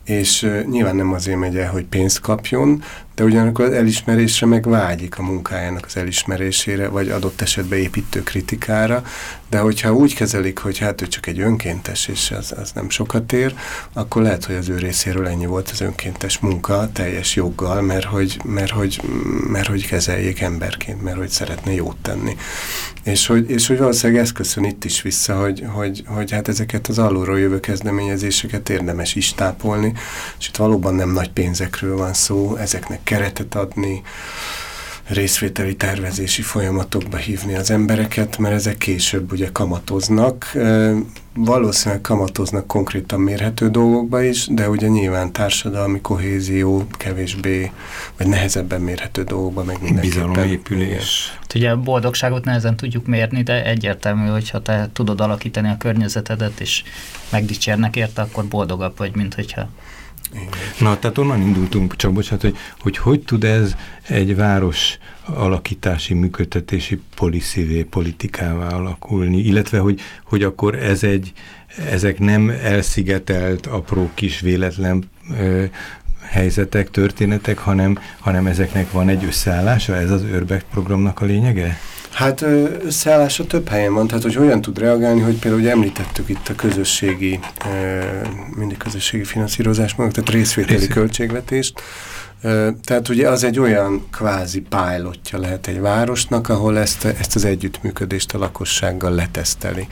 és 0.04 0.50
nyilván 0.70 0.96
nem 0.96 1.12
azért 1.12 1.38
megy 1.38 1.56
el, 1.56 1.70
hogy 1.70 1.84
pénzt 1.84 2.20
kapjon, 2.20 2.82
de 3.18 3.24
ugyanakkor 3.24 3.64
az 3.64 3.72
elismerésre 3.72 4.46
meg 4.46 4.68
vágyik 4.68 5.18
a 5.18 5.22
munkájának 5.22 5.84
az 5.86 5.96
elismerésére, 5.96 6.88
vagy 6.88 7.08
adott 7.08 7.40
esetben 7.40 7.78
építő 7.78 8.22
kritikára, 8.22 9.02
de 9.50 9.58
hogyha 9.58 9.94
úgy 9.94 10.14
kezelik, 10.14 10.58
hogy 10.58 10.78
hát 10.78 11.02
ő 11.02 11.06
csak 11.06 11.26
egy 11.26 11.40
önkéntes, 11.40 12.06
és 12.08 12.30
az, 12.30 12.54
az 12.56 12.72
nem 12.74 12.90
sokat 12.90 13.32
ér, 13.32 13.54
akkor 13.92 14.22
lehet, 14.22 14.44
hogy 14.44 14.54
az 14.54 14.68
ő 14.68 14.76
részéről 14.76 15.26
ennyi 15.26 15.46
volt 15.46 15.70
az 15.70 15.80
önkéntes 15.80 16.38
munka 16.38 16.90
teljes 16.92 17.34
joggal, 17.34 17.82
mert 17.82 18.04
hogy, 18.04 18.40
mert 18.44 18.70
hogy, 18.70 19.00
mert 19.48 19.66
hogy 19.68 19.86
kezeljék 19.86 20.40
emberként, 20.40 21.02
mert 21.02 21.16
hogy 21.16 21.28
szeretne 21.28 21.72
jót 21.72 21.96
tenni. 22.02 22.36
És 23.02 23.26
hogy, 23.26 23.50
és 23.50 23.66
hogy 23.66 23.78
valószínűleg 23.78 24.22
ez 24.22 24.32
köszön 24.32 24.64
itt 24.64 24.84
is 24.84 25.02
vissza, 25.02 25.40
hogy, 25.40 25.64
hogy, 25.72 26.02
hogy 26.06 26.30
hát 26.30 26.48
ezeket 26.48 26.86
az 26.86 26.98
alulról 26.98 27.38
jövő 27.38 27.60
kezdeményezéseket 27.60 28.68
érdemes 28.68 29.14
is 29.14 29.34
tápolni, 29.34 29.92
és 30.38 30.48
itt 30.48 30.56
valóban 30.56 30.94
nem 30.94 31.10
nagy 31.10 31.30
pénzekről 31.30 31.96
van 31.96 32.14
szó, 32.14 32.56
ezeknek 32.56 33.02
keretet 33.08 33.54
adni, 33.54 34.02
részvételi 35.06 35.76
tervezési 35.76 36.42
folyamatokba 36.42 37.16
hívni 37.16 37.54
az 37.54 37.70
embereket, 37.70 38.38
mert 38.38 38.54
ezek 38.54 38.78
később 38.78 39.32
ugye 39.32 39.48
kamatoznak. 39.52 40.52
Valószínűleg 41.34 42.00
kamatoznak 42.00 42.66
konkrétan 42.66 43.20
mérhető 43.20 43.70
dolgokba 43.70 44.22
is, 44.22 44.46
de 44.50 44.68
ugye 44.68 44.88
nyilván 44.88 45.32
társadalmi 45.32 46.00
kohézió 46.00 46.86
kevésbé, 46.90 47.70
vagy 48.16 48.26
nehezebben 48.26 48.80
mérhető 48.80 49.22
dolgokba 49.22 49.64
meg 49.64 49.82
mindenképpen. 49.82 50.30
Bizalomépülés. 50.30 51.36
Hát 51.40 51.54
ugye 51.54 51.70
a 51.70 51.76
boldogságot 51.76 52.44
nehezen 52.44 52.76
tudjuk 52.76 53.06
mérni, 53.06 53.42
de 53.42 53.64
egyértelmű, 53.64 54.28
hogyha 54.28 54.62
te 54.62 54.88
tudod 54.92 55.20
alakítani 55.20 55.68
a 55.68 55.76
környezetedet, 55.76 56.60
és 56.60 56.82
megdicsérnek 57.30 57.96
érte, 57.96 58.22
akkor 58.22 58.44
boldogabb 58.44 58.96
vagy, 58.96 59.14
mint 59.16 59.34
hogyha 59.34 59.68
Na, 60.78 60.98
tehát 60.98 61.18
onnan 61.18 61.40
indultunk, 61.40 61.96
csak 61.96 62.12
bocsánat, 62.12 62.42
hogy, 62.42 62.56
hogy 62.80 62.96
hogy 62.96 63.20
tud 63.20 63.44
ez 63.44 63.74
egy 64.08 64.36
város 64.36 64.98
alakítási, 65.24 66.14
működtetési 66.14 67.00
poliszivé, 67.14 67.82
politikává 67.82 68.68
alakulni, 68.68 69.38
illetve 69.38 69.78
hogy, 69.78 70.00
hogy 70.24 70.42
akkor 70.42 70.74
ez 70.74 71.02
egy, 71.02 71.32
ezek 71.90 72.18
nem 72.18 72.50
elszigetelt, 72.62 73.66
apró 73.66 74.10
kis 74.14 74.40
véletlen 74.40 75.10
ö, 75.38 75.64
helyzetek, 76.20 76.90
történetek, 76.90 77.58
hanem, 77.58 77.98
hanem 78.18 78.46
ezeknek 78.46 78.92
van 78.92 79.08
egy 79.08 79.24
összeállása, 79.24 79.96
ez 79.96 80.10
az 80.10 80.22
Örbeck 80.22 80.64
programnak 80.70 81.20
a 81.20 81.24
lényege? 81.24 81.78
Hát 82.18 82.42
összeállása 82.84 83.46
több 83.46 83.68
helyen 83.68 83.94
van, 83.94 84.06
tehát 84.06 84.22
hogy 84.22 84.38
olyan 84.38 84.60
tud 84.60 84.78
reagálni, 84.78 85.20
hogy 85.20 85.38
például 85.38 85.62
hogy 85.62 85.70
említettük 85.70 86.28
itt 86.28 86.48
a 86.48 86.54
közösségi, 86.54 87.40
mindig 88.56 88.76
közösségi 88.76 89.24
finanszírozás, 89.24 89.94
tehát 89.94 90.30
részvételi 90.30 90.74
Részvét. 90.74 90.94
költségvetést, 90.94 91.80
tehát 92.84 93.08
ugye 93.08 93.28
az 93.28 93.44
egy 93.44 93.58
olyan 93.58 94.06
kvázi 94.10 94.60
pilotja 94.60 95.38
lehet 95.38 95.66
egy 95.66 95.80
városnak, 95.80 96.48
ahol 96.48 96.78
ezt, 96.78 97.04
ezt 97.04 97.34
az 97.34 97.44
együttműködést 97.44 98.34
a 98.34 98.38
lakossággal 98.38 99.14
leteszteli. 99.14 99.86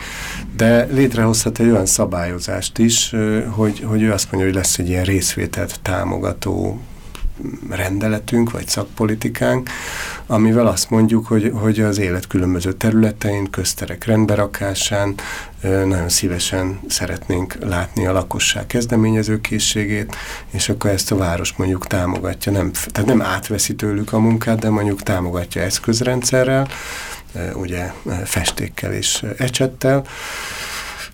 De 0.56 0.84
létrehozhat 0.84 1.58
egy 1.58 1.68
olyan 1.70 1.86
szabályozást 1.86 2.78
is, 2.78 3.14
hogy, 3.48 3.80
hogy 3.84 4.02
ő 4.02 4.12
azt 4.12 4.32
mondja, 4.32 4.50
hogy 4.50 4.58
lesz 4.58 4.78
egy 4.78 4.88
ilyen 4.88 5.04
részvételt 5.04 5.80
támogató 5.82 6.80
rendeletünk, 7.70 8.50
vagy 8.50 8.68
szakpolitikánk, 8.68 9.70
amivel 10.26 10.66
azt 10.66 10.90
mondjuk, 10.90 11.26
hogy, 11.26 11.52
hogy 11.54 11.80
az 11.80 11.98
élet 11.98 12.26
különböző 12.26 12.72
területein, 12.72 13.50
közterek 13.50 14.04
rendberakásán 14.04 15.14
nagyon 15.62 16.08
szívesen 16.08 16.80
szeretnénk 16.88 17.56
látni 17.60 18.06
a 18.06 18.12
lakosság 18.12 18.66
kezdeményezőkészségét, 18.66 20.16
és 20.50 20.68
akkor 20.68 20.90
ezt 20.90 21.12
a 21.12 21.16
város 21.16 21.52
mondjuk 21.56 21.86
támogatja, 21.86 22.52
nem, 22.52 22.70
tehát 22.72 23.08
nem 23.08 23.22
átveszi 23.22 23.74
tőlük 23.74 24.12
a 24.12 24.18
munkát, 24.18 24.58
de 24.58 24.70
mondjuk 24.70 25.02
támogatja 25.02 25.62
eszközrendszerrel, 25.62 26.68
ugye 27.54 27.92
festékkel 28.24 28.92
és 28.92 29.24
ecsettel, 29.36 30.04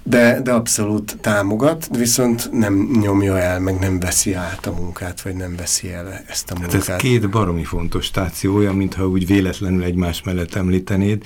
de, 0.02 0.40
de 0.40 0.52
abszolút 0.52 1.16
támogat, 1.20 1.88
viszont 1.96 2.48
nem 2.52 2.88
nyomja 3.00 3.38
el, 3.38 3.60
meg 3.60 3.78
nem 3.78 3.98
veszi 3.98 4.34
át 4.34 4.66
a 4.66 4.72
munkát, 4.72 5.20
vagy 5.20 5.34
nem 5.34 5.56
veszi 5.56 5.92
el 5.92 6.22
ezt 6.26 6.50
a 6.50 6.54
munkát. 6.54 6.72
Hát 6.72 6.88
ez 6.88 6.96
két 6.96 7.30
baromi 7.30 7.64
fontos 7.64 8.04
stáció, 8.04 8.54
olyan, 8.54 8.74
mintha 8.74 9.08
úgy 9.08 9.26
véletlenül 9.26 9.82
egymás 9.82 10.22
mellett 10.22 10.54
említenéd, 10.54 11.22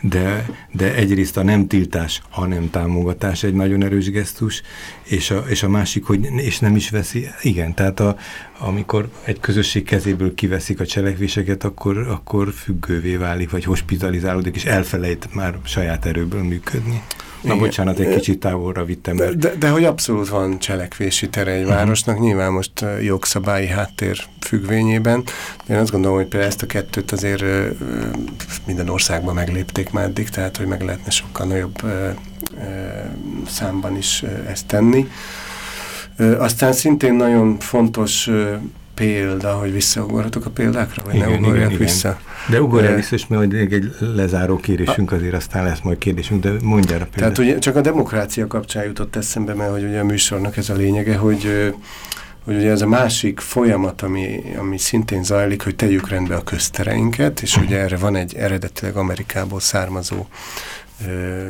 de, 0.00 0.48
de 0.72 0.94
egyrészt 0.94 1.36
a 1.36 1.42
nem 1.42 1.66
tiltás, 1.66 2.22
hanem 2.28 2.70
támogatás 2.70 3.42
egy 3.42 3.54
nagyon 3.54 3.82
erős 3.84 4.10
gesztus, 4.10 4.62
és 5.02 5.30
a, 5.30 5.44
és 5.48 5.62
a 5.62 5.68
másik, 5.68 6.04
hogy 6.04 6.24
és 6.36 6.58
nem 6.58 6.76
is 6.76 6.90
veszi, 6.90 7.28
igen, 7.42 7.74
tehát 7.74 8.00
a, 8.00 8.16
amikor 8.58 9.08
egy 9.24 9.40
közösség 9.40 9.84
kezéből 9.84 10.34
kiveszik 10.34 10.80
a 10.80 10.86
cselekvéseket, 10.86 11.64
akkor, 11.64 11.98
akkor 11.98 12.52
függővé 12.52 13.16
válik, 13.16 13.50
vagy 13.50 13.64
hospitalizálódik, 13.64 14.54
és 14.54 14.64
elfelejt 14.64 15.34
már 15.34 15.58
saját 15.64 16.06
erőből 16.06 16.42
működni. 16.42 17.02
Na 17.40 17.54
Igen. 17.54 17.58
bocsánat, 17.58 17.98
egy 17.98 18.14
kicsit 18.14 18.38
távolra 18.38 18.84
vittem. 18.84 19.16
De, 19.16 19.32
de, 19.32 19.54
de 19.54 19.68
hogy 19.68 19.84
abszolút 19.84 20.28
van 20.28 20.58
cselekvési 20.58 21.28
tere 21.28 21.50
egy 21.50 21.56
uh 21.56 21.62
mhm. 21.62 21.72
-huh. 21.72 21.78
városnak, 21.78 22.18
nyilván 22.20 22.52
most 22.52 22.84
jogszabályi 23.02 23.66
háttér 23.66 24.24
függvényében. 24.40 25.22
Én 25.68 25.76
azt 25.76 25.90
gondolom, 25.90 26.16
hogy 26.16 26.26
például 26.26 26.50
ezt 26.50 26.62
a 26.62 26.66
kettőt 26.66 27.12
azért 27.12 27.44
minden 28.66 28.88
országban 28.88 29.34
meglépték 29.34 29.90
már 29.90 30.04
eddig, 30.04 30.28
tehát 30.28 30.56
hogy 30.56 30.66
meg 30.66 30.82
lehetne 30.82 31.10
sokkal 31.10 31.46
nagyobb 31.46 31.82
számban 33.46 33.96
is 33.96 34.24
ezt 34.48 34.66
tenni. 34.66 35.08
Aztán 36.38 36.72
szintén 36.72 37.14
nagyon 37.14 37.58
fontos 37.58 38.30
példa, 38.98 39.52
hogy 39.52 39.72
visszaugorhatok 39.72 40.44
a 40.46 40.50
példákra, 40.50 41.02
vagy 41.04 41.14
igen, 41.14 41.30
ne 41.30 41.36
ugorjak 41.36 41.72
igen, 41.72 41.78
vissza? 41.78 42.08
Igen. 42.08 42.20
De 42.50 42.62
ugorjál 42.62 42.94
vissza, 42.94 43.14
és 43.14 43.26
majd 43.26 43.52
egy 43.52 43.94
lezáró 43.98 44.56
kérésünk 44.56 45.12
azért, 45.12 45.34
aztán 45.34 45.64
lesz 45.64 45.80
majd 45.82 45.98
kérdésünk, 45.98 46.42
de 46.42 46.52
mondja 46.62 46.94
a 46.94 46.98
példát. 46.98 47.16
Tehát 47.16 47.38
ugye 47.38 47.58
csak 47.58 47.76
a 47.76 47.80
demokrácia 47.80 48.46
kapcsán 48.46 48.84
jutott 48.84 49.16
eszembe, 49.16 49.54
mert 49.54 49.70
hogy 49.70 49.82
ugye 49.82 50.00
a 50.00 50.04
műsornak 50.04 50.56
ez 50.56 50.70
a 50.70 50.74
lényege, 50.74 51.16
hogy 51.16 51.72
hogy 52.44 52.56
ugye 52.56 52.70
ez 52.70 52.82
a 52.82 52.86
másik 52.86 53.40
folyamat, 53.40 54.02
ami, 54.02 54.42
ami 54.58 54.78
szintén 54.78 55.24
zajlik, 55.24 55.62
hogy 55.62 55.76
tegyük 55.76 56.08
rendbe 56.08 56.36
a 56.36 56.42
köztereinket, 56.42 57.40
és 57.42 57.56
ugye 57.56 57.78
erre 57.78 57.96
van 57.96 58.16
egy 58.16 58.34
eredetileg 58.34 58.96
Amerikából 58.96 59.60
származó 59.60 60.26
ö, 61.06 61.48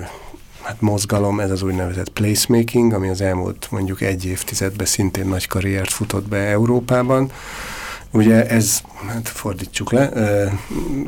hát 0.68 0.80
mozgalom, 0.80 1.40
ez 1.40 1.50
az 1.50 1.62
úgynevezett 1.62 2.08
placemaking, 2.08 2.92
ami 2.92 3.08
az 3.08 3.20
elmúlt 3.20 3.68
mondjuk 3.70 4.00
egy 4.00 4.24
évtizedben 4.24 4.86
szintén 4.86 5.26
nagy 5.26 5.46
karriert 5.46 5.92
futott 5.92 6.28
be 6.28 6.36
Európában. 6.36 7.30
Ugye 8.10 8.48
ez, 8.48 8.80
hát 9.06 9.28
fordítsuk 9.28 9.92
le, 9.92 10.10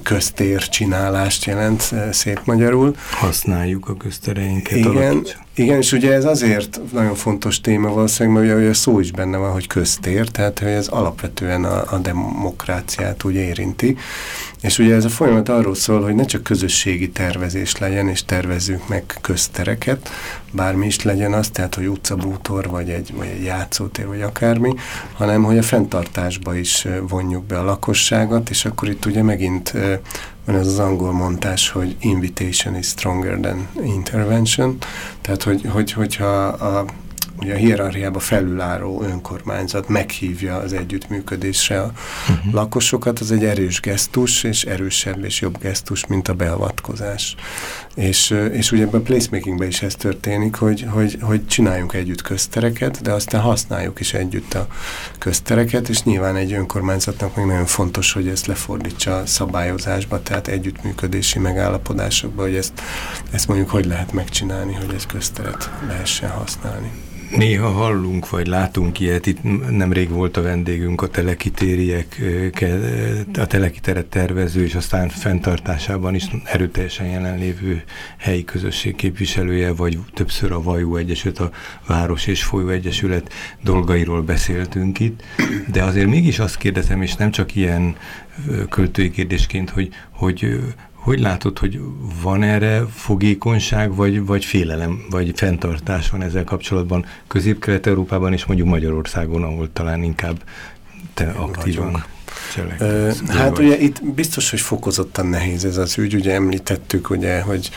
köztér 0.02 0.68
csinálást 0.68 1.44
jelent 1.44 1.94
szép 2.10 2.40
magyarul. 2.44 2.96
Használjuk 3.10 3.88
a 3.88 3.96
köztereinket. 3.96 4.76
Igen, 4.76 4.96
alakítsuk. 4.96 5.40
Igen, 5.54 5.76
és 5.76 5.92
ugye 5.92 6.12
ez 6.12 6.24
azért 6.24 6.80
nagyon 6.92 7.14
fontos 7.14 7.60
téma 7.60 7.88
valószínűleg, 7.88 8.44
mert 8.44 8.58
ugye 8.58 8.68
a 8.68 8.74
szó 8.74 9.00
is 9.00 9.10
benne 9.10 9.36
van, 9.36 9.52
hogy 9.52 9.66
köztér, 9.66 10.28
tehát 10.28 10.58
hogy 10.58 10.68
ez 10.68 10.88
alapvetően 10.88 11.64
a, 11.64 11.94
a 11.94 11.98
demokráciát 11.98 13.24
úgy 13.24 13.34
érinti. 13.34 13.96
És 14.62 14.78
ugye 14.78 14.94
ez 14.94 15.04
a 15.04 15.08
folyamat 15.08 15.48
arról 15.48 15.74
szól, 15.74 16.02
hogy 16.02 16.14
ne 16.14 16.24
csak 16.24 16.42
közösségi 16.42 17.10
tervezés 17.10 17.76
legyen, 17.76 18.08
és 18.08 18.24
tervezzünk 18.24 18.88
meg 18.88 19.18
köztereket, 19.20 20.10
bármi 20.52 20.86
is 20.86 21.02
legyen 21.02 21.32
az, 21.32 21.48
tehát 21.48 21.74
hogy 21.74 21.88
utcabútor, 21.88 22.68
vagy 22.68 22.90
egy, 22.90 23.12
vagy 23.16 23.26
egy 23.26 23.44
játszótér, 23.44 24.06
vagy 24.06 24.22
akármi, 24.22 24.74
hanem 25.12 25.42
hogy 25.42 25.58
a 25.58 25.62
fenntartásba 25.62 26.54
is 26.54 26.86
vonjuk 27.08 27.44
be 27.44 27.58
a 27.58 27.64
lakosságot, 27.64 28.50
és 28.50 28.64
akkor 28.64 28.88
itt 28.88 29.06
ugye 29.06 29.22
megint 29.22 29.72
van 30.44 30.56
ez 30.56 30.66
az 30.66 30.78
angol 30.78 31.12
mondás, 31.12 31.70
hogy 31.70 31.96
invitation 32.00 32.76
is 32.76 32.86
stronger 32.86 33.38
than 33.40 33.68
intervention, 33.84 34.76
tehát 35.20 35.42
hogy, 35.42 35.64
hogy, 35.72 35.92
hogyha 35.92 36.44
a 36.46 36.84
ugye 37.42 37.54
a 37.54 37.56
hierarchiába 37.56 38.18
felülálló 38.18 39.02
önkormányzat 39.02 39.88
meghívja 39.88 40.56
az 40.56 40.72
együttműködésre 40.72 41.80
a 41.80 41.84
uh 41.84 41.90
mhm. 42.28 42.44
-huh. 42.44 42.54
lakosokat, 42.54 43.18
az 43.18 43.32
egy 43.32 43.44
erős 43.44 43.80
gesztus, 43.80 44.44
és 44.44 44.64
erősebb 44.64 45.24
és 45.24 45.40
jobb 45.40 45.58
gesztus, 45.58 46.06
mint 46.06 46.28
a 46.28 46.34
beavatkozás. 46.34 47.34
És, 47.94 48.34
és 48.52 48.72
ugye 48.72 48.82
ebben 48.82 49.00
a 49.00 49.02
placemakingben 49.02 49.68
is 49.68 49.82
ez 49.82 49.94
történik, 49.94 50.54
hogy, 50.54 50.86
hogy, 50.90 51.18
hogy 51.20 51.46
csináljunk 51.46 51.92
együtt 51.92 52.22
köztereket, 52.22 53.02
de 53.02 53.12
aztán 53.12 53.40
használjuk 53.40 54.00
is 54.00 54.14
együtt 54.14 54.54
a 54.54 54.66
köztereket, 55.18 55.88
és 55.88 56.02
nyilván 56.02 56.36
egy 56.36 56.52
önkormányzatnak 56.52 57.36
még 57.36 57.46
nagyon 57.46 57.66
fontos, 57.66 58.12
hogy 58.12 58.28
ezt 58.28 58.46
lefordítsa 58.46 59.16
a 59.16 59.26
szabályozásba, 59.26 60.22
tehát 60.22 60.48
együttműködési 60.48 61.38
megállapodásokba, 61.38 62.42
hogy 62.42 62.54
ezt, 62.54 62.72
ezt 63.30 63.48
mondjuk 63.48 63.70
hogy 63.70 63.84
lehet 63.86 64.12
megcsinálni, 64.12 64.74
hogy 64.74 64.94
ezt 64.94 65.06
közteret 65.06 65.70
lehessen 65.86 66.30
használni. 66.30 66.90
Néha 67.36 67.68
hallunk, 67.68 68.30
vagy 68.30 68.46
látunk 68.46 69.00
ilyet, 69.00 69.26
itt 69.26 69.42
nemrég 69.70 70.08
volt 70.08 70.36
a 70.36 70.42
vendégünk 70.42 71.02
a 71.02 71.08
telekitériek, 71.08 72.20
a 73.38 73.46
telekiteret 73.46 74.06
tervező, 74.06 74.62
és 74.62 74.74
aztán 74.74 75.08
fenntartásában 75.08 76.14
is 76.14 76.26
erőteljesen 76.44 77.06
jelenlévő 77.06 77.82
helyi 78.18 78.44
közösség 78.44 78.96
képviselője, 78.96 79.72
vagy 79.72 79.98
többször 80.14 80.52
a 80.52 80.62
Vajú 80.62 80.96
Egyesület, 80.96 81.38
a 81.38 81.50
Város 81.86 82.26
és 82.26 82.42
Folyó 82.42 82.68
Egyesület 82.68 83.32
dolgairól 83.62 84.22
beszéltünk 84.22 85.00
itt, 85.00 85.22
de 85.72 85.82
azért 85.82 86.08
mégis 86.08 86.38
azt 86.38 86.56
kérdezem, 86.56 87.02
és 87.02 87.14
nem 87.14 87.30
csak 87.30 87.54
ilyen 87.54 87.96
költői 88.68 89.10
kérdésként, 89.10 89.70
hogy, 89.70 89.88
hogy 90.10 90.60
hogy 91.00 91.20
látod, 91.20 91.58
hogy 91.58 91.80
van 92.22 92.42
erre 92.42 92.86
fogékonyság, 92.94 93.94
vagy, 93.94 94.24
vagy 94.24 94.44
félelem, 94.44 95.06
vagy 95.10 95.32
fenntartás 95.34 96.10
van 96.10 96.22
ezzel 96.22 96.44
kapcsolatban 96.44 97.04
Közép-Kelet-Európában 97.26 98.32
és 98.32 98.44
mondjuk 98.44 98.68
Magyarországon, 98.68 99.42
ahol 99.42 99.72
talán 99.72 100.02
inkább 100.02 100.42
te 101.14 101.30
aktívan 101.36 102.04
Ö, 102.78 103.10
hát 103.28 103.58
ugye 103.58 103.78
itt 103.78 104.04
biztos, 104.04 104.50
hogy 104.50 104.60
fokozottan 104.60 105.26
nehéz 105.26 105.64
ez 105.64 105.76
az 105.76 105.98
ügy, 105.98 106.14
ugye 106.14 106.34
említettük, 106.34 107.10
ugye, 107.10 107.40
hogy 107.40 107.70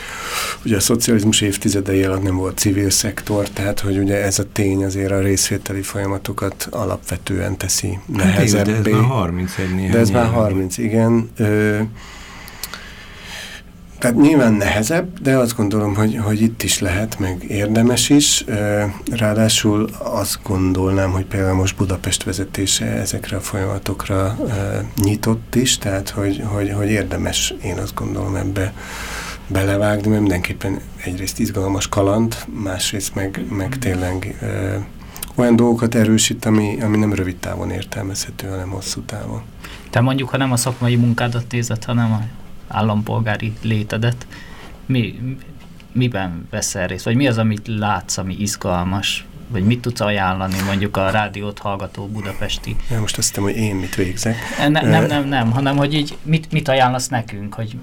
ugye 0.64 0.76
a 0.76 0.80
szocializmus 0.80 1.40
évtizedei 1.40 2.04
alatt 2.04 2.22
nem 2.22 2.36
volt 2.36 2.58
civil 2.58 2.90
szektor, 2.90 3.48
tehát 3.48 3.80
hogy 3.80 3.98
ugye 3.98 4.22
ez 4.22 4.38
a 4.38 4.44
tény 4.52 4.84
azért 4.84 5.10
a 5.10 5.20
részvételi 5.20 5.82
folyamatokat 5.82 6.68
alapvetően 6.70 7.56
teszi 7.56 7.98
nehezebbé. 8.06 8.72
Hát, 8.72 8.82
de 8.82 8.90
ez 8.90 8.96
már 8.96 9.04
31 9.04 9.90
De 9.90 9.98
ez 9.98 10.10
már 10.10 10.26
30, 10.26 10.78
igen. 10.78 11.30
Ö, 11.36 11.80
tehát 14.04 14.18
nyilván 14.18 14.52
nehezebb, 14.52 15.20
de 15.20 15.36
azt 15.36 15.56
gondolom, 15.56 15.94
hogy, 15.94 16.16
hogy 16.16 16.40
itt 16.40 16.62
is 16.62 16.78
lehet, 16.78 17.18
meg 17.18 17.44
érdemes 17.48 18.08
is. 18.08 18.44
Ráadásul 19.10 19.88
azt 19.98 20.38
gondolnám, 20.42 21.10
hogy 21.10 21.24
például 21.24 21.56
most 21.56 21.76
Budapest 21.76 22.22
vezetése 22.22 22.86
ezekre 22.86 23.36
a 23.36 23.40
folyamatokra 23.40 24.36
nyitott 24.96 25.54
is, 25.54 25.78
tehát 25.78 26.08
hogy, 26.08 26.42
hogy, 26.46 26.72
hogy 26.72 26.90
érdemes, 26.90 27.54
én 27.62 27.78
azt 27.78 27.94
gondolom 27.94 28.36
ebbe 28.36 28.72
belevágni, 29.46 30.08
mert 30.08 30.20
mindenképpen 30.20 30.80
egyrészt 31.04 31.38
izgalmas 31.38 31.88
kaland, 31.88 32.36
másrészt 32.62 33.14
meg, 33.14 33.44
meg 33.50 33.78
tényleg 33.78 34.38
olyan 35.34 35.56
dolgokat 35.56 35.94
erősít, 35.94 36.44
ami, 36.44 36.78
ami 36.80 36.96
nem 36.96 37.12
rövid 37.12 37.36
távon 37.36 37.70
értelmezhető, 37.70 38.48
hanem 38.48 38.68
hosszú 38.68 39.00
távon. 39.00 39.42
Te 39.90 40.00
mondjuk, 40.00 40.28
ha 40.28 40.36
nem 40.36 40.52
a 40.52 40.56
szakmai 40.56 40.96
munkádat 40.96 41.44
nézed, 41.50 41.84
hanem 41.84 42.12
a 42.12 42.43
állampolgári 42.68 43.52
létedet, 43.62 44.26
mi, 44.86 45.18
miben 45.92 46.46
veszel 46.50 46.86
részt? 46.86 47.04
Vagy 47.04 47.16
mi 47.16 47.26
az, 47.26 47.38
amit 47.38 47.68
látsz, 47.68 48.16
ami 48.16 48.36
izgalmas? 48.38 49.26
Vagy 49.48 49.64
mit 49.64 49.80
tudsz 49.80 50.00
ajánlani 50.00 50.56
mondjuk 50.66 50.96
a 50.96 51.10
rádiót 51.10 51.58
hallgató 51.58 52.06
budapesti? 52.06 52.76
Ja, 52.90 53.00
most 53.00 53.18
azt 53.18 53.28
hiszem, 53.28 53.42
hogy 53.42 53.56
én 53.56 53.74
mit 53.74 53.94
végzek. 53.94 54.36
Nem, 54.58 54.88
nem, 54.88 55.06
nem, 55.06 55.28
nem 55.28 55.50
hanem 55.50 55.76
hogy 55.76 55.94
így 55.94 56.16
mit, 56.22 56.52
mit 56.52 56.68
ajánlasz 56.68 57.08
nekünk, 57.08 57.54
hogy 57.54 57.76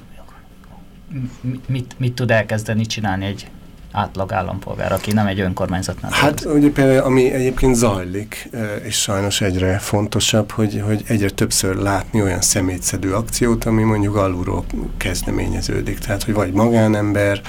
mit, 1.67 1.95
mit 1.97 2.13
tud 2.13 2.31
elkezdeni 2.31 2.85
csinálni 2.85 3.25
egy 3.25 3.47
átlag 3.91 4.33
állampolgár, 4.33 4.91
aki 4.91 5.11
nem 5.11 5.27
egy 5.27 5.39
önkormányzatnál. 5.39 6.11
Hát 6.11 6.45
ugye 6.45 6.69
például, 6.69 6.99
ami 6.99 7.31
egyébként 7.31 7.75
zajlik, 7.75 8.49
és 8.83 9.01
sajnos 9.01 9.41
egyre 9.41 9.77
fontosabb, 9.77 10.51
hogy, 10.51 10.81
hogy 10.85 11.03
egyre 11.07 11.29
többször 11.29 11.75
látni 11.75 12.21
olyan 12.21 12.41
szemétszedő 12.41 13.13
akciót, 13.13 13.65
ami 13.65 13.83
mondjuk 13.83 14.15
alulról 14.15 14.65
kezdeményeződik. 14.97 15.99
Tehát, 15.99 16.23
hogy 16.23 16.33
vagy 16.33 16.53
magánember, 16.53 17.41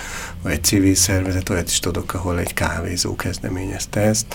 vagy 0.43 0.53
egy 0.53 0.64
civil 0.64 0.95
szervezet, 0.95 1.49
olyat 1.49 1.68
is 1.68 1.78
tudok, 1.78 2.14
ahol 2.14 2.38
egy 2.38 2.55
kávézó 2.55 3.16
kezdeményezte 3.16 4.01
ezt. 4.01 4.26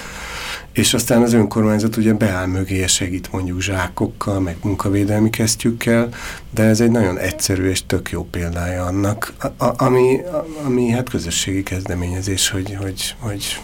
És 0.71 0.93
aztán 0.93 1.21
az 1.21 1.33
önkormányzat 1.33 1.97
ugye 1.97 2.13
beáll 2.13 2.45
mögé, 2.45 2.87
segít 2.87 3.31
mondjuk 3.31 3.61
zsákokkal, 3.61 4.39
meg 4.39 4.57
munkavédelmi 4.63 5.29
kesztyűkkel, 5.29 6.09
de 6.53 6.63
ez 6.63 6.81
egy 6.81 6.91
nagyon 6.91 7.17
egyszerű 7.17 7.69
és 7.69 7.85
tök 7.85 8.09
jó 8.09 8.23
példája 8.23 8.85
annak, 8.85 9.33
a, 9.39 9.65
a, 9.65 9.73
ami, 9.77 10.19
a, 10.19 10.45
ami 10.65 10.89
hát 10.89 11.09
közösségi 11.09 11.63
kezdeményezés, 11.63 12.49
hogy, 12.49 12.77
hogy, 12.81 13.15
hogy 13.19 13.59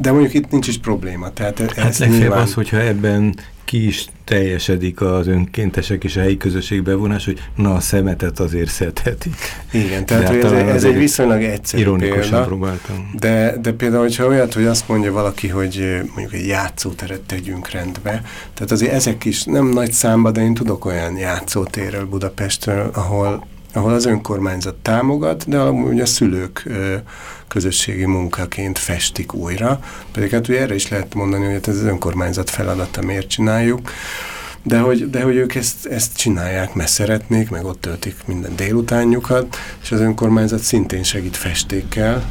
de 0.00 0.10
mondjuk 0.10 0.34
itt 0.34 0.50
nincs 0.50 0.68
is 0.68 0.78
probléma. 0.78 1.32
Tehát 1.32 1.60
ez 1.60 1.68
hát 1.68 1.76
legfeljebb 1.76 2.18
nyilván... 2.18 2.42
az, 2.42 2.54
hogyha 2.54 2.80
ebben 2.80 3.34
ki 3.70 3.86
is 3.86 4.06
teljesedik 4.24 5.00
az 5.00 5.26
önkéntesek 5.26 6.04
és 6.04 6.16
a 6.16 6.20
helyi 6.20 6.36
közösség 6.36 6.82
bevonás, 6.82 7.24
hogy 7.24 7.38
na 7.56 7.74
a 7.74 7.80
szemetet 7.80 8.40
azért 8.40 8.70
szedhetik. 8.70 9.34
Igen, 9.72 10.06
tehát 10.06 10.24
hát 10.24 10.44
ez, 10.44 10.52
ez 10.52 10.84
egy 10.84 10.96
viszonylag 10.96 11.42
egyszerű 11.42 11.82
Ironikusan 11.82 12.30
példa, 12.30 12.44
próbáltam. 12.44 13.10
De, 13.18 13.56
de 13.62 13.72
például, 13.72 14.02
hogyha 14.02 14.26
olyat, 14.26 14.54
hogy 14.54 14.64
azt 14.64 14.88
mondja 14.88 15.12
valaki, 15.12 15.48
hogy 15.48 16.00
mondjuk 16.14 16.32
egy 16.32 16.46
játszóteret 16.46 17.20
tegyünk 17.20 17.70
rendbe, 17.70 18.22
tehát 18.54 18.70
azért 18.70 18.92
ezek 18.92 19.24
is 19.24 19.44
nem 19.44 19.66
nagy 19.66 19.92
számba, 19.92 20.30
de 20.30 20.40
én 20.40 20.54
tudok 20.54 20.84
olyan 20.84 21.16
játszótérről 21.16 22.06
Budapestről, 22.06 22.90
ahol 22.94 23.48
ahol 23.72 23.92
az 23.92 24.04
önkormányzat 24.04 24.74
támogat, 24.74 25.48
de 25.48 25.58
amúgy 25.58 26.00
a 26.00 26.06
szülők 26.06 26.62
ö, 26.66 26.94
közösségi 27.50 28.04
munkaként 28.04 28.78
festik 28.78 29.34
újra. 29.34 29.80
Pedig 30.12 30.30
hát 30.30 30.48
ugye 30.48 30.60
erre 30.60 30.74
is 30.74 30.88
lehet 30.88 31.14
mondani, 31.14 31.44
hogy 31.44 31.52
hát 31.52 31.68
ez 31.68 31.76
az 31.76 31.82
önkormányzat 31.84 32.50
feladata, 32.50 33.02
miért 33.02 33.28
csináljuk 33.28 33.92
de 34.62 34.78
hogy, 34.78 35.10
de 35.10 35.22
hogy 35.22 35.36
ők 35.36 35.54
ezt, 35.54 35.86
ezt 35.86 36.16
csinálják, 36.16 36.74
mert 36.74 36.90
szeretnék, 36.90 37.50
meg 37.50 37.64
ott 37.64 37.80
töltik 37.80 38.16
minden 38.26 38.56
délutánjukat, 38.56 39.56
és 39.82 39.92
az 39.92 40.00
önkormányzat 40.00 40.60
szintén 40.60 41.02
segít 41.02 41.36
festékkel, 41.36 42.28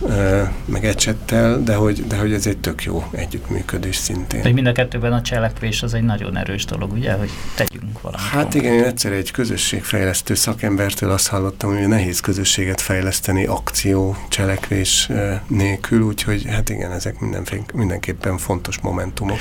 meg 0.66 0.86
ecsettel, 0.86 1.64
de 1.64 1.76
hogy, 1.76 2.08
de 2.08 2.18
hogy 2.18 2.34
ez 2.34 2.48
egy 2.48 2.58
tök 2.58 2.84
jó 2.84 3.04
együttműködés 3.12 3.96
szintén. 3.96 4.42
Hogy 4.42 4.54
mind 4.54 4.68
a 4.68 4.72
kettőben 4.72 5.14
a 5.14 5.22
cselekvés 5.22 5.84
az 5.84 5.94
egy 5.94 6.04
nagyon 6.04 6.38
erős 6.38 6.66
dolog, 6.66 6.92
ugye, 6.92 7.14
hogy 7.14 7.30
tegyünk 7.56 8.02
valamit. 8.02 8.28
Hát 8.28 8.54
igen, 8.54 8.74
én 8.74 8.84
egyszer 8.84 9.12
egy 9.12 9.32
közösségfejlesztő 9.32 10.34
szakembertől 10.34 11.12
azt 11.12 11.28
hallottam, 11.28 11.78
hogy 11.78 11.88
nehéz 11.88 12.20
közösséget 12.20 12.82
fejleszteni 12.82 13.46
akció, 13.46 14.16
cselekvés 14.30 15.10
nélkül, 15.48 16.02
úgyhogy 16.02 16.46
hát 16.46 16.70
igen, 16.70 16.92
ezek 16.92 17.20
mindenképpen 17.74 18.38
fontos 18.38 18.80
momentumok. 18.80 19.38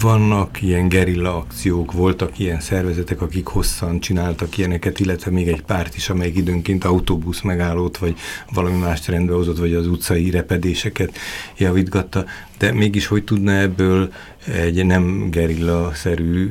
Vannak 0.00 0.62
ilyen 0.62 0.88
gerilla 0.88 1.36
akciók, 1.36 1.92
volt 1.92 2.09
voltak 2.10 2.38
ilyen 2.38 2.60
szervezetek, 2.60 3.20
akik 3.20 3.46
hosszan 3.46 4.00
csináltak 4.00 4.58
ilyeneket, 4.58 5.00
illetve 5.00 5.30
még 5.30 5.48
egy 5.48 5.62
párt 5.62 5.96
is, 5.96 6.08
amelyik 6.10 6.36
időnként 6.36 6.84
autóbusz 6.84 7.40
megállót, 7.40 7.98
vagy 7.98 8.16
valami 8.52 8.78
más 8.78 9.08
rendbe 9.08 9.32
hozott, 9.32 9.58
vagy 9.58 9.74
az 9.74 9.86
utcai 9.86 10.30
repedéseket 10.30 11.18
javítgatta, 11.56 12.24
de 12.58 12.72
mégis 12.72 13.06
hogy 13.06 13.24
tudna 13.24 13.52
ebből 13.52 14.12
egy 14.46 14.84
nem 14.84 15.30
gerilla-szerű 15.30 16.50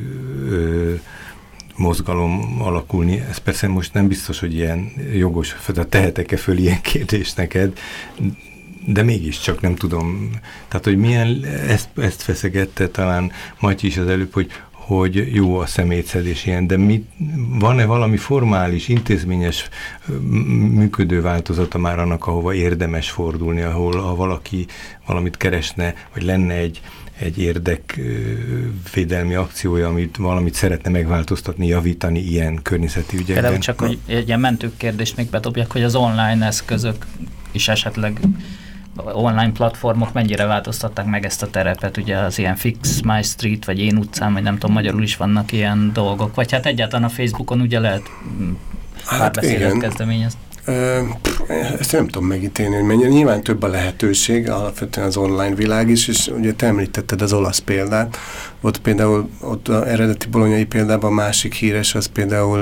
mozgalom 1.76 2.62
alakulni. 2.62 3.24
Ez 3.30 3.38
persze 3.38 3.68
most 3.68 3.93
nem 3.93 4.07
biztos, 4.07 4.39
hogy 4.39 4.53
ilyen 4.53 4.91
jogos, 5.14 5.55
tehetek-e 5.89 6.38
föl 6.38 6.57
ilyen 6.57 6.82
kérdést 6.82 7.38
neked, 7.38 7.78
de 8.86 9.03
mégiscsak 9.03 9.62
nem 9.62 9.76
tudom. 9.76 10.30
Tehát, 10.68 10.86
hogy 10.86 10.97
milyen, 10.97 11.45
ezt, 11.45 11.89
ezt 11.95 12.22
feszegette 12.22 12.88
talán 12.88 13.32
Matyi 13.60 13.88
is 13.88 13.97
az 13.97 14.07
előbb, 14.07 14.34
hogy 14.34 14.51
hogy 14.89 15.33
jó 15.33 15.57
a 15.57 15.65
szemétszedés 15.65 16.45
ilyen, 16.45 16.67
de 16.67 16.77
van-e 17.59 17.85
valami 17.85 18.17
formális, 18.17 18.87
intézményes 18.87 19.69
működő 20.73 21.21
változata 21.21 21.77
már 21.77 21.99
annak, 21.99 22.27
ahova 22.27 22.53
érdemes 22.53 23.09
fordulni, 23.09 23.61
ahol 23.61 23.97
ha 23.97 24.15
valaki 24.15 24.65
valamit 25.05 25.37
keresne, 25.37 25.93
vagy 26.13 26.23
lenne 26.23 26.53
egy, 26.53 26.81
egy 27.19 27.37
érdekvédelmi 27.37 29.33
akciója, 29.33 29.87
amit 29.87 30.17
valamit 30.17 30.53
szeretne 30.53 30.89
megváltoztatni, 30.89 31.67
javítani 31.67 32.19
ilyen 32.19 32.59
környezeti 32.61 33.15
ügyekben. 33.15 33.35
Például 33.35 33.57
csak, 33.59 33.79
hogy 33.79 33.97
egy 34.05 34.27
ilyen 34.27 34.39
mentők 34.39 34.77
kérdést 34.77 35.15
még 35.17 35.29
bedobjak, 35.29 35.71
hogy 35.71 35.83
az 35.83 35.95
online 35.95 36.45
eszközök 36.45 37.05
is 37.51 37.67
esetleg 37.67 38.19
online 39.06 39.52
platformok 39.52 40.14
mennyire 40.14 40.45
változtatták 40.45 41.06
meg 41.06 41.26
ezt 41.26 41.43
a 41.43 41.50
terepet, 41.50 41.97
ugye 41.97 42.18
az 42.18 42.38
ilyen 42.39 42.56
Fix 42.56 43.02
My 43.02 43.22
Street, 43.22 43.66
vagy 43.66 43.80
Én 43.80 43.97
utcán, 43.97 44.34
vagy 44.34 44.43
nem 44.43 44.58
tudom, 44.58 44.76
magyarul 44.76 45.04
is 45.04 45.18
vannak 45.18 45.52
ilyen 45.52 45.91
dolgok, 45.93 46.36
vagy 46.36 46.52
hát 46.52 46.66
egyáltalán 46.66 47.06
a 47.06 47.10
Facebookon 47.10 47.62
ugye 47.62 47.80
lehet 47.80 48.10
mm, 48.39 48.52
hát 49.06 49.20
párbeszédet 49.20 49.78
kezdeményezni. 49.78 50.39
Ezt 51.80 51.91
nem 51.91 52.07
tudom 52.07 52.28
megítélni, 52.28 52.76
hogy 52.76 52.86
mennyire. 52.86 53.09
Nyilván 53.09 53.43
több 53.43 53.63
a 53.63 53.67
lehetőség, 53.67 54.49
alapvetően 54.49 55.07
az 55.07 55.17
online 55.17 55.55
világ 55.55 55.89
is, 55.89 56.07
és 56.07 56.28
ugye 56.38 56.53
te 56.53 56.65
említetted 56.65 57.22
az 57.22 57.34
olasz 57.34 57.59
példát. 57.59 58.17
Ott 58.61 58.78
például, 58.82 59.30
ott 59.41 59.67
az 59.67 59.82
eredeti 59.84 60.28
bolonyai 60.28 60.65
példában 60.65 61.11
a 61.11 61.13
másik 61.13 61.53
híres, 61.53 61.95
az 61.95 62.05
például 62.05 62.59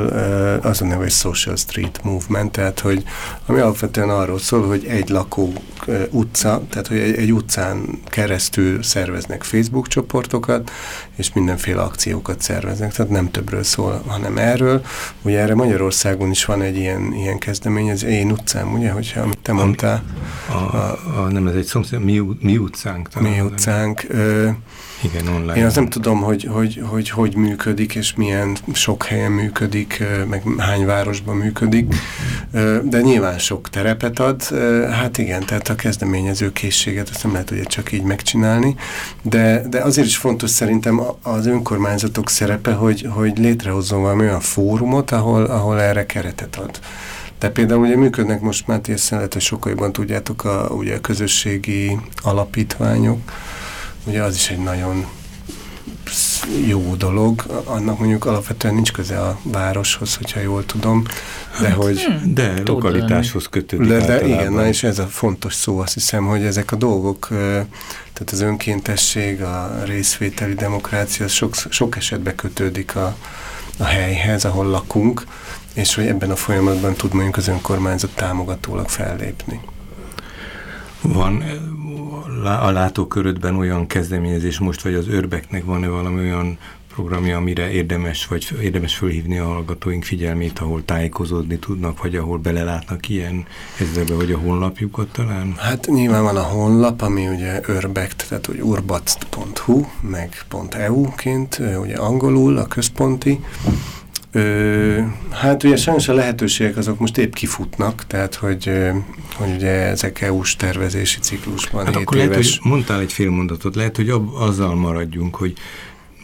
az 0.61 0.81
a 0.81 0.85
neve, 0.85 0.95
hogy 0.95 1.11
Social 1.11 1.55
Street 1.55 1.99
Movement, 2.03 2.51
tehát 2.51 2.79
hogy 2.79 3.03
ami 3.45 3.59
alapvetően 3.59 4.09
arról 4.09 4.39
szól, 4.39 4.67
hogy 4.67 4.85
egy 4.85 5.09
lakó 5.09 5.53
utca, 6.09 6.61
tehát 6.69 6.87
hogy 6.87 6.97
egy, 6.97 7.15
egy 7.15 7.33
utcán 7.33 7.99
keresztül 8.05 8.83
szerveznek 8.83 9.43
Facebook 9.43 9.87
csoportokat, 9.87 10.71
és 11.17 11.33
mindenféle 11.33 11.81
akciókat 11.81 12.41
szerveznek, 12.41 12.93
tehát 12.93 13.11
nem 13.11 13.31
többről 13.31 13.63
szól, 13.63 14.03
hanem 14.07 14.37
erről. 14.37 14.81
Ugye 15.21 15.39
erre 15.39 15.55
Magyarországon 15.55 16.29
is 16.29 16.45
van 16.45 16.61
egy 16.61 16.77
ilyen, 16.77 17.13
ilyen 17.13 17.37
kezdemény, 17.37 17.87
ez 17.87 18.03
Én 18.03 18.31
utcám, 18.31 18.73
ugye, 18.73 18.91
hogyha 18.91 19.21
amit 19.21 19.39
te 19.41 19.53
mondtál. 19.53 20.03
A, 20.49 20.53
a, 20.53 20.99
a, 21.17 21.31
nem, 21.31 21.47
ez 21.47 21.55
egy 21.55 21.65
szomszéd, 21.65 22.03
mi, 22.03 22.21
mi 22.39 22.57
utcánk. 22.57 23.09
Talán, 23.09 23.31
mi 23.31 23.39
utcánk. 23.39 24.05
Ö, 24.09 24.49
igen, 25.03 25.27
online. 25.27 25.55
Én 25.55 25.65
azt 25.65 25.75
nem 25.75 25.89
tudom, 25.89 26.21
hogy 26.21 26.47
hogy, 26.51 26.81
hogy 26.85 27.09
hogy 27.09 27.35
működik, 27.35 27.95
és 27.95 28.13
milyen 28.15 28.57
sok 28.73 29.03
helyen 29.03 29.31
működik, 29.31 30.03
meg 30.29 30.43
hány 30.57 30.85
városban 30.85 31.35
működik, 31.35 31.95
de 32.83 33.01
nyilván 33.01 33.39
sok 33.39 33.69
terepet 33.69 34.19
ad. 34.19 34.43
Hát 34.91 35.17
igen, 35.17 35.45
tehát 35.45 35.69
a 35.69 35.75
kezdeményező 35.75 36.51
készséget 36.51 37.09
azt 37.09 37.23
nem 37.23 37.31
lehet 37.31 37.51
ugye 37.51 37.63
csak 37.63 37.91
így 37.91 38.03
megcsinálni, 38.03 38.75
de, 39.21 39.67
de 39.69 39.81
azért 39.81 40.07
is 40.07 40.17
fontos 40.17 40.49
szerintem 40.49 41.01
az 41.21 41.45
önkormányzatok 41.45 42.29
szerepe, 42.29 42.71
hogy, 42.73 43.07
hogy 43.09 43.37
létrehozzon 43.37 44.01
valami 44.01 44.21
olyan 44.21 44.39
fórumot, 44.39 45.11
ahol, 45.11 45.43
ahol 45.43 45.81
erre 45.81 46.05
keretet 46.05 46.55
ad. 46.55 46.79
De 47.39 47.49
például 47.49 47.81
ugye 47.81 47.95
működnek 47.95 48.41
most 48.41 48.67
már 48.67 48.81
lehet, 49.09 49.33
hogy 49.33 49.41
sokkal 49.41 49.71
jobban 49.71 49.91
tudjátok 49.91 50.43
a, 50.43 50.67
ugye 50.71 50.95
a 50.95 51.01
közösségi 51.01 51.97
alapítványok, 52.23 53.19
ugye 54.07 54.23
az 54.23 54.35
is 54.35 54.49
egy 54.49 54.59
nagyon 54.59 55.05
jó 56.67 56.95
dolog, 56.95 57.43
annak 57.63 57.99
mondjuk 57.99 58.25
alapvetően 58.25 58.73
nincs 58.73 58.91
köze 58.91 59.19
a 59.21 59.39
városhoz, 59.43 60.15
hogyha 60.15 60.39
jól 60.39 60.65
tudom, 60.65 61.03
de 61.61 61.67
hát, 61.67 61.75
hogy... 61.75 62.03
Hmm, 62.03 62.33
de 62.33 62.61
lokalitáshoz 62.65 63.47
kötődik 63.49 63.87
De, 63.87 64.05
de 64.05 64.27
igen, 64.27 64.53
na 64.53 64.67
és 64.67 64.83
ez 64.83 64.99
a 64.99 65.07
fontos 65.07 65.53
szó, 65.53 65.79
azt 65.79 65.93
hiszem, 65.93 66.25
hogy 66.25 66.43
ezek 66.43 66.71
a 66.71 66.75
dolgok, 66.75 67.27
tehát 68.13 68.31
az 68.31 68.41
önkéntesség, 68.41 69.41
a 69.41 69.83
részvételi 69.85 70.53
demokrácia, 70.53 71.27
sok, 71.27 71.55
sok 71.69 71.95
esetben 71.95 72.35
kötődik 72.35 72.95
a, 72.95 73.15
a 73.77 73.83
helyhez, 73.83 74.45
ahol 74.45 74.65
lakunk, 74.65 75.23
és 75.73 75.95
hogy 75.95 76.05
ebben 76.07 76.31
a 76.31 76.35
folyamatban 76.35 76.93
tud 76.93 77.13
mondjuk 77.13 77.37
az 77.37 77.47
önkormányzat 77.47 78.15
támogatólag 78.15 78.89
fellépni. 78.89 79.59
Van 81.01 81.43
a 82.43 82.71
látókörödben 82.71 83.55
olyan 83.55 83.87
kezdeményezés 83.87 84.59
most, 84.59 84.81
vagy 84.81 84.93
az 84.93 85.07
örbeknek 85.07 85.65
van-e 85.65 85.87
valami 85.87 86.19
olyan 86.19 86.57
programja, 86.97 87.37
amire 87.37 87.71
érdemes, 87.71 88.27
vagy 88.27 88.47
érdemes 88.61 88.95
fölhívni 88.95 89.37
a 89.37 89.45
hallgatóink 89.45 90.03
figyelmét, 90.03 90.59
ahol 90.59 90.85
tájékozódni 90.85 91.57
tudnak, 91.57 92.01
vagy 92.01 92.15
ahol 92.15 92.37
belelátnak 92.37 93.09
ilyen 93.09 93.45
ezzelbe, 93.79 94.13
vagy 94.13 94.31
a 94.31 94.37
honlapjukat 94.37 95.07
talán? 95.07 95.53
Hát 95.57 95.87
nyilván 95.87 96.23
van 96.23 96.37
a 96.37 96.43
honlap, 96.43 97.01
ami 97.01 97.27
ugye 97.27 97.61
urbect, 97.67 98.25
tehát 98.29 98.45
hogy 98.45 98.61
urbact.hu, 98.61 99.85
meg 100.01 100.45
.eu-ként, 100.69 101.61
ugye 101.81 101.95
angolul, 101.95 102.57
a 102.57 102.65
központi, 102.65 103.39
Ö, 104.37 104.99
hát 105.31 105.63
ugye 105.63 105.75
sajnos 105.75 106.07
a 106.07 106.13
lehetőségek 106.13 106.77
azok 106.77 106.99
most 106.99 107.17
épp 107.17 107.33
kifutnak, 107.33 108.07
tehát 108.07 108.35
hogy, 108.35 108.71
hogy 109.35 109.49
ugye 109.55 109.69
ezek 109.69 110.21
EU-s 110.21 110.55
tervezési 110.55 111.19
ciklusban 111.19 111.85
hát 111.85 111.95
akkor 111.95 112.17
éves... 112.17 112.29
lehet, 112.29 112.43
hogy 112.43 112.71
mondtál 112.71 112.99
egy 112.99 113.13
fél 113.13 113.29
mondatot, 113.29 113.75
lehet, 113.75 113.95
hogy 113.95 114.09
ab, 114.09 114.33
azzal 114.33 114.75
maradjunk, 114.75 115.35
hogy 115.35 115.53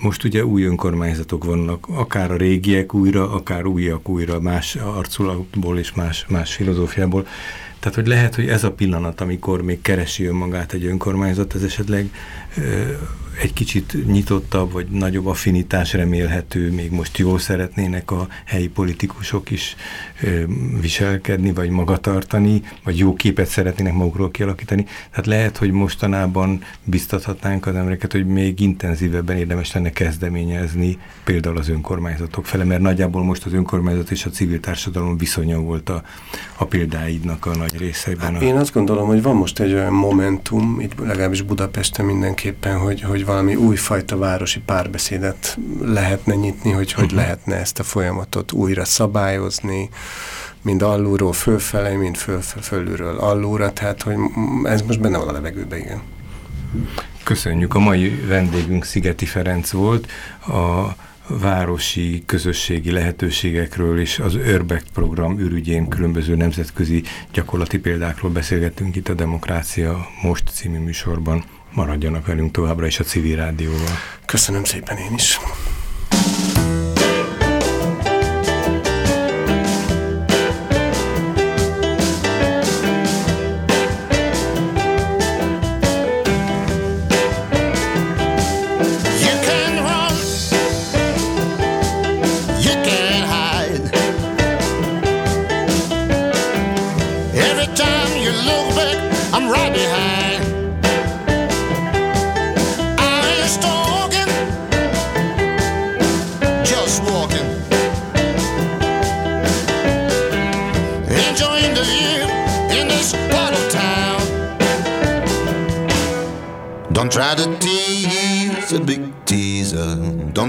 most 0.01 0.23
ugye 0.23 0.45
új 0.45 0.63
önkormányzatok 0.63 1.43
vannak, 1.43 1.87
akár 1.89 2.31
a 2.31 2.35
régiek 2.35 2.93
újra, 2.93 3.31
akár 3.31 3.65
újak 3.65 4.09
újra, 4.09 4.39
más 4.39 4.75
arculatból 4.75 5.77
és 5.77 5.93
más, 5.93 6.25
más 6.29 6.53
filozófiából. 6.53 7.27
Tehát, 7.79 7.97
hogy 7.97 8.07
lehet, 8.07 8.35
hogy 8.35 8.47
ez 8.47 8.63
a 8.63 8.71
pillanat, 8.71 9.21
amikor 9.21 9.61
még 9.61 9.81
keresi 9.81 10.25
önmagát 10.25 10.73
egy 10.73 10.85
önkormányzat, 10.85 11.55
ez 11.55 11.63
esetleg 11.63 12.09
egy 13.41 13.53
kicsit 13.53 14.05
nyitottabb, 14.05 14.71
vagy 14.71 14.87
nagyobb 14.87 15.25
affinitás 15.25 15.93
remélhető, 15.93 16.71
még 16.71 16.91
most 16.91 17.17
jól 17.17 17.39
szeretnének 17.39 18.11
a 18.11 18.27
helyi 18.45 18.67
politikusok 18.67 19.51
is 19.51 19.75
viselkedni, 20.81 21.53
vagy 21.53 21.69
magatartani, 21.69 22.61
vagy 22.83 22.97
jó 22.97 23.13
képet 23.13 23.47
szeretnének 23.47 23.93
magukról 23.93 24.31
kialakítani. 24.31 24.85
Tehát 25.09 25.25
lehet, 25.25 25.57
hogy 25.57 25.71
mostanában 25.71 26.63
biztathatnánk 26.83 27.65
az 27.65 27.75
embereket, 27.75 28.11
hogy 28.11 28.25
még 28.25 28.59
intenzívebben 28.59 29.37
érdemes 29.37 29.73
lenne 29.73 29.89
kezdeményezni 29.89 30.97
például 31.23 31.57
az 31.57 31.69
önkormányzatok 31.69 32.45
fele, 32.45 32.63
mert 32.63 32.81
nagyjából 32.81 33.23
most 33.23 33.45
az 33.45 33.53
önkormányzat 33.53 34.11
és 34.11 34.25
a 34.25 34.29
civil 34.29 34.59
társadalom 34.59 35.17
viszonya 35.17 35.59
volt 35.59 35.89
a, 35.89 36.03
a 36.57 36.65
példáidnak 36.65 37.45
a 37.45 37.55
nagy 37.55 37.77
részeiben. 37.77 38.33
Hát 38.33 38.41
én 38.41 38.55
azt 38.55 38.73
gondolom, 38.73 39.07
hogy 39.07 39.21
van 39.21 39.35
most 39.35 39.59
egy 39.59 39.73
olyan 39.73 39.93
momentum, 39.93 40.79
itt 40.79 40.99
legalábbis 40.99 41.41
Budapesten 41.41 42.05
mindenképpen, 42.05 42.77
hogy, 42.77 43.01
hogy 43.01 43.22
hogy 43.23 43.31
valami 43.31 43.55
újfajta 43.55 44.17
városi 44.17 44.59
párbeszédet 44.59 45.57
lehetne 45.81 46.35
nyitni, 46.35 46.71
hogy 46.71 46.91
hogy 46.91 47.03
uh-huh. 47.03 47.19
lehetne 47.19 47.55
ezt 47.55 47.79
a 47.79 47.83
folyamatot 47.83 48.51
újra 48.51 48.85
szabályozni, 48.85 49.89
mind 50.61 50.81
alulról 50.81 51.33
fölfele, 51.33 51.89
mind 51.89 52.15
föl, 52.15 52.41
föl, 52.41 52.61
fölülről 52.61 53.17
allóra, 53.17 53.73
tehát 53.73 54.01
hogy 54.01 54.15
ez 54.63 54.81
most 54.81 54.99
benne 54.99 55.17
van 55.17 55.27
a 55.27 55.31
levegőben, 55.31 55.79
igen. 55.79 56.01
Köszönjük. 57.23 57.75
A 57.75 57.79
mai 57.79 58.09
vendégünk 58.09 58.85
Szigeti 58.85 59.25
Ferenc 59.25 59.71
volt, 59.71 60.11
a 60.47 60.95
városi 61.27 62.23
közösségi 62.25 62.91
lehetőségekről 62.91 63.99
és 63.99 64.19
az 64.19 64.35
Örbekt 64.35 64.87
program 64.93 65.39
ürügyén 65.39 65.87
különböző 65.87 66.35
nemzetközi 66.35 67.03
gyakorlati 67.33 67.79
példákról 67.79 68.31
beszélgettünk 68.31 68.95
itt 68.95 69.09
a 69.09 69.13
Demokrácia 69.13 70.07
Most 70.21 70.49
című 70.49 70.77
műsorban. 70.77 71.43
Maradjanak 71.73 72.25
velünk 72.25 72.51
továbbra 72.51 72.85
is 72.85 72.99
a 72.99 73.03
civil 73.03 73.35
rádióval. 73.35 73.97
Köszönöm 74.25 74.63
szépen 74.63 74.97
én 74.97 75.13
is. 75.13 75.39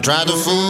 tried 0.05 0.26
to 0.28 0.36
fool 0.36 0.64